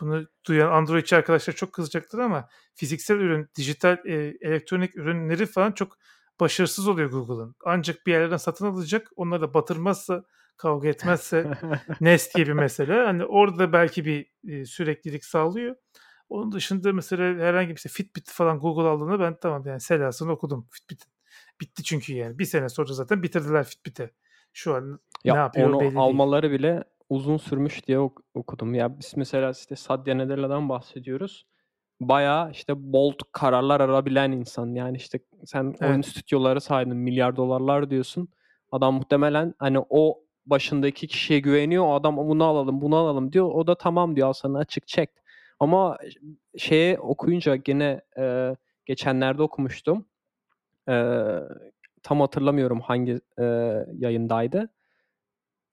Bunu 0.00 0.26
duyan 0.46 0.72
Androidçi 0.72 1.16
arkadaşlar 1.16 1.54
çok 1.54 1.72
kızacaktır 1.72 2.18
ama 2.18 2.48
fiziksel 2.74 3.16
ürün, 3.16 3.48
dijital 3.57 3.98
e, 4.04 4.36
elektronik 4.40 4.96
ürünleri 4.96 5.46
falan 5.46 5.72
çok 5.72 5.98
başarısız 6.40 6.88
oluyor 6.88 7.11
Google'ın. 7.11 7.54
Ancak 7.64 8.07
bir 8.07 8.12
yerlerden 8.12 8.36
satın 8.36 8.66
alacak. 8.66 9.11
Onları 9.16 9.42
da 9.42 9.54
batırmazsa, 9.54 10.24
kavga 10.57 10.88
etmezse 10.88 11.50
Nest 12.00 12.34
gibi 12.34 12.54
mesela. 12.54 13.09
Hani 13.09 13.24
orada 13.24 13.72
belki 13.72 14.04
bir 14.04 14.32
e, 14.48 14.64
süreklilik 14.64 15.24
sağlıyor. 15.24 15.76
Onun 16.28 16.52
dışında 16.52 16.92
mesela 16.92 17.44
herhangi 17.44 17.70
bir 17.70 17.80
şey 17.80 17.92
Fitbit 17.92 18.30
falan 18.30 18.59
Google 18.59 18.88
aldığında 18.88 19.20
ben 19.20 19.36
tamam 19.40 19.62
yani 19.66 19.80
selasını 19.80 20.32
okudum 20.32 20.68
Fitbit'in. 20.70 21.16
Bitti 21.61 21.82
çünkü 21.82 22.14
yani. 22.14 22.38
Bir 22.38 22.44
sene 22.44 22.68
sonra 22.68 22.92
zaten 22.92 23.22
bitirdiler 23.22 23.64
Fitbit'e. 23.64 24.11
Şu 24.52 24.74
an 24.74 24.98
Ya 25.24 25.34
ne 25.34 25.40
yapıyor 25.40 25.68
onu 25.68 25.80
belli 25.80 25.88
değil. 25.88 25.98
almaları 26.00 26.50
bile 26.50 26.84
uzun 27.09 27.36
sürmüş 27.36 27.86
diye 27.86 27.98
ok- 27.98 28.22
okudum. 28.34 28.74
Ya 28.74 28.98
biz 28.98 29.12
mesela 29.16 29.50
işte 29.50 29.76
Satya 29.76 30.18
Nadella'dan 30.18 30.68
bahsediyoruz. 30.68 31.46
Bayağı 32.00 32.50
işte 32.50 32.92
bold 32.92 33.18
kararlar 33.32 33.80
arabilen 33.80 34.32
insan. 34.32 34.74
Yani 34.74 34.96
işte 34.96 35.18
sen 35.44 35.64
oyun 35.82 35.92
Evet. 35.94 36.07
stüdyoları 36.07 36.61
saydın 36.61 36.96
milyar 36.96 37.36
dolarlar 37.36 37.90
diyorsun. 37.90 38.28
Adam 38.72 38.94
muhtemelen 38.94 39.54
hani 39.59 39.78
o 39.90 40.18
başındaki 40.46 41.07
kişiye 41.07 41.40
güveniyor. 41.40 41.84
O 41.86 41.94
adam 41.94 42.16
bunu 42.16 42.44
alalım 42.44 42.80
bunu 42.80 42.96
alalım 42.96 43.32
diyor. 43.32 43.50
O 43.54 43.66
da 43.66 43.74
tamam 43.78 44.16
diyor 44.16 44.28
al 44.28 44.32
sana 44.32 44.59
açık 44.59 44.86
çek. 44.88 45.11
Ama 45.61 45.98
şeye 46.59 46.98
okuyunca 46.98 47.57
gene 47.57 48.00
e, 48.18 48.57
geçenlerde 48.86 49.42
okumuştum. 49.42 50.07
E, 50.89 50.95
tam 52.03 52.20
hatırlamıyorum 52.20 52.80
hangi 52.80 53.20
e, 53.39 53.45
yayındaydı. 53.99 54.70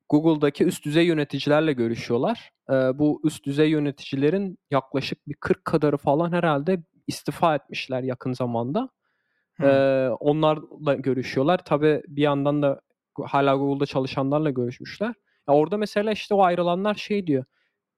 Google'daki 0.10 0.66
üst 0.66 0.86
düzey 0.86 1.06
yöneticilerle 1.06 1.74
görüşüyorlar. 1.74 2.52
Ee, 2.70 2.74
bu 2.74 3.22
üst 3.24 3.46
düzey 3.46 3.70
yöneticilerin 3.70 4.58
yaklaşık 4.72 5.28
bir 5.28 5.34
40 5.34 5.66
kadarı 5.66 5.98
falan 5.98 6.32
herhalde 6.32 6.84
istifa 7.08 7.56
etmişler 7.56 8.04
yakın 8.04 8.34
zamanda. 8.34 8.90
Ee, 9.62 10.10
onlarla 10.20 10.94
görüşüyorlar. 10.96 11.66
Tabii 11.66 12.04
bir 12.08 12.22
yandan 12.22 12.62
da 12.62 12.82
hala 13.26 13.56
Google'da 13.56 13.86
çalışanlarla 13.86 14.50
görüşmüşler. 14.50 15.14
Ya 15.48 15.54
orada 15.54 15.78
mesela 15.78 16.12
işte 16.12 16.34
o 16.34 16.44
ayrılanlar 16.44 16.96
şey 16.96 17.28
diyor. 17.28 17.46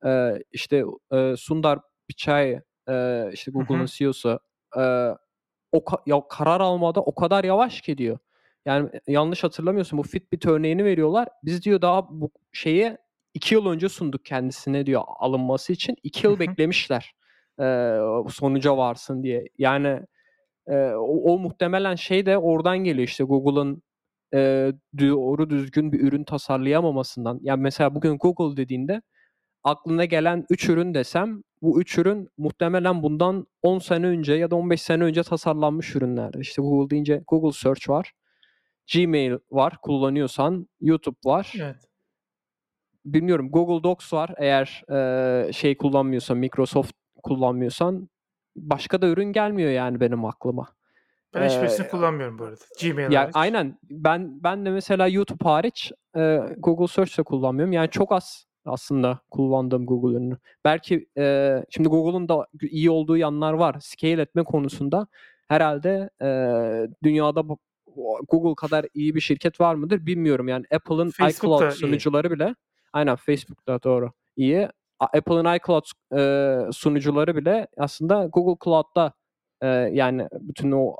E, 0.05 0.39
işte 0.51 0.84
e, 1.11 1.36
Sundar 1.38 1.80
Pichai 2.07 2.61
e, 2.89 3.26
işte 3.34 3.51
Google'ın 3.51 3.86
CEO'su 3.86 4.39
e, 4.78 4.82
o 5.76 5.80
ka- 5.80 6.01
ya 6.05 6.21
karar 6.30 6.61
almada 6.61 7.01
o 7.01 7.15
kadar 7.15 7.43
yavaş 7.43 7.82
ki 7.82 7.97
diyor. 7.97 8.17
Yani 8.65 8.89
yanlış 9.07 9.43
hatırlamıyorsun 9.43 9.99
bu 9.99 10.03
Fitbit 10.03 10.45
örneğini 10.45 10.86
veriyorlar. 10.86 11.28
Biz 11.43 11.65
diyor 11.65 11.82
daha 11.82 12.07
bu 12.09 12.32
şeye 12.53 12.97
iki 13.34 13.55
yıl 13.55 13.65
önce 13.65 13.89
sunduk 13.89 14.26
kendisine 14.26 14.86
diyor 14.86 15.03
alınması 15.19 15.73
için. 15.73 15.95
iki 16.03 16.28
yıl 16.28 16.39
beklemişler 16.39 17.13
e, 17.59 17.97
sonuca 18.30 18.78
varsın 18.78 19.23
diye. 19.23 19.45
Yani 19.57 19.99
e, 20.67 20.76
o, 20.76 21.34
o 21.34 21.39
muhtemelen 21.39 21.95
şey 21.95 22.26
de 22.26 22.38
oradan 22.38 22.78
geliyor 22.78 23.07
işte 23.07 23.23
Google'ın 23.23 23.84
e, 24.34 24.71
doğru 24.99 25.49
düzgün 25.49 25.91
bir 25.91 25.99
ürün 26.01 26.23
tasarlayamamasından. 26.23 27.39
Yani 27.41 27.61
mesela 27.61 27.95
bugün 27.95 28.17
Google 28.17 28.57
dediğinde 28.57 29.01
aklına 29.66 30.05
gelen 30.05 30.45
3 30.49 30.70
ürün 30.70 30.93
desem 30.93 31.43
bu 31.61 31.82
3 31.82 31.97
ürün 31.97 32.30
muhtemelen 32.38 33.03
bundan 33.03 33.47
10 33.61 33.80
sene 33.80 34.07
önce 34.07 34.34
ya 34.34 34.51
da 34.51 34.55
15 34.55 34.82
sene 34.82 35.03
önce 35.03 35.24
tasarlanmış 35.24 35.95
ürünler. 35.95 36.34
İşte 36.39 36.61
Google 36.61 36.89
deyince 36.89 37.24
Google 37.28 37.51
Search 37.51 37.89
var. 37.89 38.13
Gmail 38.93 39.34
var 39.51 39.78
kullanıyorsan. 39.82 40.68
YouTube 40.82 41.18
var. 41.26 41.53
Evet. 41.55 41.88
Bilmiyorum 43.05 43.51
Google 43.51 43.84
Docs 43.84 44.13
var 44.13 44.34
eğer 44.38 44.84
e, 45.47 45.53
şey 45.53 45.78
kullanmıyorsan 45.78 46.38
Microsoft 46.38 46.93
kullanmıyorsan 47.24 48.09
başka 48.55 49.01
da 49.01 49.07
ürün 49.07 49.34
gelmiyor 49.34 49.72
yani 49.72 49.99
benim 49.99 50.26
aklıma. 50.26 50.68
Ben 51.34 51.49
hiçbirisini 51.49 51.86
ee, 51.86 51.89
kullanmıyorum 51.89 52.39
bu 52.39 52.43
arada. 52.43 52.63
Gmail 52.82 53.11
ya 53.11 53.22
hariç. 53.22 53.36
Aynen. 53.36 53.80
Ben 53.84 54.43
ben 54.43 54.66
de 54.66 54.70
mesela 54.70 55.07
YouTube 55.07 55.43
hariç 55.43 55.91
e, 56.18 56.39
Google 56.57 56.88
Search 56.88 57.18
de 57.18 57.24
kullanmıyorum. 57.24 57.74
Yani 57.74 57.89
çok 57.89 58.11
az 58.11 58.45
aslında 58.66 59.20
kullandığım 59.32 59.86
Google 59.86 60.18
ürünü. 60.18 60.38
Belki 60.66 61.09
e, 61.18 61.66
şimdi 61.70 61.89
Google'un 61.89 62.30
da 62.30 62.47
iyi 62.61 62.89
olduğu 62.89 63.18
yanlar 63.18 63.53
var. 63.53 63.76
Scale 63.80 64.22
etme 64.22 64.43
konusunda 64.43 65.07
herhalde 65.47 66.09
e, 66.22 66.28
dünyada 67.03 67.43
Google 68.30 68.55
kadar 68.55 68.86
iyi 68.93 69.16
bir 69.16 69.22
şirket 69.22 69.61
var 69.61 69.76
mıdır 69.76 70.05
bilmiyorum. 70.05 70.47
Yani 70.47 70.66
Apple'ın 70.72 71.09
iCloud 71.30 71.72
sunucuları 71.72 72.28
iyi. 72.28 72.32
bile 72.32 72.55
aynen 72.93 73.16
Facebook'ta 73.16 73.84
doğru 73.84 74.11
iyi. 74.36 74.70
Apple'ın 74.99 75.55
iCloud 75.55 75.86
e, 76.18 76.72
sunucuları 76.72 77.36
bile 77.36 77.68
aslında 77.78 78.26
Google 78.26 78.57
Cloud'da 78.63 79.13
e, 79.61 79.68
yani 79.68 80.28
bütün 80.41 80.72
o 80.72 80.95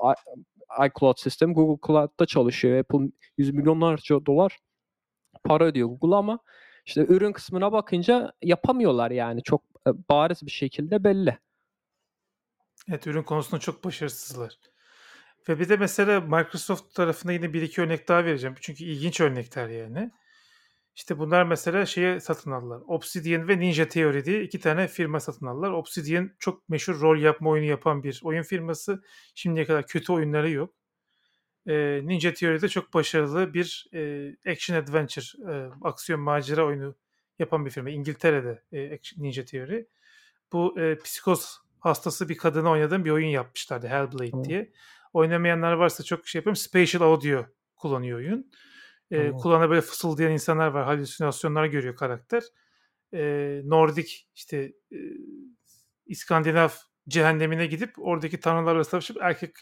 iCloud 0.86 1.16
sistemi 1.18 1.54
Google 1.54 1.86
Cloud'da 1.86 2.26
çalışıyor. 2.26 2.78
Apple 2.78 3.10
yüz 3.38 3.50
milyonlarca 3.54 4.26
dolar 4.26 4.58
para 5.44 5.64
ödüyor 5.64 5.88
Google 5.88 6.16
ama 6.16 6.38
işte 6.86 7.06
ürün 7.08 7.32
kısmına 7.32 7.72
bakınca 7.72 8.32
yapamıyorlar 8.42 9.10
yani 9.10 9.42
çok 9.42 9.62
e, 9.86 9.90
bariz 10.10 10.46
bir 10.46 10.50
şekilde 10.50 11.04
belli. 11.04 11.38
Evet 12.88 13.06
ürün 13.06 13.22
konusunda 13.22 13.60
çok 13.60 13.84
başarısızlar. 13.84 14.58
Ve 15.48 15.60
bir 15.60 15.68
de 15.68 15.76
mesela 15.76 16.20
Microsoft 16.20 16.94
tarafında 16.94 17.32
yine 17.32 17.52
bir 17.52 17.62
iki 17.62 17.82
örnek 17.82 18.08
daha 18.08 18.24
vereceğim. 18.24 18.56
Çünkü 18.60 18.84
ilginç 18.84 19.20
örnekler 19.20 19.68
yani. 19.68 20.10
İşte 20.96 21.18
bunlar 21.18 21.44
mesela 21.44 21.86
şeye 21.86 22.20
satın 22.20 22.50
aldılar. 22.50 22.82
Obsidian 22.86 23.48
ve 23.48 23.58
Ninja 23.58 23.88
Theory 23.88 24.24
diye 24.24 24.42
iki 24.42 24.60
tane 24.60 24.88
firma 24.88 25.20
satın 25.20 25.46
aldılar. 25.46 25.70
Obsidian 25.70 26.30
çok 26.38 26.68
meşhur 26.68 27.00
rol 27.00 27.18
yapma 27.18 27.50
oyunu 27.50 27.66
yapan 27.66 28.02
bir 28.02 28.20
oyun 28.24 28.42
firması. 28.42 29.02
Şimdiye 29.34 29.66
kadar 29.66 29.86
kötü 29.86 30.12
oyunları 30.12 30.50
yok. 30.50 30.74
Ee, 31.66 32.00
Ninja 32.04 32.34
Theory'de 32.34 32.68
çok 32.68 32.94
başarılı 32.94 33.54
bir 33.54 33.86
e, 33.94 34.30
action 34.52 34.76
adventure, 34.76 35.52
e, 35.52 35.70
aksiyon 35.82 36.20
macera 36.20 36.66
oyunu 36.66 36.94
yapan 37.38 37.66
bir 37.66 37.70
firma. 37.70 37.90
İngiltere'de 37.90 38.62
e, 38.72 38.98
Ninja 39.16 39.44
Theory. 39.44 39.84
Bu 40.52 40.80
e, 40.80 40.98
psikoz 40.98 41.60
hastası 41.80 42.28
bir 42.28 42.36
kadını 42.36 42.70
oynadığım 42.70 43.04
bir 43.04 43.10
oyun 43.10 43.28
yapmışlardı 43.28 43.86
Hellblade 43.86 44.32
hmm. 44.32 44.44
diye. 44.44 44.72
Oynamayanlar 45.12 45.72
varsa 45.72 46.04
çok 46.04 46.28
şey 46.28 46.38
yapıyorum. 46.38 46.56
Spatial 46.56 47.02
Audio 47.02 47.46
kullanıyor 47.76 48.18
oyun. 48.18 48.50
E, 49.10 49.28
hmm. 49.28 49.36
Kulağına 49.36 49.70
böyle 49.70 49.80
fısıldayan 49.80 50.32
insanlar 50.32 50.68
var. 50.68 50.84
Halüsinasyonlar 50.84 51.66
görüyor 51.66 51.96
karakter. 51.96 52.42
E, 53.14 53.20
Nordik 53.64 54.28
işte 54.34 54.72
e, 54.92 54.98
İskandinav 56.06 56.68
cehennemine 57.08 57.66
gidip 57.66 57.94
oradaki 57.98 58.40
tanrılarla 58.40 58.84
savaşıp 58.84 59.16
erkek 59.20 59.56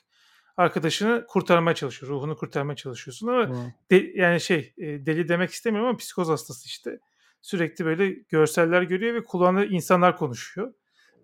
arkadaşını 0.57 1.25
kurtarmaya 1.29 1.75
çalışıyor. 1.75 2.13
Ruhunu 2.13 2.37
kurtarmaya 2.37 2.77
çalışıyorsun 2.77 3.29
ama 3.29 3.49
hmm. 3.49 3.73
de, 3.91 4.13
yani 4.15 4.41
şey 4.41 4.75
e, 4.79 5.07
deli 5.07 5.29
demek 5.29 5.51
istemiyorum 5.51 5.89
ama 5.89 5.97
psikoz 5.97 6.29
hastası 6.29 6.67
işte. 6.67 6.99
Sürekli 7.43 7.85
böyle 7.85 8.11
görseller 8.11 8.83
görüyor 8.83 9.15
ve 9.15 9.25
kulağında 9.25 9.65
insanlar 9.65 10.17
konuşuyor. 10.17 10.75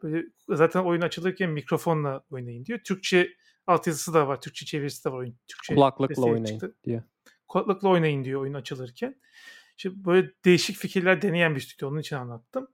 Böyle 0.02 0.26
zaten 0.48 0.80
oyun 0.80 1.00
açılırken 1.00 1.50
mikrofonla 1.50 2.24
oynayın 2.30 2.64
diyor. 2.64 2.78
Türkçe 2.78 3.28
altyazısı 3.66 4.14
da 4.14 4.28
var. 4.28 4.40
Türkçe 4.40 4.66
çevirisi 4.66 5.04
de 5.04 5.12
var 5.12 5.18
oyun. 5.18 5.36
Türkçe 5.48 5.74
Kulaklıkla 5.74 6.22
oynayın 6.22 6.44
çıktı. 6.44 6.74
diyor. 6.84 7.02
Kulaklıkla 7.48 7.88
oynayın 7.88 8.24
diyor 8.24 8.40
oyun 8.40 8.54
açılırken. 8.54 9.20
Şimdi 9.76 10.04
böyle 10.04 10.30
değişik 10.44 10.76
fikirler 10.76 11.22
deneyen 11.22 11.54
bir 11.54 11.60
stüdyo. 11.60 11.88
Onun 11.88 12.00
için 12.00 12.16
anlattım. 12.16 12.68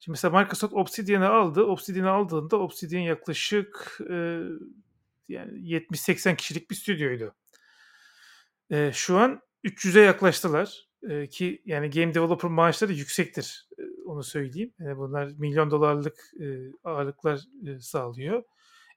Şimdi 0.00 0.10
mesela 0.12 0.40
Microsoft 0.40 0.74
Obsidian'ı 0.74 1.28
aldı. 1.28 1.62
Obsidian'ı 1.62 2.10
aldığında 2.10 2.56
Obsidian 2.58 3.00
yaklaşık 3.00 3.98
e, 4.10 4.40
yani 5.28 5.52
70-80 5.52 6.36
kişilik 6.36 6.70
bir 6.70 6.74
stüdyoydu. 6.74 7.34
E, 8.70 8.90
şu 8.94 9.18
an 9.18 9.40
300'e 9.64 10.02
yaklaştılar. 10.02 10.88
E, 11.08 11.28
ki 11.28 11.62
yani 11.64 11.90
game 11.90 12.14
developer 12.14 12.50
maaşları 12.50 12.92
yüksektir. 12.92 13.68
E, 13.78 13.82
onu 14.06 14.22
söyleyeyim. 14.22 14.72
Yani 14.78 14.98
bunlar 14.98 15.32
milyon 15.38 15.70
dolarlık 15.70 16.18
e, 16.40 16.44
ağırlıklar 16.84 17.40
e, 17.66 17.80
sağlıyor. 17.80 18.42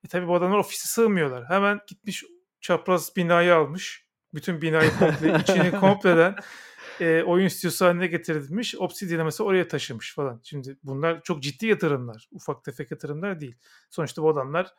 E 0.06 0.08
tabi 0.08 0.28
bu 0.28 0.36
adamlar 0.36 0.58
ofise 0.58 0.88
sığmıyorlar. 0.88 1.46
Hemen 1.50 1.80
gitmiş 1.88 2.24
çapraz 2.62 3.16
binayı 3.16 3.56
almış. 3.56 4.08
Bütün 4.34 4.62
binayı 4.62 4.92
komple, 5.00 5.40
içini 5.42 5.72
kompleden 5.80 6.36
e, 7.02 7.24
oyun 7.24 7.48
stüdyosu 7.48 7.86
haline 7.86 8.08
getirilmiş. 8.08 8.76
Obsidian'ı 8.76 9.26
mesela 9.26 9.48
oraya 9.48 9.68
taşımış 9.68 10.16
falan. 10.16 10.42
Şimdi 10.44 10.78
bunlar 10.84 11.24
çok 11.24 11.44
ciddi 11.44 11.66
yatırımlar. 11.66 12.28
Ufak 12.32 12.64
tefek 12.64 12.92
yatırımlar 12.92 13.40
değil. 13.40 13.56
Sonuçta 13.90 14.24
bu 14.24 14.30
adamlar 14.30 14.74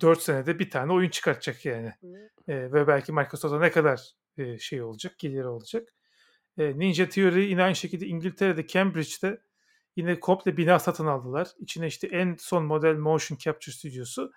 4 0.00 0.22
senede 0.22 0.58
bir 0.58 0.70
tane 0.70 0.92
oyun 0.92 1.10
çıkartacak 1.10 1.64
yani. 1.64 1.92
E, 2.48 2.72
ve 2.72 2.86
belki 2.86 3.12
Microsoft'a 3.12 3.58
ne 3.58 3.70
kadar 3.70 4.00
e, 4.38 4.58
şey 4.58 4.82
olacak, 4.82 5.18
geliri 5.18 5.46
olacak. 5.46 5.88
E, 6.58 6.78
Ninja 6.78 7.08
Theory 7.08 7.50
yine 7.50 7.62
aynı 7.62 7.76
şekilde 7.76 8.06
İngiltere'de 8.06 8.66
Cambridge'de 8.66 9.40
yine 9.96 10.20
komple 10.20 10.56
bina 10.56 10.78
satın 10.78 11.06
aldılar. 11.06 11.48
İçine 11.58 11.86
işte 11.86 12.06
en 12.06 12.36
son 12.38 12.64
model 12.64 12.94
motion 12.94 13.38
capture 13.38 13.74
stüdyosu. 13.74 14.32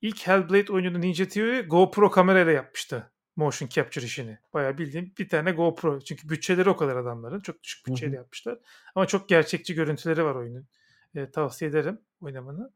İlk 0.00 0.26
Hellblade 0.26 0.72
oyununu 0.72 1.00
Ninja 1.00 1.28
Theory 1.28 1.60
GoPro 1.60 2.10
kamerayla 2.10 2.52
yapmıştı 2.52 3.12
motion 3.36 3.68
capture 3.68 4.04
işini. 4.04 4.38
Bayağı 4.54 4.78
bildiğim 4.78 5.12
bir 5.18 5.28
tane 5.28 5.52
GoPro. 5.52 6.00
Çünkü 6.00 6.28
bütçeleri 6.28 6.70
o 6.70 6.76
kadar 6.76 6.96
adamların. 6.96 7.40
Çok 7.40 7.62
düşük 7.62 7.86
bütçeyle 7.86 8.16
yapmışlar. 8.16 8.58
Ama 8.94 9.06
çok 9.06 9.28
gerçekçi 9.28 9.74
görüntüleri 9.74 10.24
var 10.24 10.34
oyunun. 10.34 10.66
E, 11.14 11.30
tavsiye 11.30 11.70
ederim 11.70 12.00
oynamanı. 12.20 12.72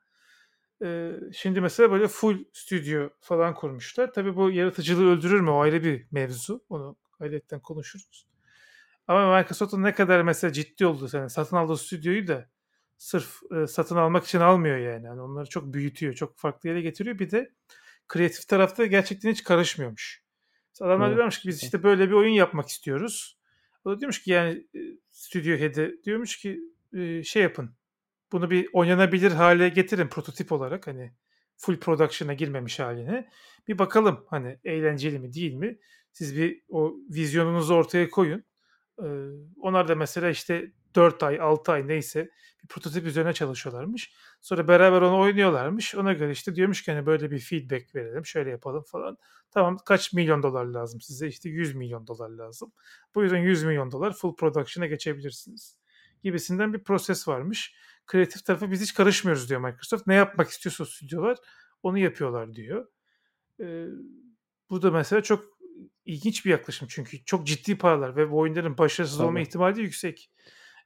E, 0.82 1.12
şimdi 1.32 1.60
mesela 1.60 1.90
böyle 1.90 2.08
full 2.08 2.44
stüdyo 2.52 3.08
falan 3.20 3.54
kurmuşlar. 3.54 4.12
Tabii 4.12 4.36
bu 4.36 4.50
yaratıcılığı 4.50 5.10
öldürür 5.10 5.40
mü? 5.40 5.50
O 5.50 5.60
ayrı 5.60 5.84
bir 5.84 6.06
mevzu. 6.10 6.64
Onu 6.68 6.96
ayrıca 7.20 7.58
konuşuruz. 7.58 8.26
Ama 9.08 9.38
Microsoft'un 9.38 9.82
ne 9.82 9.94
kadar 9.94 10.22
mesela 10.22 10.52
ciddi 10.52 10.86
oldu 10.86 11.08
yani 11.12 11.30
satın 11.30 11.56
aldığı 11.56 11.76
stüdyoyu 11.76 12.26
da 12.26 12.48
sırf 12.96 13.40
e, 13.52 13.66
satın 13.66 13.96
almak 13.96 14.24
için 14.24 14.40
almıyor 14.40 14.78
yani. 14.78 15.06
yani. 15.06 15.20
Onları 15.20 15.48
çok 15.48 15.74
büyütüyor, 15.74 16.14
çok 16.14 16.38
farklı 16.38 16.68
yere 16.68 16.80
getiriyor. 16.80 17.18
Bir 17.18 17.30
de 17.30 17.52
kreatif 18.08 18.48
tarafta 18.48 18.86
gerçekten 18.86 19.30
hiç 19.30 19.44
karışmıyormuş. 19.44 20.24
Adamlar 20.80 21.06
evet. 21.06 21.16
diyormuş 21.16 21.38
ki 21.38 21.48
biz 21.48 21.62
işte 21.62 21.82
böyle 21.82 22.08
bir 22.08 22.12
oyun 22.12 22.32
yapmak 22.32 22.68
istiyoruz. 22.68 23.38
O 23.84 23.90
da 23.90 24.00
diyormuş 24.00 24.22
ki 24.22 24.30
yani 24.30 24.66
e, 24.74 24.80
stüdyo 25.10 25.56
head'i 25.56 26.00
diyormuş 26.04 26.36
ki 26.36 26.60
şey 27.24 27.42
yapın. 27.42 27.74
Bunu 28.34 28.50
bir 28.50 28.68
oynanabilir 28.72 29.32
hale 29.32 29.68
getirin 29.68 30.08
prototip 30.08 30.52
olarak 30.52 30.86
hani 30.86 31.12
full 31.56 31.76
production'a 31.76 32.34
girmemiş 32.34 32.80
haline. 32.80 33.28
Bir 33.68 33.78
bakalım 33.78 34.24
hani 34.28 34.58
eğlenceli 34.64 35.18
mi 35.18 35.32
değil 35.32 35.54
mi? 35.54 35.78
Siz 36.12 36.36
bir 36.36 36.62
o 36.68 36.94
vizyonunuzu 37.10 37.74
ortaya 37.74 38.10
koyun. 38.10 38.44
Ee, 39.02 39.04
onlar 39.60 39.88
da 39.88 39.94
mesela 39.94 40.30
işte 40.30 40.72
4 40.94 41.22
ay, 41.22 41.40
6 41.40 41.72
ay 41.72 41.88
neyse 41.88 42.30
bir 42.62 42.68
prototip 42.68 43.06
üzerine 43.06 43.32
çalışıyorlarmış. 43.32 44.12
Sonra 44.40 44.68
beraber 44.68 45.00
onu 45.02 45.18
oynuyorlarmış. 45.20 45.94
Ona 45.94 46.12
göre 46.12 46.32
işte 46.32 46.54
diyormuş 46.54 46.82
ki 46.82 46.92
hani 46.92 47.06
böyle 47.06 47.30
bir 47.30 47.38
feedback 47.38 47.94
verelim, 47.94 48.26
şöyle 48.26 48.50
yapalım 48.50 48.82
falan. 48.82 49.16
Tamam 49.50 49.78
kaç 49.86 50.12
milyon 50.12 50.42
dolar 50.42 50.64
lazım 50.64 51.00
size? 51.00 51.28
İşte 51.28 51.48
100 51.48 51.74
milyon 51.74 52.06
dolar 52.06 52.30
lazım. 52.30 52.72
Bu 53.14 53.22
yüzden 53.22 53.38
100 53.38 53.64
milyon 53.64 53.90
dolar 53.90 54.12
full 54.12 54.36
production'a 54.36 54.86
geçebilirsiniz. 54.86 55.76
Gibisinden 56.22 56.72
bir 56.72 56.84
proses 56.84 57.28
varmış. 57.28 57.74
Kreatif 58.06 58.44
tarafı 58.44 58.70
biz 58.70 58.82
hiç 58.82 58.94
karışmıyoruz 58.94 59.48
diyor 59.48 59.60
Microsoft. 59.60 60.06
Ne 60.06 60.14
yapmak 60.14 60.48
istiyorsa 60.48 60.84
stüdyolar 60.86 61.38
onu 61.82 61.98
yapıyorlar 61.98 62.54
diyor. 62.54 62.86
Ee, 63.60 63.86
bu 64.70 64.82
da 64.82 64.90
mesela 64.90 65.22
çok 65.22 65.44
ilginç 66.04 66.46
bir 66.46 66.50
yaklaşım 66.50 66.88
çünkü 66.90 67.24
çok 67.24 67.46
ciddi 67.46 67.78
paralar 67.78 68.16
ve 68.16 68.30
bu 68.30 68.38
oyunların 68.38 68.78
başarısız 68.78 69.18
Tabii. 69.18 69.26
olma 69.26 69.40
ihtimali 69.40 69.76
de 69.76 69.82
yüksek 69.82 70.30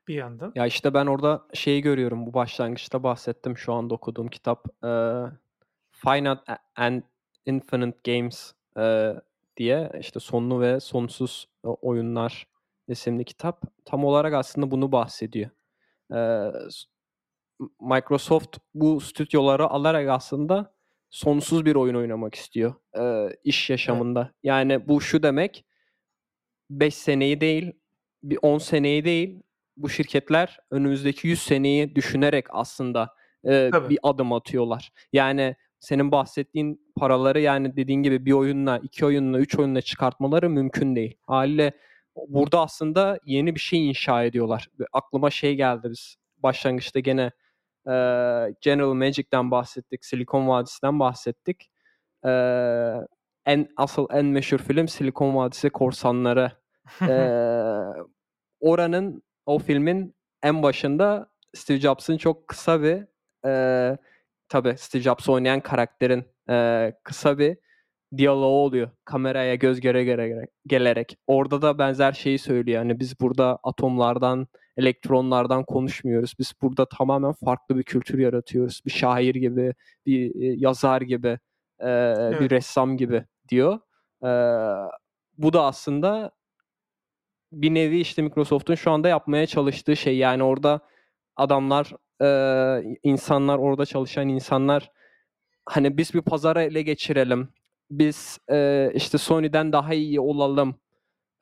bir 0.09 0.15
yandan. 0.15 0.53
Ya 0.55 0.67
işte 0.67 0.95
ben 0.95 1.07
orada 1.07 1.47
şeyi 1.55 1.83
görüyorum 1.83 2.27
bu 2.27 2.35
başlangıçta 2.35 3.03
bahsettim 3.03 3.59
şu 3.59 3.73
anda 3.73 3.95
okuduğum 3.95 4.29
kitap. 4.29 4.85
E, 4.85 4.91
Finite 5.91 6.59
and 6.77 7.03
Infinite 7.47 8.13
Games 8.13 8.53
e, 8.79 9.15
diye 9.57 9.93
işte 10.01 10.21
sonlu 10.21 10.61
ve 10.61 10.81
sonsuz 10.81 11.49
oyunlar 11.63 12.47
isimli 12.89 13.25
kitap 13.25 13.63
tam 13.85 14.05
olarak 14.05 14.35
aslında 14.35 14.71
bunu 14.71 14.93
bahsediyor. 14.93 15.51
E, 16.13 16.51
Microsoft 17.81 18.59
bu 18.75 19.01
stüdyoları 19.01 19.67
alarak 19.67 20.09
aslında 20.09 20.75
sonsuz 21.11 21.65
bir 21.65 21.75
oyun 21.75 21.95
oynamak 21.95 22.35
istiyor 22.35 22.75
e, 22.99 23.37
iş 23.45 23.71
yaşamında. 23.71 24.21
Evet. 24.21 24.35
Yani 24.43 24.89
bu 24.89 25.01
şu 25.01 25.23
demek 25.23 25.65
5 26.71 26.95
seneyi 26.95 27.41
değil, 27.41 27.73
bir 28.23 28.39
10 28.43 28.59
seneyi 28.59 29.05
değil 29.05 29.43
bu 29.77 29.89
şirketler 29.89 30.59
önümüzdeki 30.71 31.29
100 31.29 31.43
seneyi 31.43 31.95
düşünerek 31.95 32.47
aslında 32.51 33.15
e, 33.45 33.71
bir 33.89 33.99
adım 34.03 34.33
atıyorlar. 34.33 34.93
Yani 35.13 35.57
senin 35.81 36.13
bahsettiğin 36.13 36.93
paraları 36.97 37.41
yani 37.41 37.77
dediğin 37.77 38.03
gibi 38.03 38.27
bir 38.27 38.33
oyunla, 38.33 38.79
iki 38.79 39.07
oyunla, 39.07 39.39
üç 39.39 39.59
oyunla 39.59 39.81
çıkartmaları 39.81 40.51
mümkün 40.51 40.97
değil. 40.97 41.17
Haliyle 41.27 41.73
burada 42.29 42.61
aslında 42.61 43.19
yeni 43.25 43.55
bir 43.55 43.61
şey 43.61 43.89
inşa 43.89 44.25
ediyorlar. 44.25 44.69
Aklıma 44.93 45.31
şey 45.31 45.55
geldi 45.55 45.89
biz 45.91 46.17
başlangıçta 46.37 47.01
gene 47.01 47.31
e, 47.89 47.95
General 48.61 48.95
Magic'ten 48.95 49.51
bahsettik, 49.51 50.05
Silikon 50.05 50.49
Vadisi'den 50.49 51.01
bahsettik. 51.01 51.71
E, 52.27 52.31
en 53.47 53.69
asıl 53.77 54.07
en 54.11 54.27
meşhur 54.27 54.59
film 54.59 54.89
Silikon 54.89 55.37
Vadisi 55.37 55.71
Korsanları. 55.71 56.53
e, 57.03 57.15
oranın 58.61 59.23
o 59.47 59.59
filmin 59.59 60.15
en 60.43 60.63
başında 60.63 61.31
Steve 61.55 61.79
Jobs'ın 61.81 62.17
çok 62.17 62.49
kısa 62.49 62.83
bir 62.83 63.05
e, 63.47 63.99
tabi 64.49 64.79
Steve 64.79 65.03
Jobs 65.03 65.29
oynayan 65.29 65.61
karakterin 65.61 66.25
e, 66.51 66.93
kısa 67.05 67.39
bir 67.39 67.57
diyaloğu 68.17 68.65
oluyor. 68.65 68.91
Kameraya 69.05 69.55
göz 69.55 69.81
göre 69.81 70.05
göre 70.05 70.47
gelerek. 70.67 71.19
Orada 71.27 71.63
da 71.63 71.79
benzer 71.79 72.13
şeyi 72.13 72.39
söylüyor. 72.39 72.79
Yani 72.79 73.01
biz 73.01 73.21
burada 73.21 73.59
atomlardan, 73.63 74.49
elektronlardan 74.79 75.65
konuşmuyoruz. 75.65 76.35
Biz 76.39 76.53
burada 76.63 76.89
tamamen 76.89 77.33
farklı 77.33 77.79
bir 77.79 77.83
kültür 77.83 78.19
yaratıyoruz. 78.19 78.81
Bir 78.87 78.91
şair 78.91 79.35
gibi, 79.35 79.75
bir 80.07 80.35
yazar 80.59 81.03
gibi, 81.03 81.39
e, 81.79 81.91
evet. 81.91 82.41
bir 82.41 82.51
ressam 82.51 82.97
gibi 82.97 83.25
diyor. 83.49 83.79
E, 84.25 84.31
bu 85.39 85.53
da 85.53 85.65
aslında 85.65 86.31
bir 87.53 87.75
nevi 87.75 88.01
işte 88.01 88.23
Microsoft'un 88.23 88.75
şu 88.75 88.91
anda 88.91 89.09
yapmaya 89.09 89.47
çalıştığı 89.47 89.97
şey. 89.97 90.17
Yani 90.17 90.43
orada 90.43 90.81
adamlar, 91.37 91.93
e, 92.23 92.99
insanlar, 93.03 93.59
orada 93.59 93.87
çalışan 93.87 94.29
insanlar 94.29 94.91
hani 95.67 95.97
biz 95.97 96.15
bir 96.15 96.23
pazara 96.23 96.63
ele 96.63 96.83
geçirelim. 96.83 97.49
Biz 97.91 98.39
e, 98.51 98.91
işte 98.95 99.19
Sony'den 99.19 99.73
daha 99.73 99.95
iyi 99.95 100.21
olalım. 100.21 100.81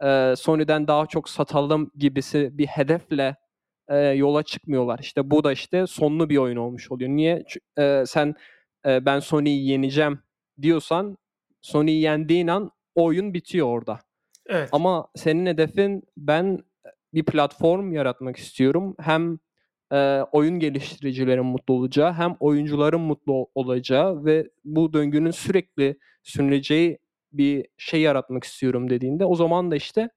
E, 0.04 0.34
Sony'den 0.36 0.88
daha 0.88 1.06
çok 1.06 1.28
satalım 1.28 1.90
gibisi 1.96 2.58
bir 2.58 2.66
hedefle 2.66 3.36
e, 3.88 3.96
yola 3.96 4.42
çıkmıyorlar. 4.42 4.98
İşte 4.98 5.30
bu 5.30 5.44
da 5.44 5.52
işte 5.52 5.86
sonlu 5.86 6.30
bir 6.30 6.36
oyun 6.36 6.56
olmuş 6.56 6.90
oluyor. 6.90 7.10
Niye? 7.10 7.44
E, 7.78 8.04
sen 8.06 8.34
e, 8.86 9.06
ben 9.06 9.18
Sony'yi 9.18 9.68
yeneceğim 9.68 10.18
diyorsan 10.62 11.18
Sony'yi 11.60 12.00
yendiğin 12.00 12.48
an 12.48 12.70
oyun 12.94 13.34
bitiyor 13.34 13.66
orada. 13.66 13.98
Evet. 14.46 14.68
Ama 14.72 15.08
senin 15.16 15.46
hedefin 15.46 16.02
ben 16.16 16.58
bir 17.14 17.24
platform 17.24 17.92
yaratmak 17.92 18.36
istiyorum. 18.36 18.96
Hem 19.00 19.38
e, 19.92 20.20
oyun 20.32 20.58
geliştiricilerin 20.58 21.44
mutlu 21.46 21.74
olacağı 21.74 22.12
hem 22.12 22.36
oyuncuların 22.40 23.00
mutlu 23.00 23.46
olacağı 23.54 24.24
ve 24.24 24.50
bu 24.64 24.92
döngünün 24.92 25.30
sürekli 25.30 25.98
sürüleceği 26.22 26.98
bir 27.38 27.66
şey 27.78 28.00
yaratmak 28.00 28.44
istiyorum 28.44 28.90
dediğinde 28.90 29.24
o 29.24 29.34
zaman 29.34 29.70
da 29.70 29.76
işte 29.76 30.10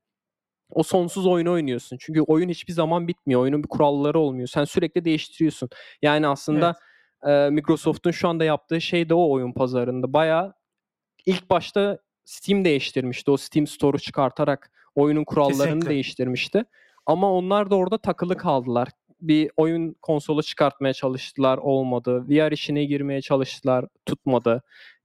o 0.71 0.83
sonsuz 0.83 1.25
oyunu 1.25 1.51
oynuyorsun. 1.51 1.97
Çünkü 1.99 2.21
oyun 2.21 2.49
hiçbir 2.49 2.73
zaman 2.73 3.07
bitmiyor. 3.07 3.41
Oyunun 3.41 3.63
bir 3.63 3.67
kuralları 3.67 4.19
olmuyor. 4.19 4.47
Sen 4.47 4.63
sürekli 4.63 5.05
değiştiriyorsun. 5.05 5.69
Yani 6.01 6.27
aslında 6.27 6.75
evet. 7.23 7.47
e, 7.47 7.49
Microsoft'un 7.49 8.11
şu 8.11 8.29
anda 8.29 8.43
yaptığı 8.43 8.81
şey 8.81 9.09
de 9.09 9.13
o 9.13 9.31
oyun 9.31 9.53
pazarında. 9.53 10.13
Baya 10.13 10.53
ilk 11.25 11.49
başta 11.49 11.99
Steam 12.25 12.65
değiştirmişti. 12.65 13.31
O 13.31 13.37
Steam 13.37 13.67
Store'u 13.67 13.99
çıkartarak 13.99 14.71
oyunun 14.95 15.23
kurallarını 15.23 15.63
Kesinlikle. 15.63 15.89
değiştirmişti. 15.89 16.63
Ama 17.05 17.33
onlar 17.33 17.71
da 17.71 17.75
orada 17.75 17.97
takılı 17.97 18.37
kaldılar. 18.37 18.87
Bir 19.21 19.51
oyun 19.57 19.95
konsolu 20.01 20.43
çıkartmaya 20.43 20.93
çalıştılar, 20.93 21.57
olmadı. 21.57 22.25
VR 22.29 22.51
işine 22.51 22.85
girmeye 22.85 23.21
çalıştılar, 23.21 23.85
tutmadı. 24.05 24.63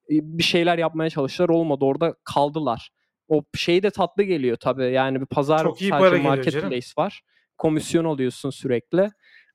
Bir 0.09 0.43
şeyler 0.43 0.79
yapmaya 0.79 1.11
çalıştılar, 1.11 1.49
olmadı. 1.49 1.85
Orada 1.85 2.15
kaldılar. 2.25 2.91
O 3.29 3.43
şey 3.55 3.83
de 3.83 3.91
tatlı 3.91 4.23
geliyor 4.23 4.57
tabii. 4.57 4.93
Yani 4.93 5.21
bir 5.21 5.27
pazar 5.27 5.63
Çok 5.63 5.83
iyi 5.83 5.91
sadece 5.91 6.23
marketplace 6.23 6.89
var. 6.99 7.23
Komisyon 7.59 8.05
alıyorsun 8.05 8.51
sürekli. 8.51 9.11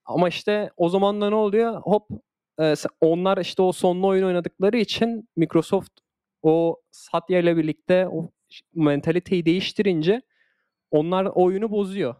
Ama 0.05 0.29
işte 0.29 0.69
o 0.77 0.89
zaman 0.89 1.21
da 1.21 1.29
ne 1.29 1.35
oluyor? 1.35 1.81
Hop 1.81 2.07
onlar 3.01 3.37
işte 3.37 3.61
o 3.61 3.71
sonlu 3.71 4.07
oyun 4.07 4.23
oynadıkları 4.23 4.77
için 4.77 5.29
Microsoft 5.35 5.91
o 6.41 6.81
Satya 6.91 7.39
ile 7.39 7.57
birlikte 7.57 8.07
o 8.07 8.29
mentaliteyi 8.73 9.45
değiştirince 9.45 10.21
onlar 10.91 11.25
oyunu 11.25 11.71
bozuyor. 11.71 12.15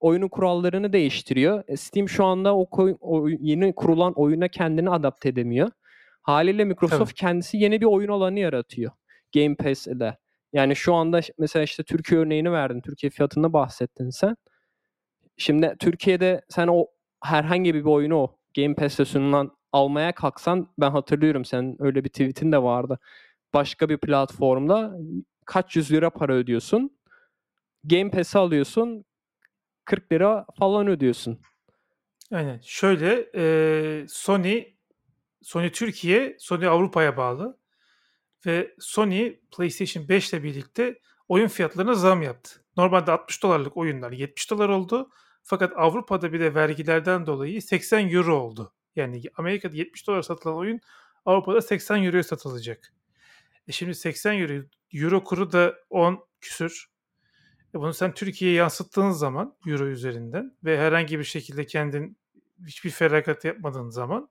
Oyunun 0.00 0.28
kurallarını 0.28 0.92
değiştiriyor. 0.92 1.64
E, 1.68 1.76
Steam 1.76 2.08
şu 2.08 2.24
anda 2.24 2.56
o, 2.56 2.70
koy, 2.70 2.96
o 3.00 3.28
yeni 3.28 3.74
kurulan 3.74 4.12
oyuna 4.12 4.48
kendini 4.48 4.90
adapte 4.90 5.28
edemiyor. 5.28 5.70
Haliyle 6.22 6.64
Microsoft 6.64 6.98
Tabii. 6.98 7.14
kendisi 7.14 7.56
yeni 7.56 7.80
bir 7.80 7.86
oyun 7.86 8.08
alanı 8.08 8.38
yaratıyor. 8.38 8.92
Game 9.34 9.54
Pass 9.54 9.86
ile. 9.86 10.18
Yani 10.52 10.76
şu 10.76 10.94
anda 10.94 11.20
mesela 11.38 11.62
işte 11.62 11.82
Türkiye 11.82 12.20
örneğini 12.20 12.52
verdin. 12.52 12.80
Türkiye 12.80 13.10
fiyatında 13.10 13.52
bahsettin 13.52 14.10
sen. 14.10 14.36
Şimdi 15.36 15.76
Türkiye'de 15.78 16.42
sen 16.48 16.68
o 16.68 16.86
herhangi 17.24 17.74
bir 17.74 17.84
oyunu 17.84 18.16
o 18.16 18.36
Game 18.56 18.74
Pass'te 18.74 19.04
sunulan 19.04 19.56
almaya 19.72 20.12
kalksan 20.12 20.68
ben 20.78 20.90
hatırlıyorum 20.90 21.44
senin 21.44 21.76
öyle 21.80 22.04
bir 22.04 22.08
tweetin 22.08 22.52
de 22.52 22.62
vardı 22.62 22.98
başka 23.54 23.88
bir 23.88 23.98
platformda 23.98 24.96
kaç 25.46 25.76
yüz 25.76 25.92
lira 25.92 26.10
para 26.10 26.34
ödüyorsun. 26.34 26.98
Game 27.84 28.10
Pass'i 28.10 28.38
alıyorsun 28.38 29.04
40 29.84 30.12
lira 30.12 30.46
falan 30.58 30.86
ödüyorsun. 30.86 31.40
Aynen. 32.32 32.60
Şöyle 32.62 33.30
e, 33.34 34.06
Sony 34.08 34.64
Sony 35.42 35.70
Türkiye, 35.70 36.36
Sony 36.38 36.66
Avrupa'ya 36.66 37.16
bağlı 37.16 37.58
ve 38.46 38.74
Sony 38.78 39.36
PlayStation 39.56 40.08
5 40.08 40.32
ile 40.32 40.42
birlikte 40.42 40.98
oyun 41.28 41.48
fiyatlarına 41.48 41.94
zam 41.94 42.22
yaptı. 42.22 42.64
Normalde 42.76 43.12
60 43.12 43.42
dolarlık 43.42 43.76
oyunlar 43.76 44.12
70 44.12 44.50
dolar 44.50 44.68
oldu. 44.68 45.10
Fakat 45.42 45.72
Avrupa'da 45.76 46.32
bir 46.32 46.40
de 46.40 46.54
vergilerden 46.54 47.26
dolayı 47.26 47.62
80 47.62 48.08
euro 48.08 48.36
oldu. 48.36 48.74
Yani 48.96 49.22
Amerika'da 49.36 49.76
70 49.76 50.06
dolar 50.06 50.22
satılan 50.22 50.56
oyun 50.56 50.80
Avrupa'da 51.24 51.62
80 51.62 52.02
euroya 52.02 52.22
satılacak. 52.22 52.92
E 53.68 53.72
şimdi 53.72 53.94
80 53.94 54.38
euro, 54.38 54.64
euro 54.92 55.24
kuru 55.24 55.52
da 55.52 55.74
10 55.90 56.26
küsür. 56.40 56.86
E 57.74 57.78
bunu 57.78 57.94
sen 57.94 58.14
Türkiye'ye 58.14 58.56
yansıttığın 58.56 59.10
zaman 59.10 59.56
euro 59.66 59.86
üzerinden 59.86 60.56
ve 60.64 60.78
herhangi 60.78 61.18
bir 61.18 61.24
şekilde 61.24 61.66
kendin 61.66 62.18
hiçbir 62.66 62.90
feragat 62.90 63.44
yapmadığın 63.44 63.90
zaman 63.90 64.28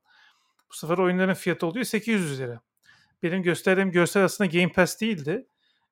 bu 0.71 0.75
sefer 0.75 0.97
oyunların 0.97 1.33
fiyatı 1.33 1.67
oluyor 1.67 1.85
800 1.85 2.39
lira. 2.39 2.61
Benim 3.23 3.43
gösterdiğim 3.43 3.91
görsel 3.91 4.23
aslında 4.23 4.49
Game 4.49 4.71
Pass 4.71 5.01
değildi. 5.01 5.47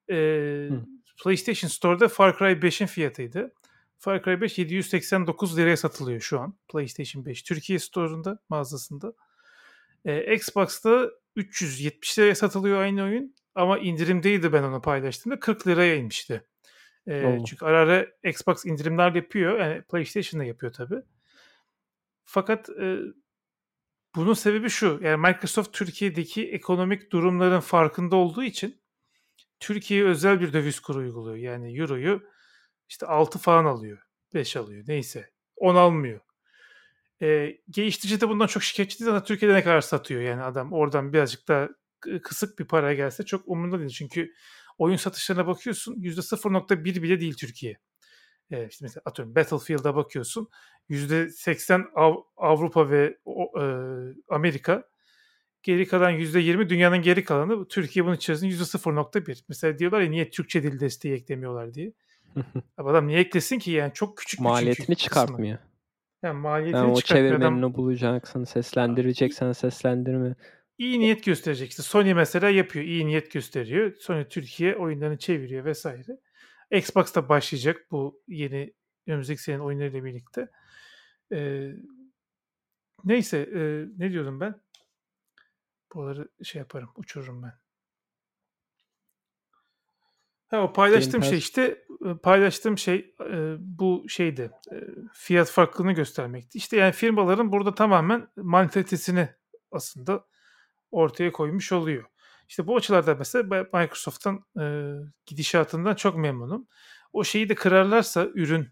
Ee, 0.10 0.70
PlayStation 1.24 1.70
Store'da 1.70 2.08
Far 2.08 2.38
Cry 2.38 2.46
5'in 2.46 2.88
fiyatıydı. 2.88 3.54
Far 3.98 4.24
Cry 4.24 4.42
5 4.42 4.58
789 4.58 5.58
liraya 5.58 5.78
satılıyor 5.78 6.20
şu 6.20 6.40
an 6.40 6.58
PlayStation 6.72 7.26
5. 7.26 7.44
Türkiye 7.44 7.80
Store'unda 7.80 8.40
mağazasında. 8.50 9.14
Ee, 10.06 10.36
Xbox'ta 10.36 11.10
370 11.36 12.20
liraya 12.20 12.36
satılıyor 12.36 12.82
aynı 12.82 13.04
oyun 13.04 13.36
ama 13.56 13.80
indirimdeydi 13.80 14.54
ben 14.54 14.64
onu 14.64 14.82
paylaştığımda 14.82 15.40
40 15.40 15.68
liraya 15.68 15.96
inmişti. 15.96 16.44
E, 17.08 17.38
çünkü 17.48 17.66
ara 17.66 17.80
ara 17.80 18.08
Xbox 18.24 18.66
indirimler 18.66 19.16
yapıyor. 19.16 19.60
Yani 19.60 19.82
PlayStation 19.82 20.42
da 20.42 20.46
yapıyor 20.46 20.74
tabi. 20.74 20.96
Fakat 22.24 22.70
e, 22.70 22.98
bunun 24.16 24.34
sebebi 24.34 24.70
şu. 24.70 25.00
Yani 25.04 25.18
Microsoft 25.18 25.74
Türkiye'deki 25.74 26.52
ekonomik 26.52 27.12
durumların 27.12 27.60
farkında 27.60 28.16
olduğu 28.16 28.44
için 28.44 28.82
Türkiye'ye 29.60 30.06
özel 30.06 30.42
bir 30.42 30.54
döviz 30.54 30.80
kuru 30.80 31.00
uyguluyor. 31.00 31.36
Yani 31.36 31.80
Euro'yu 31.80 32.24
işte 32.90 33.06
6 33.06 33.40
falan 33.40 33.66
alıyor. 33.66 34.00
5 34.34 34.56
alıyor. 34.56 34.84
Neyse. 34.88 35.32
10 35.56 35.76
almıyor. 35.76 36.20
E, 37.22 37.58
geliştirici 37.70 38.22
de 38.22 38.30
bundan 38.30 38.48
çok 38.48 38.64
şikayetçi 38.64 39.00
değil 39.00 39.12
ama 39.12 39.24
Türkiye'de 39.24 39.56
ne 39.56 39.64
kadar 39.64 39.82
satıyor 39.82 40.22
yani 40.22 40.44
adam 40.44 40.74
oradan 40.74 41.14
birazcık 41.14 41.48
da 41.48 41.70
kısık 42.24 42.60
bir 42.60 42.66
para 42.66 42.94
gelse 42.94 43.26
çok 43.26 43.48
umurunda 43.48 43.80
değil. 43.80 43.90
Çünkü 43.90 44.34
oyun 44.78 44.96
satışlarına 44.96 45.48
bakıyorsun 45.48 45.96
%0.1 45.96 47.04
bile 47.04 47.20
değil 47.20 47.34
Türkiye. 47.34 47.78
E, 48.52 48.68
işte 48.68 48.86
mesela 48.86 49.02
atıyorum 49.06 49.36
Battlefield'a 49.36 49.96
bakıyorsun 49.96 50.48
%80 50.90 51.86
Av- 51.96 52.24
Avrupa 52.38 52.90
ve 52.90 53.18
o, 53.26 53.62
e, 53.62 53.66
Amerika 54.30 54.84
geri 55.64 55.88
kalan 55.88 56.12
%20 56.12 56.70
dünyanın 56.70 57.02
geri 57.02 57.24
kalanı 57.24 57.68
Türkiye 57.68 58.06
bunun 58.06 58.16
içerisinde 58.16 58.52
%0.1. 58.52 59.44
Mesela 59.50 59.80
diyorlar 59.80 60.02
ya 60.02 60.10
niye 60.10 60.30
Türkçe 60.30 60.64
dil 60.64 60.80
desteği 60.80 61.14
eklemiyorlar 61.14 61.74
diye. 61.74 61.92
Adam 62.78 63.08
niye 63.08 63.20
eklesin 63.20 63.60
ki 63.60 63.72
yani 63.72 63.94
çok 63.94 64.18
küçük 64.18 64.40
Maliyetini 64.40 64.96
çıkartmıyor. 64.96 65.58
Kısmı. 65.58 65.70
Yani 66.24 66.40
maliyetini 66.40 66.78
yani 66.78 66.92
o 66.92 67.02
çevirmenini 67.02 67.60
Adam 67.60 67.74
bulacaksın, 67.74 68.44
seslendireceksen 68.44 69.52
seslendirme. 69.52 70.36
iyi 70.78 71.00
niyet 71.00 71.24
gösterecek. 71.24 71.70
İşte 71.70 71.84
Sony 71.84 72.14
mesela 72.14 72.50
yapıyor. 72.50 72.86
iyi 72.86 73.08
niyet 73.08 73.32
gösteriyor. 73.32 73.96
Sony 74.00 74.24
Türkiye 74.24 74.76
oyunlarını 74.76 75.18
çeviriyor 75.18 75.66
vesaire. 75.66 76.18
Xbox 76.72 77.16
da 77.16 77.30
başlayacak 77.30 77.92
bu 77.92 78.24
yeni 78.28 78.74
önümüzdeki 79.08 79.42
senenin 79.42 79.64
oyunlarıyla 79.64 80.04
birlikte. 80.04 80.48
Ee, 81.32 81.72
neyse 83.04 83.38
e, 83.38 83.88
ne 83.98 84.12
diyordum 84.12 84.40
ben? 84.40 84.62
Buraları 85.94 86.30
şey 86.44 86.60
yaparım, 86.60 86.90
uçururum 86.96 87.44
ben. 87.44 87.60
Ha, 90.50 90.64
o 90.64 90.74
paylaştığım 90.74 91.24
şey 91.24 91.38
işte 91.38 91.86
paylaştığım 92.24 92.78
şey 92.78 93.16
e, 93.22 93.56
bu 93.60 94.06
şeydi 94.08 94.52
e, 94.72 94.76
fiyat 95.14 95.50
farklılığını 95.50 95.92
göstermekti. 95.92 96.58
İşte 96.58 96.78
yani 96.78 96.92
firmaların 96.92 97.52
burada 97.52 97.76
tamamen 97.76 98.28
mantalitesini 98.36 99.30
aslında 99.72 100.26
ortaya 100.92 101.32
koymuş 101.32 101.72
oluyor. 101.72 102.06
İşte 102.50 102.68
bu 102.68 102.76
açılarda 102.76 103.16
mesela 103.16 103.44
Microsoft'tan 103.74 104.44
e, 104.62 104.66
gidişatından 105.26 105.96
çok 105.96 106.18
memnunum. 106.18 106.68
O 107.14 107.24
şeyi 107.24 107.50
de 107.50 107.56
kırarlarsa 107.56 108.28
ürün 108.34 108.68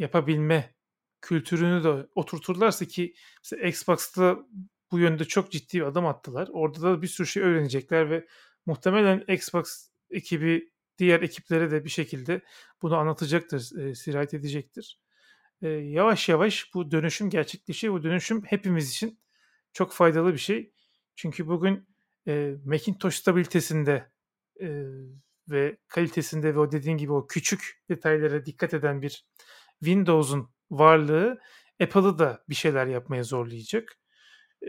yapabilme 0.00 0.74
kültürünü 1.20 1.84
de 1.84 2.06
oturturlarsa 2.14 2.84
ki 2.84 3.14
Xbox'ta 3.62 4.38
bu 4.90 4.98
yönde 4.98 5.24
çok 5.24 5.52
ciddi 5.52 5.78
bir 5.78 5.82
adım 5.82 6.06
attılar. 6.06 6.48
Orada 6.52 6.82
da 6.82 7.02
bir 7.02 7.06
sürü 7.06 7.26
şey 7.26 7.42
öğrenecekler 7.42 8.10
ve 8.10 8.26
muhtemelen 8.66 9.24
Xbox 9.28 9.90
ekibi 10.10 10.72
diğer 10.98 11.20
ekiplere 11.20 11.70
de 11.70 11.84
bir 11.84 11.90
şekilde 11.90 12.40
bunu 12.82 12.96
anlatacaktır, 12.96 13.78
e, 13.78 13.94
sirayet 13.94 14.34
edecektir. 14.34 15.00
E, 15.62 15.68
yavaş 15.68 16.28
yavaş 16.28 16.74
bu 16.74 16.90
dönüşüm 16.90 17.30
gerçekleşiyor. 17.30 17.94
Bu 17.94 18.02
dönüşüm 18.02 18.42
hepimiz 18.44 18.90
için 18.90 19.20
çok 19.72 19.92
faydalı 19.92 20.32
bir 20.32 20.38
şey. 20.38 20.72
Çünkü 21.16 21.46
bugün 21.46 21.87
e, 22.28 22.54
Macintosh 22.64 23.16
stabilitesinde 23.16 24.10
e, 24.60 24.68
ve 25.48 25.76
kalitesinde 25.88 26.54
ve 26.54 26.58
o 26.58 26.72
dediğin 26.72 26.96
gibi 26.96 27.12
o 27.12 27.26
küçük 27.26 27.82
detaylara 27.90 28.46
dikkat 28.46 28.74
eden 28.74 29.02
bir 29.02 29.26
Windows'un 29.84 30.50
varlığı 30.70 31.38
Apple'ı 31.82 32.18
da 32.18 32.44
bir 32.48 32.54
şeyler 32.54 32.86
yapmaya 32.86 33.22
zorlayacak. 33.22 33.98
E, 34.62 34.68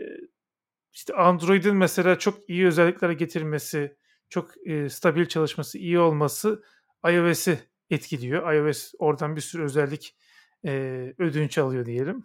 işte 0.92 1.14
Android'in 1.14 1.76
mesela 1.76 2.18
çok 2.18 2.50
iyi 2.50 2.66
özelliklere 2.66 3.14
getirmesi, 3.14 3.96
çok 4.28 4.66
e, 4.66 4.88
stabil 4.88 5.26
çalışması, 5.26 5.78
iyi 5.78 5.98
olması 5.98 6.62
iOS'i 7.06 7.58
etkiliyor. 7.90 8.52
iOS 8.52 8.92
oradan 8.98 9.36
bir 9.36 9.40
sürü 9.40 9.62
özellik 9.62 10.16
e, 10.66 10.70
ödünç 11.18 11.58
alıyor 11.58 11.86
diyelim. 11.86 12.24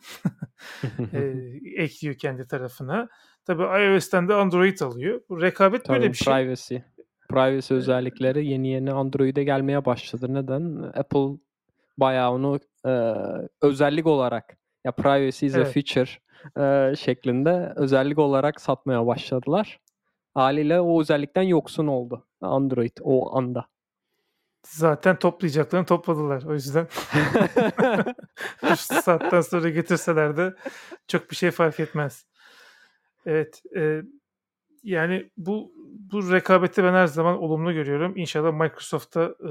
e, 1.13 1.33
ekliyor 1.75 2.15
kendi 2.17 2.47
tarafına. 2.47 3.09
Tabii 3.45 3.63
iOS'ten 3.63 4.29
de 4.29 4.33
Android 4.33 4.79
alıyor. 4.79 5.21
Bu 5.29 5.41
rekabet 5.41 5.85
Tabii, 5.85 5.97
böyle 5.97 6.09
bir 6.11 6.17
şey. 6.17 6.33
Privacy. 6.33 6.75
Privacy 7.29 7.73
özellikleri 7.73 8.47
yeni 8.47 8.67
yeni 8.67 8.91
Android'e 8.91 9.43
gelmeye 9.43 9.85
başladı. 9.85 10.33
Neden? 10.33 10.91
Apple 10.95 11.37
bayağı 11.97 12.31
onu 12.31 12.59
e, 12.85 13.13
özellik 13.61 14.05
olarak 14.05 14.57
ya 14.83 14.91
privacy 14.91 15.45
is 15.45 15.55
evet. 15.55 15.67
a 15.67 15.69
feature 15.69 16.09
e, 16.57 16.95
şeklinde 16.95 17.73
özellik 17.75 18.19
olarak 18.19 18.61
satmaya 18.61 19.07
başladılar. 19.07 19.79
Haliyle 20.33 20.81
o 20.81 21.01
özellikten 21.01 21.41
yoksun 21.41 21.87
oldu 21.87 22.27
Android 22.41 22.97
o 23.01 23.37
anda. 23.37 23.65
Zaten 24.67 25.15
toplayacaklarını 25.19 25.85
topladılar. 25.85 26.43
O 26.43 26.53
yüzden 26.53 26.87
şu 28.67 28.75
saatten 28.75 29.41
sonra 29.41 29.69
getirseler 29.69 30.37
de 30.37 30.53
çok 31.07 31.31
bir 31.31 31.35
şey 31.35 31.51
fark 31.51 31.79
etmez. 31.79 32.25
Evet. 33.26 33.61
E, 33.76 34.01
yani 34.84 35.30
bu 35.38 35.71
bu 36.11 36.32
rekabeti 36.32 36.84
ben 36.84 36.93
her 36.93 37.07
zaman 37.07 37.38
olumlu 37.41 37.73
görüyorum. 37.73 38.17
İnşallah 38.17 38.53
Microsoft'ta 38.53 39.23
e, 39.23 39.49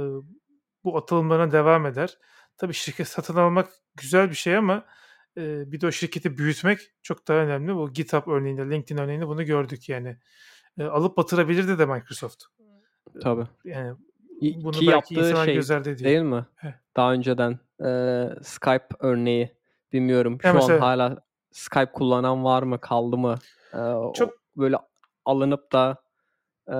bu 0.84 0.96
atılımlarına 0.96 1.52
devam 1.52 1.86
eder. 1.86 2.18
Tabii 2.56 2.74
şirket 2.74 3.08
satın 3.08 3.36
almak 3.36 3.68
güzel 3.96 4.30
bir 4.30 4.34
şey 4.34 4.56
ama 4.56 4.84
e, 5.36 5.72
bir 5.72 5.80
de 5.80 5.86
o 5.86 5.90
şirketi 5.90 6.38
büyütmek 6.38 6.78
çok 7.02 7.28
daha 7.28 7.38
önemli. 7.38 7.74
Bu 7.74 7.92
GitHub 7.92 8.26
örneğinde, 8.26 8.70
LinkedIn 8.70 9.02
örneğinde 9.02 9.28
bunu 9.28 9.44
gördük 9.44 9.88
yani. 9.88 10.16
E, 10.78 10.84
alıp 10.84 11.16
batırabilirdi 11.16 11.78
de 11.78 11.86
Microsoft. 11.86 12.44
Tabii. 13.22 13.46
Yani 13.64 13.96
bunu 14.40 14.72
Ki 14.72 14.84
yaptığı 14.84 15.44
şey 15.44 15.54
göz 15.54 15.70
ardı 15.70 15.98
değil 15.98 16.22
mi? 16.22 16.46
Heh. 16.54 16.72
Daha 16.96 17.12
önceden 17.12 17.58
e, 17.84 17.88
Skype 18.42 18.88
örneği 19.00 19.56
bilmiyorum. 19.92 20.38
Şu 20.42 20.48
evet, 20.48 20.70
an 20.70 20.78
hala 20.78 21.24
Skype 21.50 21.92
kullanan 21.92 22.44
var 22.44 22.62
mı 22.62 22.80
kaldı 22.80 23.16
mı? 23.16 23.38
Çok 24.14 24.34
böyle 24.56 24.76
alınıp 25.24 25.72
da 25.72 26.02
e, 26.68 26.76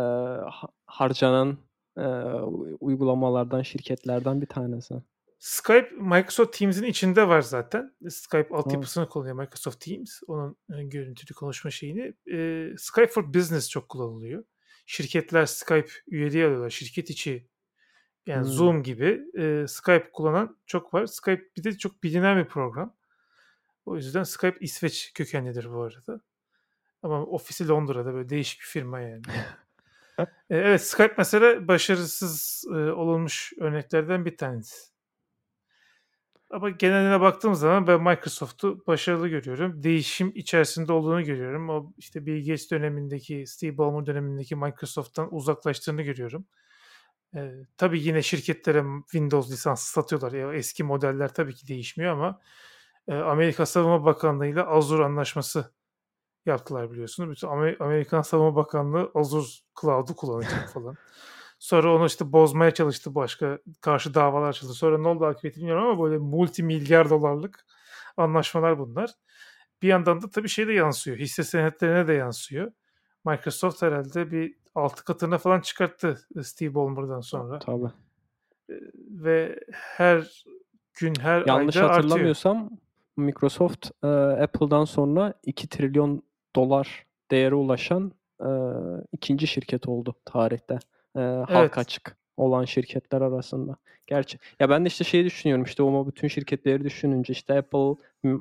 harcanan 0.86 1.58
e, 1.96 2.06
uygulamalardan 2.80 3.62
şirketlerden 3.62 4.40
bir 4.40 4.46
tanesi. 4.46 4.94
Skype 5.38 5.90
Microsoft 5.98 6.58
Teams'in 6.58 6.84
içinde 6.84 7.28
var 7.28 7.40
zaten. 7.40 7.94
Skype 8.08 8.54
altyapısını 8.54 9.08
kullanıyor 9.08 9.36
Microsoft 9.36 9.80
Teams. 9.80 10.20
Onun 10.26 10.56
görüntülü 10.90 11.34
konuşma 11.34 11.70
şeyini. 11.70 12.14
E, 12.32 12.68
Skype 12.76 13.06
for 13.06 13.34
Business 13.34 13.70
çok 13.70 13.88
kullanılıyor. 13.88 14.44
Şirketler 14.86 15.46
Skype 15.46 15.88
üyeliği 16.06 16.44
alıyorlar. 16.44 16.70
Şirket 16.70 17.10
içi 17.10 17.48
yani 18.26 18.44
hmm. 18.44 18.52
Zoom 18.52 18.82
gibi 18.82 19.22
e, 19.38 19.66
Skype 19.68 20.10
kullanan 20.12 20.58
çok 20.66 20.94
var. 20.94 21.06
Skype 21.06 21.42
bir 21.56 21.64
de 21.64 21.78
çok 21.78 22.02
bilinen 22.02 22.44
bir 22.44 22.48
program. 22.48 22.96
O 23.86 23.96
yüzden 23.96 24.22
Skype 24.22 24.56
İsveç 24.60 25.12
kökenlidir 25.14 25.72
bu 25.72 25.82
arada. 25.82 26.20
Ama 27.04 27.24
ofisi 27.24 27.68
Londra'da 27.68 28.14
böyle 28.14 28.28
değişik 28.28 28.60
bir 28.60 28.66
firma 28.66 29.00
yani. 29.00 29.22
e, 30.18 30.26
evet 30.50 30.82
Skype 30.82 31.14
mesela 31.18 31.68
başarısız 31.68 32.64
e, 32.70 32.74
olunmuş 32.74 33.52
örneklerden 33.60 34.24
bir 34.24 34.36
tanesi. 34.36 34.94
Ama 36.50 36.70
geneline 36.70 37.20
baktığım 37.20 37.54
zaman 37.54 37.86
ben 37.86 38.02
Microsoft'u 38.02 38.86
başarılı 38.86 39.28
görüyorum. 39.28 39.82
Değişim 39.82 40.32
içerisinde 40.34 40.92
olduğunu 40.92 41.24
görüyorum. 41.24 41.70
O 41.70 41.92
işte 41.98 42.26
Bill 42.26 42.46
Gates 42.46 42.70
dönemindeki, 42.70 43.46
Steve 43.46 43.78
Ballmer 43.78 44.06
dönemindeki 44.06 44.56
Microsoft'tan 44.56 45.34
uzaklaştığını 45.34 46.02
görüyorum. 46.02 46.46
Ee, 47.36 47.52
tabii 47.76 48.02
yine 48.02 48.22
şirketlere 48.22 48.84
Windows 49.02 49.50
lisansı 49.52 49.92
satıyorlar. 49.92 50.32
Ya, 50.32 50.54
eski 50.54 50.84
modeller 50.84 51.34
tabii 51.34 51.54
ki 51.54 51.68
değişmiyor 51.68 52.12
ama 52.12 52.40
e, 53.08 53.14
Amerika 53.14 53.66
Savunma 53.66 54.04
Bakanlığı 54.04 54.46
ile 54.46 54.62
Azure 54.62 55.04
anlaşması 55.04 55.73
yaptılar 56.46 56.90
biliyorsunuz. 56.90 57.30
Bütün 57.30 57.48
Amerikan 57.80 58.22
Savunma 58.22 58.56
Bakanlığı 58.56 59.10
Azure 59.14 59.46
Cloud'u 59.80 60.16
kullanacak 60.16 60.68
falan. 60.74 60.96
Sonra 61.58 61.94
onu 61.94 62.06
işte 62.06 62.32
bozmaya 62.32 62.70
çalıştı 62.70 63.14
başka 63.14 63.58
karşı 63.80 64.14
davalar 64.14 64.48
açıldı. 64.48 64.72
Sonra 64.72 64.98
ne 64.98 65.08
oldu 65.08 65.24
akıbeti 65.24 65.56
bilmiyorum 65.56 65.84
ama 65.84 66.04
böyle 66.04 66.18
multi 66.18 66.62
milyar 66.62 67.10
dolarlık 67.10 67.66
anlaşmalar 68.16 68.78
bunlar. 68.78 69.10
Bir 69.82 69.88
yandan 69.88 70.22
da 70.22 70.30
tabii 70.30 70.48
şey 70.48 70.68
de 70.68 70.72
yansıyor. 70.72 71.16
Hisse 71.16 71.42
senetlerine 71.42 72.08
de 72.08 72.12
yansıyor. 72.12 72.72
Microsoft 73.24 73.82
herhalde 73.82 74.30
bir 74.30 74.54
altı 74.74 75.04
katına 75.04 75.38
falan 75.38 75.60
çıkarttı 75.60 76.26
Steve 76.42 76.74
Ballmer'dan 76.74 77.20
sonra. 77.20 77.58
Tabii. 77.58 77.90
Ve 79.10 79.60
her 79.72 80.44
gün 80.94 81.14
her 81.20 81.46
Yanlış 81.46 81.76
ayda 81.76 81.88
hatırlamıyorsam 81.88 82.56
artıyor. 82.56 82.78
Microsoft 83.16 84.04
Apple'dan 84.42 84.84
sonra 84.84 85.34
2 85.42 85.68
trilyon 85.68 86.22
dolar 86.56 87.06
değere 87.30 87.54
ulaşan 87.54 88.12
e, 88.40 88.50
ikinci 89.12 89.46
şirket 89.46 89.88
oldu 89.88 90.14
tarihte 90.24 90.78
e, 91.16 91.20
halka 91.20 91.60
evet. 91.60 91.78
açık 91.78 92.16
olan 92.36 92.64
şirketler 92.64 93.20
arasında. 93.20 93.76
Gerçi 94.06 94.38
ya 94.60 94.70
ben 94.70 94.84
de 94.84 94.88
işte 94.88 95.04
şeyi 95.04 95.24
düşünüyorum 95.24 95.64
işte 95.64 95.82
o 95.82 96.06
bütün 96.06 96.28
şirketleri 96.28 96.84
düşününce 96.84 97.32
işte 97.32 97.58
Apple, 97.58 97.94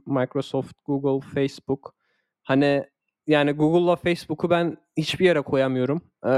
Microsoft, 0.06 0.74
Google, 0.86 1.28
Facebook 1.34 1.96
hani 2.44 2.86
yani 3.28 3.52
Google'la 3.52 3.96
Facebook'u 3.96 4.50
ben 4.50 4.78
hiçbir 4.98 5.26
yere 5.26 5.42
koyamıyorum. 5.42 6.02
Ee, 6.26 6.30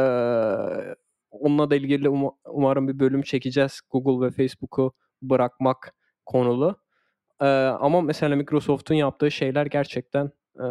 onunla 1.32 1.70
da 1.70 1.76
ilgili 1.76 2.08
um- 2.08 2.36
umarım 2.46 2.88
bir 2.88 3.00
bölüm 3.00 3.22
çekeceğiz. 3.22 3.82
Google 3.90 4.26
ve 4.26 4.32
Facebook'u 4.32 4.94
bırakmak 5.22 5.96
konulu. 6.26 6.76
Ee, 7.42 7.46
ama 7.80 8.02
mesela 8.02 8.36
Microsoft'un 8.36 8.96
yaptığı 8.96 9.32
şeyler 9.32 9.66
gerçekten 9.66 10.32
e, 10.60 10.66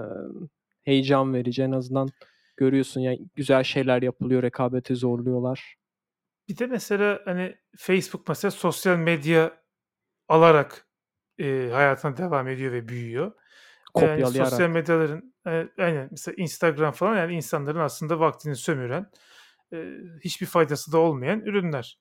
heyecan 0.85 1.35
verici. 1.35 1.63
En 1.63 1.73
azından 1.73 2.09
görüyorsun 2.57 3.01
ya 3.01 3.13
yani 3.13 3.29
güzel 3.35 3.63
şeyler 3.65 4.03
yapılıyor, 4.03 4.43
rekabeti 4.43 4.97
zorluyorlar. 4.97 5.77
Bir 6.49 6.59
de 6.59 6.67
mesela 6.67 7.21
hani 7.25 7.57
Facebook 7.77 8.29
mesela 8.29 8.51
sosyal 8.51 8.97
medya 8.97 9.63
alarak 10.29 10.89
e, 11.39 11.71
hayatına 11.73 12.17
devam 12.17 12.49
ediyor 12.49 12.73
ve 12.73 12.89
büyüyor. 12.89 13.33
Yani 14.01 14.27
sosyal 14.27 14.69
medyaların 14.69 15.35
e, 15.47 15.69
aynen 15.79 16.09
mesela 16.11 16.35
Instagram 16.39 16.93
falan 16.93 17.17
yani 17.17 17.35
insanların 17.35 17.79
aslında 17.79 18.21
vaktini 18.21 18.57
sömüren 18.57 19.11
e, 19.73 19.95
hiçbir 20.25 20.47
faydası 20.47 20.93
da 20.93 20.99
olmayan 20.99 21.41
ürünler. 21.41 21.99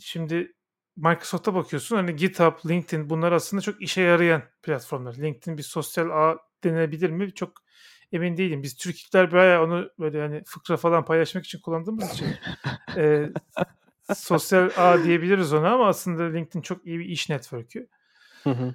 Şimdi 0.00 0.52
Microsoft'a 0.96 1.54
bakıyorsun 1.54 1.96
hani 1.96 2.16
GitHub, 2.16 2.68
LinkedIn 2.68 3.10
bunlar 3.10 3.32
aslında 3.32 3.62
çok 3.62 3.82
işe 3.82 4.00
yarayan 4.02 4.42
platformlar. 4.62 5.14
LinkedIn 5.14 5.58
bir 5.58 5.62
sosyal 5.62 6.10
ağ 6.10 6.38
denebilir 6.64 7.10
mi? 7.10 7.34
Çok 7.34 7.52
emin 8.12 8.36
değilim. 8.36 8.62
Biz 8.62 8.76
Türkler 8.76 9.32
bayağı 9.32 9.64
onu 9.64 9.90
böyle 9.98 10.20
hani 10.20 10.42
fıkra 10.44 10.76
falan 10.76 11.04
paylaşmak 11.04 11.44
için 11.44 11.60
kullandığımız 11.60 12.12
için 12.12 12.26
e, 12.96 13.30
sosyal 14.14 14.70
ağ 14.76 15.04
diyebiliriz 15.04 15.52
ona 15.52 15.72
ama 15.72 15.88
aslında 15.88 16.22
LinkedIn 16.22 16.60
çok 16.60 16.86
iyi 16.86 16.98
bir 16.98 17.04
iş 17.04 17.28
network'ü. 17.28 17.88
Hı 18.44 18.50
hı. 18.50 18.74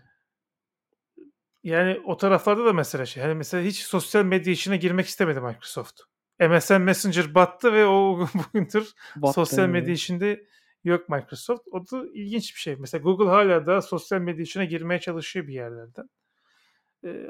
Yani 1.63 2.01
o 2.05 2.17
taraflarda 2.17 2.65
da 2.65 2.73
mesela 2.73 3.05
şey. 3.05 3.23
Hani 3.23 3.33
mesela 3.33 3.63
hiç 3.63 3.79
sosyal 3.79 4.25
medya 4.25 4.53
işine 4.53 4.77
girmek 4.77 5.07
istemedi 5.07 5.41
Microsoft. 5.41 6.01
MSN 6.39 6.81
Messenger 6.81 7.35
battı 7.35 7.73
ve 7.73 7.85
o 7.85 8.27
bugündür 8.33 8.93
Battı, 9.15 9.33
sosyal 9.33 9.69
medya 9.69 9.93
işinde 9.93 10.45
yok 10.83 11.09
Microsoft. 11.09 11.67
O 11.71 11.81
da 11.81 12.05
ilginç 12.13 12.55
bir 12.55 12.59
şey. 12.59 12.75
Mesela 12.75 13.01
Google 13.01 13.29
hala 13.29 13.65
da 13.65 13.81
sosyal 13.81 14.19
medya 14.19 14.43
işine 14.43 14.65
girmeye 14.65 14.99
çalışıyor 14.99 15.47
bir 15.47 15.53
yerlerden. 15.53 16.09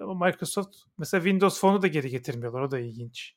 Ama 0.02 0.26
Microsoft 0.26 0.76
mesela 0.98 1.24
Windows 1.24 1.62
Phone'u 1.62 1.82
da 1.82 1.88
geri 1.88 2.10
getirmiyorlar. 2.10 2.62
O 2.62 2.72
da 2.72 2.80
ilginç. 2.80 3.36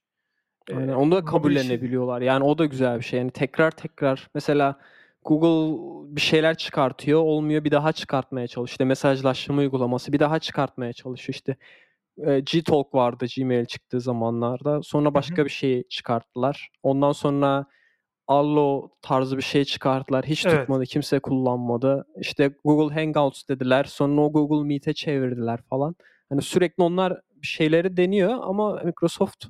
Aynen. 0.71 0.93
Onu 0.93 1.11
da 1.11 1.25
kabullenebiliyorlar. 1.25 2.21
Yani 2.21 2.45
o 2.45 2.59
da 2.59 2.65
güzel 2.65 2.99
bir 2.99 3.05
şey. 3.05 3.19
Yani 3.19 3.31
tekrar 3.31 3.71
tekrar 3.71 4.31
mesela 4.35 4.79
Google 5.25 5.77
bir 6.17 6.21
şeyler 6.21 6.57
çıkartıyor, 6.57 7.21
olmuyor 7.21 7.65
bir 7.65 7.71
daha 7.71 7.93
çıkartmaya 7.93 8.47
çalışıyor. 8.47 8.69
İşte 8.69 8.85
mesajlaşma 8.85 9.57
uygulaması 9.57 10.13
bir 10.13 10.19
daha 10.19 10.39
çıkartmaya 10.39 10.93
çalışıyor. 10.93 11.35
İşte 11.35 11.57
Gtalk 12.53 12.95
vardı 12.95 13.27
Gmail 13.37 13.65
çıktığı 13.65 14.01
zamanlarda. 14.01 14.83
Sonra 14.83 15.15
başka 15.15 15.45
bir 15.45 15.51
şey 15.51 15.89
çıkarttılar. 15.89 16.71
Ondan 16.83 17.13
sonra 17.13 17.67
Allo 18.29 18.91
tarzı 19.03 19.37
bir 19.37 19.43
şey 19.43 19.65
çıkarttılar. 19.65 20.25
Hiç 20.25 20.47
Evet. 20.47 20.61
tutmadı, 20.61 20.85
kimse 20.85 21.19
kullanmadı. 21.19 22.07
İşte 22.21 22.55
Google 22.65 22.95
Hangouts 22.95 23.49
dediler. 23.49 23.85
Sonra 23.85 24.21
o 24.21 24.33
Google 24.33 24.69
Meet'e 24.69 24.93
çevirdiler 24.93 25.61
falan. 25.63 25.97
Hani 26.29 26.43
sürekli 26.43 26.83
onlar 26.83 27.21
şeyleri 27.43 27.97
deniyor 27.97 28.35
ama 28.43 28.83
Microsoft 28.85 29.47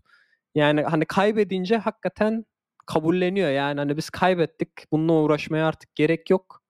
yani 0.54 0.82
hani 0.82 1.04
kaybedince 1.04 1.76
hakikaten 1.76 2.44
kabulleniyor. 2.86 3.50
Yani 3.50 3.80
hani 3.80 3.96
biz 3.96 4.10
kaybettik. 4.10 4.70
Bununla 4.92 5.12
uğraşmaya 5.12 5.68
artık 5.68 5.94
gerek 5.94 6.30
yok. 6.30 6.62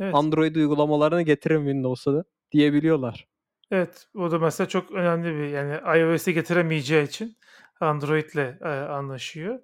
Evet. 0.00 0.14
Android 0.14 0.56
uygulamalarını 0.56 1.22
getirin 1.22 1.64
Windows'a 1.64 2.14
da 2.14 2.24
diyebiliyorlar. 2.52 3.28
Evet, 3.70 4.08
o 4.14 4.30
da 4.30 4.38
mesela 4.38 4.68
çok 4.68 4.90
önemli 4.90 5.38
bir 5.38 5.48
yani 5.48 6.00
iOS'e 6.00 6.32
getiremeyeceği 6.32 7.06
için 7.06 7.36
Android'le 7.80 8.62
e, 8.62 8.68
anlaşıyor. 8.68 9.60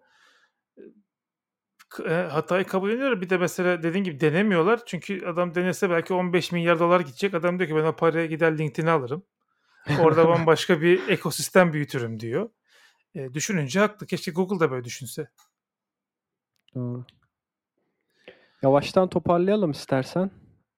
E, 2.09 2.13
hatayı 2.13 2.65
kabul 2.65 2.91
ediyor. 2.91 3.21
Bir 3.21 3.31
de 3.31 3.39
mesela 3.39 3.83
dediğin 3.83 4.05
gibi 4.05 4.21
denemiyorlar. 4.21 4.81
Çünkü 4.87 5.27
adam 5.27 5.55
denese 5.55 5.91
belki 5.91 6.15
15 6.15 6.53
milyar 6.53 6.79
dolar 6.79 7.01
gidecek. 7.01 7.35
Adam 7.35 7.59
diyor 7.59 7.71
ki 7.71 7.77
ben 7.77 7.85
o 7.85 7.97
paraya 7.97 8.27
gider 8.27 8.59
LinkedIn'i 8.59 8.91
alırım. 8.91 9.23
Orada 10.01 10.29
bambaşka 10.29 10.81
bir 10.81 11.09
ekosistem 11.09 11.73
büyütürüm 11.73 12.21
diyor. 12.21 12.51
E, 13.15 13.35
düşününce 13.35 13.81
haklı. 13.81 14.07
Keşke 14.07 14.31
Google 14.31 14.61
da 14.61 14.71
böyle 14.71 14.85
düşünse. 14.85 15.29
Doğru. 16.75 17.05
Yavaştan 18.63 19.09
toparlayalım 19.09 19.71
istersen. 19.71 20.31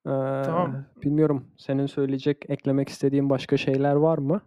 Ee, 0.06 0.10
Tamam. 0.44 0.84
Bilmiyorum 1.02 1.46
senin 1.58 1.86
söyleyecek, 1.86 2.50
eklemek 2.50 2.88
istediğin 2.88 3.30
başka 3.30 3.56
şeyler 3.56 3.94
var 3.94 4.18
mı? 4.18 4.40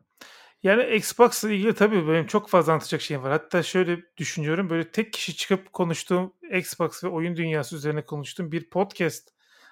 Yani 0.63 0.95
Xbox'la 0.95 1.51
ilgili 1.51 1.73
tabii 1.73 2.07
benim 2.07 2.27
çok 2.27 2.49
fazla 2.49 2.73
anlatacak 2.73 3.01
şeyim 3.01 3.23
var. 3.23 3.31
Hatta 3.31 3.63
şöyle 3.63 3.99
düşünüyorum. 4.17 4.69
Böyle 4.69 4.91
tek 4.91 5.13
kişi 5.13 5.35
çıkıp 5.35 5.73
konuştuğum 5.73 6.33
Xbox 6.51 7.03
ve 7.03 7.07
oyun 7.07 7.35
dünyası 7.35 7.75
üzerine 7.75 8.05
konuştuğum 8.05 8.51
bir 8.51 8.69
podcast. 8.69 9.29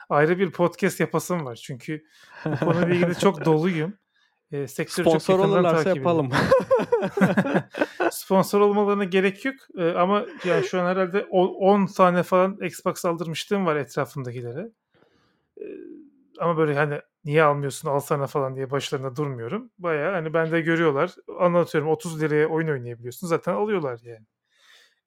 Ayrı 0.10 0.40
bir 0.40 0.52
podcast 0.52 1.00
yapasım 1.00 1.46
var. 1.46 1.56
Çünkü 1.56 2.04
bu 2.46 2.56
konuyla 2.56 2.96
ilgili 2.96 3.20
çok 3.20 3.46
doluyum. 3.46 3.94
E, 4.52 4.68
sektörü 4.68 5.04
çok 5.10 5.22
Sponsor 5.22 5.34
yakından 5.34 5.58
olurlarsa 5.58 5.84
takip 5.84 5.98
yapalım. 5.98 6.30
Sponsor 8.12 8.62
olmalarına 8.62 9.04
gerek 9.04 9.46
yok. 9.46 9.56
E, 9.78 9.92
ama 9.92 10.26
yani 10.46 10.64
şu 10.64 10.82
an 10.82 10.86
herhalde 10.86 11.26
o- 11.30 11.48
10 11.74 11.86
tane 11.86 12.24
falan 12.24 12.58
Xbox 12.62 13.06
aldırmışlığım 13.06 13.66
var 13.66 13.76
etrafımdakilere. 13.76 14.72
E, 15.62 15.64
ama 16.40 16.58
böyle 16.58 16.76
hani 16.76 17.02
niye 17.26 17.44
almıyorsun 17.44 17.90
alsana 17.90 18.28
falan 18.28 18.56
diye 18.56 18.72
başlarında 18.72 19.16
durmuyorum. 19.16 19.70
Baya 19.78 20.14
hani 20.14 20.34
bende 20.34 20.62
görüyorlar. 20.62 21.16
Anlatıyorum 21.40 21.90
30 21.90 22.22
liraya 22.22 22.48
oyun 22.48 22.68
oynayabiliyorsun. 22.68 23.28
Zaten 23.28 23.54
alıyorlar 23.54 24.00
yani. 24.04 24.26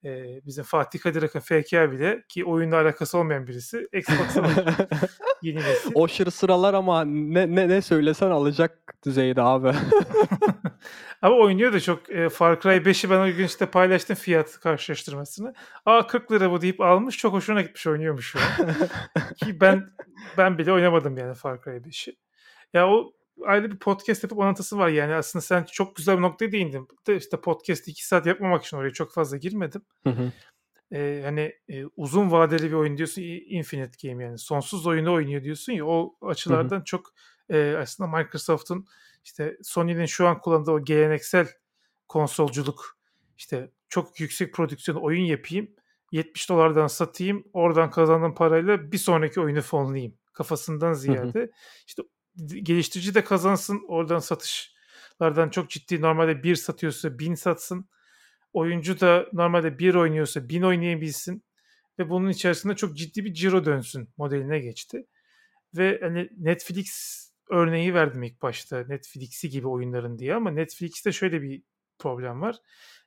E, 0.05 0.41
bizim 0.47 0.65
Fatih 0.65 1.01
Kadir 1.01 1.23
Akın 1.23 1.41
FK 1.41 1.73
bile 1.73 2.25
ki 2.29 2.45
oyunla 2.45 2.81
alakası 2.81 3.19
olmayan 3.19 3.47
birisi 3.47 3.89
Xbox'a. 3.93 4.43
Yeni 5.43 5.59
nesil. 5.59 5.91
o 5.95 6.09
şır 6.09 6.31
sıralar 6.31 6.75
ama 6.75 7.05
ne, 7.05 7.55
ne, 7.55 7.69
ne 7.69 7.83
söylesen 7.83 8.31
alacak 8.31 8.95
düzeyde 9.07 9.43
abi. 9.43 9.73
Ama 11.23 11.37
oynuyor 11.37 11.73
da 11.73 11.81
çok. 11.81 12.11
E, 12.11 12.29
Far 12.29 12.61
Cry 12.61 12.69
5'i 12.69 13.11
ben 13.11 13.19
o 13.19 13.37
gün 13.37 13.45
işte 13.45 13.67
paylaştım 13.67 14.17
fiyat 14.17 14.61
karşılaştırmasını. 14.61 15.55
Aa 15.87 16.07
40 16.07 16.33
lira 16.33 16.51
bu 16.51 16.61
deyip 16.61 16.81
almış. 16.81 17.19
Çok 17.19 17.33
hoşuna 17.33 17.63
gitmiş 17.63 17.87
oynuyormuş 17.87 18.27
şu 18.27 18.39
an. 18.39 18.75
Ki 19.35 19.61
ben 19.61 19.91
ben 20.39 20.59
bile 20.59 20.73
oynamadım 20.73 21.19
yani 21.19 21.35
Far 21.35 21.63
Cry 21.63 21.71
5'i. 21.71 22.17
Ya 22.73 22.89
o 22.89 23.13
ayrı 23.43 23.73
bir 23.73 23.79
podcast 23.79 24.23
yapıp 24.23 24.41
anlatısı 24.41 24.79
var 24.79 24.89
yani. 24.89 25.15
Aslında 25.15 25.43
sen 25.43 25.65
çok 25.73 25.97
güzel 25.97 26.17
bir 26.17 26.23
noktaya 26.23 26.53
değindin. 26.53 26.89
De 27.07 27.17
işte 27.17 27.41
podcast 27.41 27.89
2 27.89 28.07
saat 28.07 28.27
yapmamak 28.27 28.65
için 28.65 28.77
oraya 28.77 28.93
çok 28.93 29.13
fazla 29.13 29.37
girmedim. 29.37 29.83
Hı 30.05 30.11
hı. 30.11 30.33
Ee, 30.93 31.23
hani 31.25 31.53
e, 31.69 31.85
uzun 31.97 32.31
vadeli 32.31 32.63
bir 32.63 32.73
oyun 32.73 32.97
diyorsun 32.97 33.23
Infinite 33.49 34.09
Game 34.09 34.25
yani 34.25 34.39
sonsuz 34.39 34.87
oyunu 34.87 35.13
oynuyor 35.13 35.43
diyorsun 35.43 35.73
ya 35.73 35.87
o 35.87 36.17
açılardan 36.23 36.83
çok 36.83 37.15
e, 37.51 37.75
aslında 37.79 38.17
Microsoft'un 38.17 38.87
işte 39.25 39.57
Sony'nin 39.63 40.07
şu 40.07 40.27
an 40.27 40.41
kullandığı 40.41 40.71
o 40.71 40.85
geleneksel 40.85 41.49
konsolculuk 42.09 42.99
işte 43.39 43.71
çok 43.89 44.21
yüksek 44.21 44.55
prodüksiyon 44.55 44.99
oyun 44.99 45.25
yapayım 45.25 45.71
70 46.13 46.49
dolardan 46.49 46.87
satayım 46.87 47.45
oradan 47.53 47.91
kazandığım 47.91 48.35
parayla 48.35 48.93
bir 48.93 48.99
sonraki 48.99 49.41
oyunu 49.41 49.63
fonlayayım 49.63 50.15
kafasından 50.33 50.93
ziyade 50.93 51.51
işte 51.87 52.03
geliştirici 52.63 53.15
de 53.15 53.25
kazansın 53.25 53.85
oradan 53.89 54.19
satışlardan 54.19 55.49
çok 55.51 55.71
ciddi 55.71 56.01
normalde 56.01 56.43
bir 56.43 56.57
satıyorsa 56.57 57.19
bin 57.19 57.35
satsın 57.35 57.89
oyuncu 58.53 59.01
da 59.01 59.27
normalde 59.33 59.79
bir 59.79 59.95
oynuyorsa 59.95 60.49
bin 60.49 60.63
oynayabilsin 60.63 61.45
ve 61.99 62.11
bunun 62.11 62.29
içerisinde 62.29 62.77
çok 62.77 62.97
ciddi 62.97 63.25
bir 63.25 63.35
ciro 63.35 63.65
dönsün 63.65 64.09
modeline 64.17 64.59
geçti. 64.59 65.07
Ve 65.77 65.99
hani 66.03 66.29
Netflix 66.37 67.21
örneği 67.51 67.95
verdim 67.95 68.23
ilk 68.23 68.43
başta 68.43 68.85
Netflix'i 68.89 69.49
gibi 69.49 69.69
oyunların 69.69 70.19
diye 70.19 70.35
ama 70.35 70.51
Netflix'te 70.51 71.13
şöyle 71.13 71.43
bir 71.43 71.63
problem 71.99 72.41
var. 72.41 72.57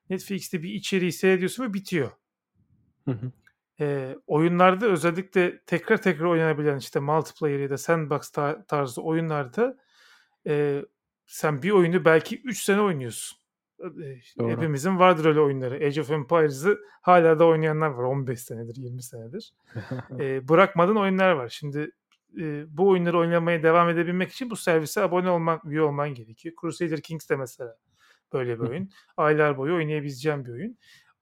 Netflix'te 0.09 0.63
bir 0.63 0.69
içeriği 0.69 1.11
seyrediyorsun 1.11 1.63
ve 1.63 1.73
bitiyor. 1.73 2.11
Hı 3.05 3.11
hı. 3.11 3.31
Ee, 3.79 4.15
oyunlarda 4.27 4.85
özellikle 4.85 5.59
tekrar 5.65 6.01
tekrar 6.01 6.25
oynanabilen 6.25 6.77
işte 6.77 6.99
multiplayer 6.99 7.59
ya 7.59 7.69
da 7.69 7.77
sandbox 7.77 8.29
ta- 8.29 8.65
tarzı 8.65 9.01
oyunlarda 9.01 9.77
e, 10.47 10.81
sen 11.25 11.61
bir 11.61 11.71
oyunu 11.71 12.05
belki 12.05 12.41
3 12.41 12.63
sene 12.63 12.81
oynuyorsun. 12.81 13.37
E, 13.79 13.85
Doğru. 14.39 14.49
Hepimizin 14.49 14.99
vardır 14.99 15.25
öyle 15.25 15.39
oyunları. 15.39 15.75
Age 15.75 16.01
of 16.01 16.11
Empires'ı 16.11 16.79
hala 17.01 17.39
da 17.39 17.45
oynayanlar 17.45 17.89
var. 17.89 18.03
15 18.03 18.41
senedir, 18.41 18.75
20 18.75 19.03
senedir. 19.03 19.53
E, 20.19 20.47
bırakmadığın 20.47 20.95
oyunlar 20.95 21.31
var. 21.31 21.49
Şimdi 21.49 21.91
e, 22.41 22.65
bu 22.77 22.89
oyunları 22.89 23.17
oynamaya 23.17 23.63
devam 23.63 23.89
edebilmek 23.89 24.31
için 24.31 24.49
bu 24.49 24.55
servise 24.55 25.01
abone 25.01 25.29
olman, 25.29 25.61
üye 25.65 25.81
olman 25.81 26.09
gerekiyor. 26.13 26.55
Crusader 26.61 27.01
Kings 27.01 27.29
de 27.29 27.35
mesela 27.35 27.77
böyle 28.33 28.59
bir 28.59 28.67
oyun. 28.69 28.89
Aylar 29.17 29.57
boyu 29.57 29.75
oynayabileceğim 29.75 30.45
bir 30.45 30.51
oyun. 30.51 30.77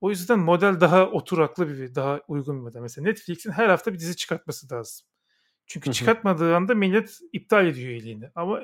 O 0.05 0.09
yüzden 0.09 0.39
model 0.39 0.79
daha 0.79 1.09
oturaklı 1.09 1.69
bir, 1.69 1.95
daha 1.95 2.21
uygun 2.27 2.57
bir 2.57 2.61
model. 2.61 2.79
Mesela 2.79 3.05
Netflix'in 3.07 3.51
her 3.51 3.69
hafta 3.69 3.93
bir 3.93 3.99
dizi 3.99 4.15
çıkartması 4.15 4.75
lazım. 4.75 5.07
Çünkü 5.67 5.91
çıkartmadığı 5.91 6.55
anda 6.55 6.75
millet 6.75 7.19
iptal 7.33 7.67
ediyor 7.67 7.89
üyeliğini. 7.89 8.29
Ama 8.35 8.61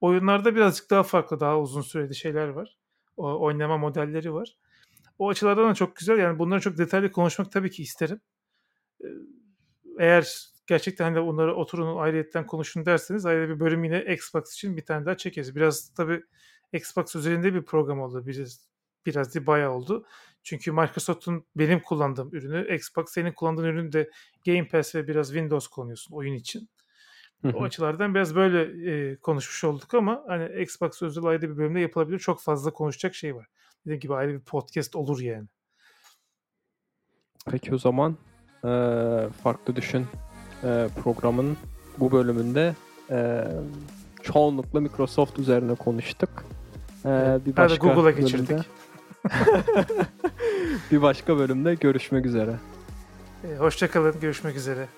oyunlarda 0.00 0.54
birazcık 0.54 0.90
daha 0.90 1.02
farklı, 1.02 1.40
daha 1.40 1.60
uzun 1.60 1.82
süreli 1.82 2.14
şeyler 2.14 2.48
var. 2.48 2.78
O, 3.16 3.40
oynama 3.40 3.78
modelleri 3.78 4.34
var. 4.34 4.56
O 5.18 5.28
açılardan 5.28 5.70
da 5.70 5.74
çok 5.74 5.96
güzel. 5.96 6.18
Yani 6.18 6.38
bunları 6.38 6.60
çok 6.60 6.78
detaylı 6.78 7.12
konuşmak 7.12 7.52
tabii 7.52 7.70
ki 7.70 7.82
isterim. 7.82 8.20
Ee, 9.04 9.06
Eğer 9.98 10.48
gerçekten 10.66 11.04
hani 11.04 11.20
onları 11.20 11.56
oturun 11.56 11.96
ayrıyetten 11.96 12.46
konuşun 12.46 12.86
derseniz 12.86 13.26
ayrı 13.26 13.48
bir 13.48 13.60
bölüm 13.60 13.84
yine 13.84 14.14
Xbox 14.14 14.54
için 14.54 14.76
bir 14.76 14.84
tane 14.84 15.06
daha 15.06 15.16
çekeriz. 15.16 15.56
Biraz 15.56 15.94
tabii 15.94 16.22
Xbox 16.72 17.16
üzerinde 17.16 17.54
bir 17.54 17.62
program 17.62 18.00
oldu. 18.00 18.26
Biraz, 18.26 18.68
biraz 19.06 19.34
değil 19.34 19.46
bayağı 19.46 19.70
oldu. 19.70 20.06
Çünkü 20.42 20.72
Microsoft'un 20.72 21.46
benim 21.56 21.80
kullandığım 21.80 22.28
ürünü, 22.32 22.74
Xbox 22.74 23.10
senin 23.10 23.32
kullandığın 23.32 23.64
ürünü 23.64 23.92
de 23.92 24.10
Game 24.46 24.68
Pass 24.68 24.94
ve 24.94 25.08
biraz 25.08 25.28
Windows 25.28 25.66
kullanıyorsun 25.66 26.14
oyun 26.14 26.34
için. 26.34 26.68
O 27.54 27.62
açılardan 27.62 28.14
biraz 28.14 28.34
böyle 28.34 28.90
e, 28.90 29.16
konuşmuş 29.16 29.64
olduk 29.64 29.94
ama 29.94 30.24
hani 30.28 30.62
Xbox 30.62 31.02
özel 31.02 31.24
ayrı 31.24 31.42
bir 31.42 31.56
bölümde 31.56 31.80
yapılabilir. 31.80 32.18
Çok 32.18 32.40
fazla 32.40 32.70
konuşacak 32.70 33.14
şey 33.14 33.36
var. 33.36 33.46
Dediğim 33.84 34.00
gibi 34.00 34.14
ayrı 34.14 34.32
bir 34.34 34.40
podcast 34.40 34.96
olur 34.96 35.20
yani. 35.20 35.48
Peki 37.50 37.74
o 37.74 37.78
zaman 37.78 38.16
e, 38.64 38.68
farklı 39.42 39.76
düşün 39.76 40.06
e, 40.64 40.88
programın 41.02 41.56
bu 41.98 42.12
bölümünde 42.12 42.74
e, 43.10 43.44
çoğunlukla 44.22 44.80
Microsoft 44.80 45.38
üzerine 45.38 45.74
konuştuk. 45.74 46.30
E, 47.04 47.08
bir 47.46 47.52
Hadi 47.52 47.56
başka 47.56 47.86
Google'a 47.86 48.04
bölümde, 48.04 48.20
geçirdik. 48.20 48.58
bir 50.90 51.02
başka 51.02 51.38
bölümde 51.38 51.74
görüşmek 51.74 52.26
üzere. 52.26 52.54
E, 53.44 53.56
hoşçakalın. 53.56 54.14
Görüşmek 54.20 54.56
üzere. 54.56 54.88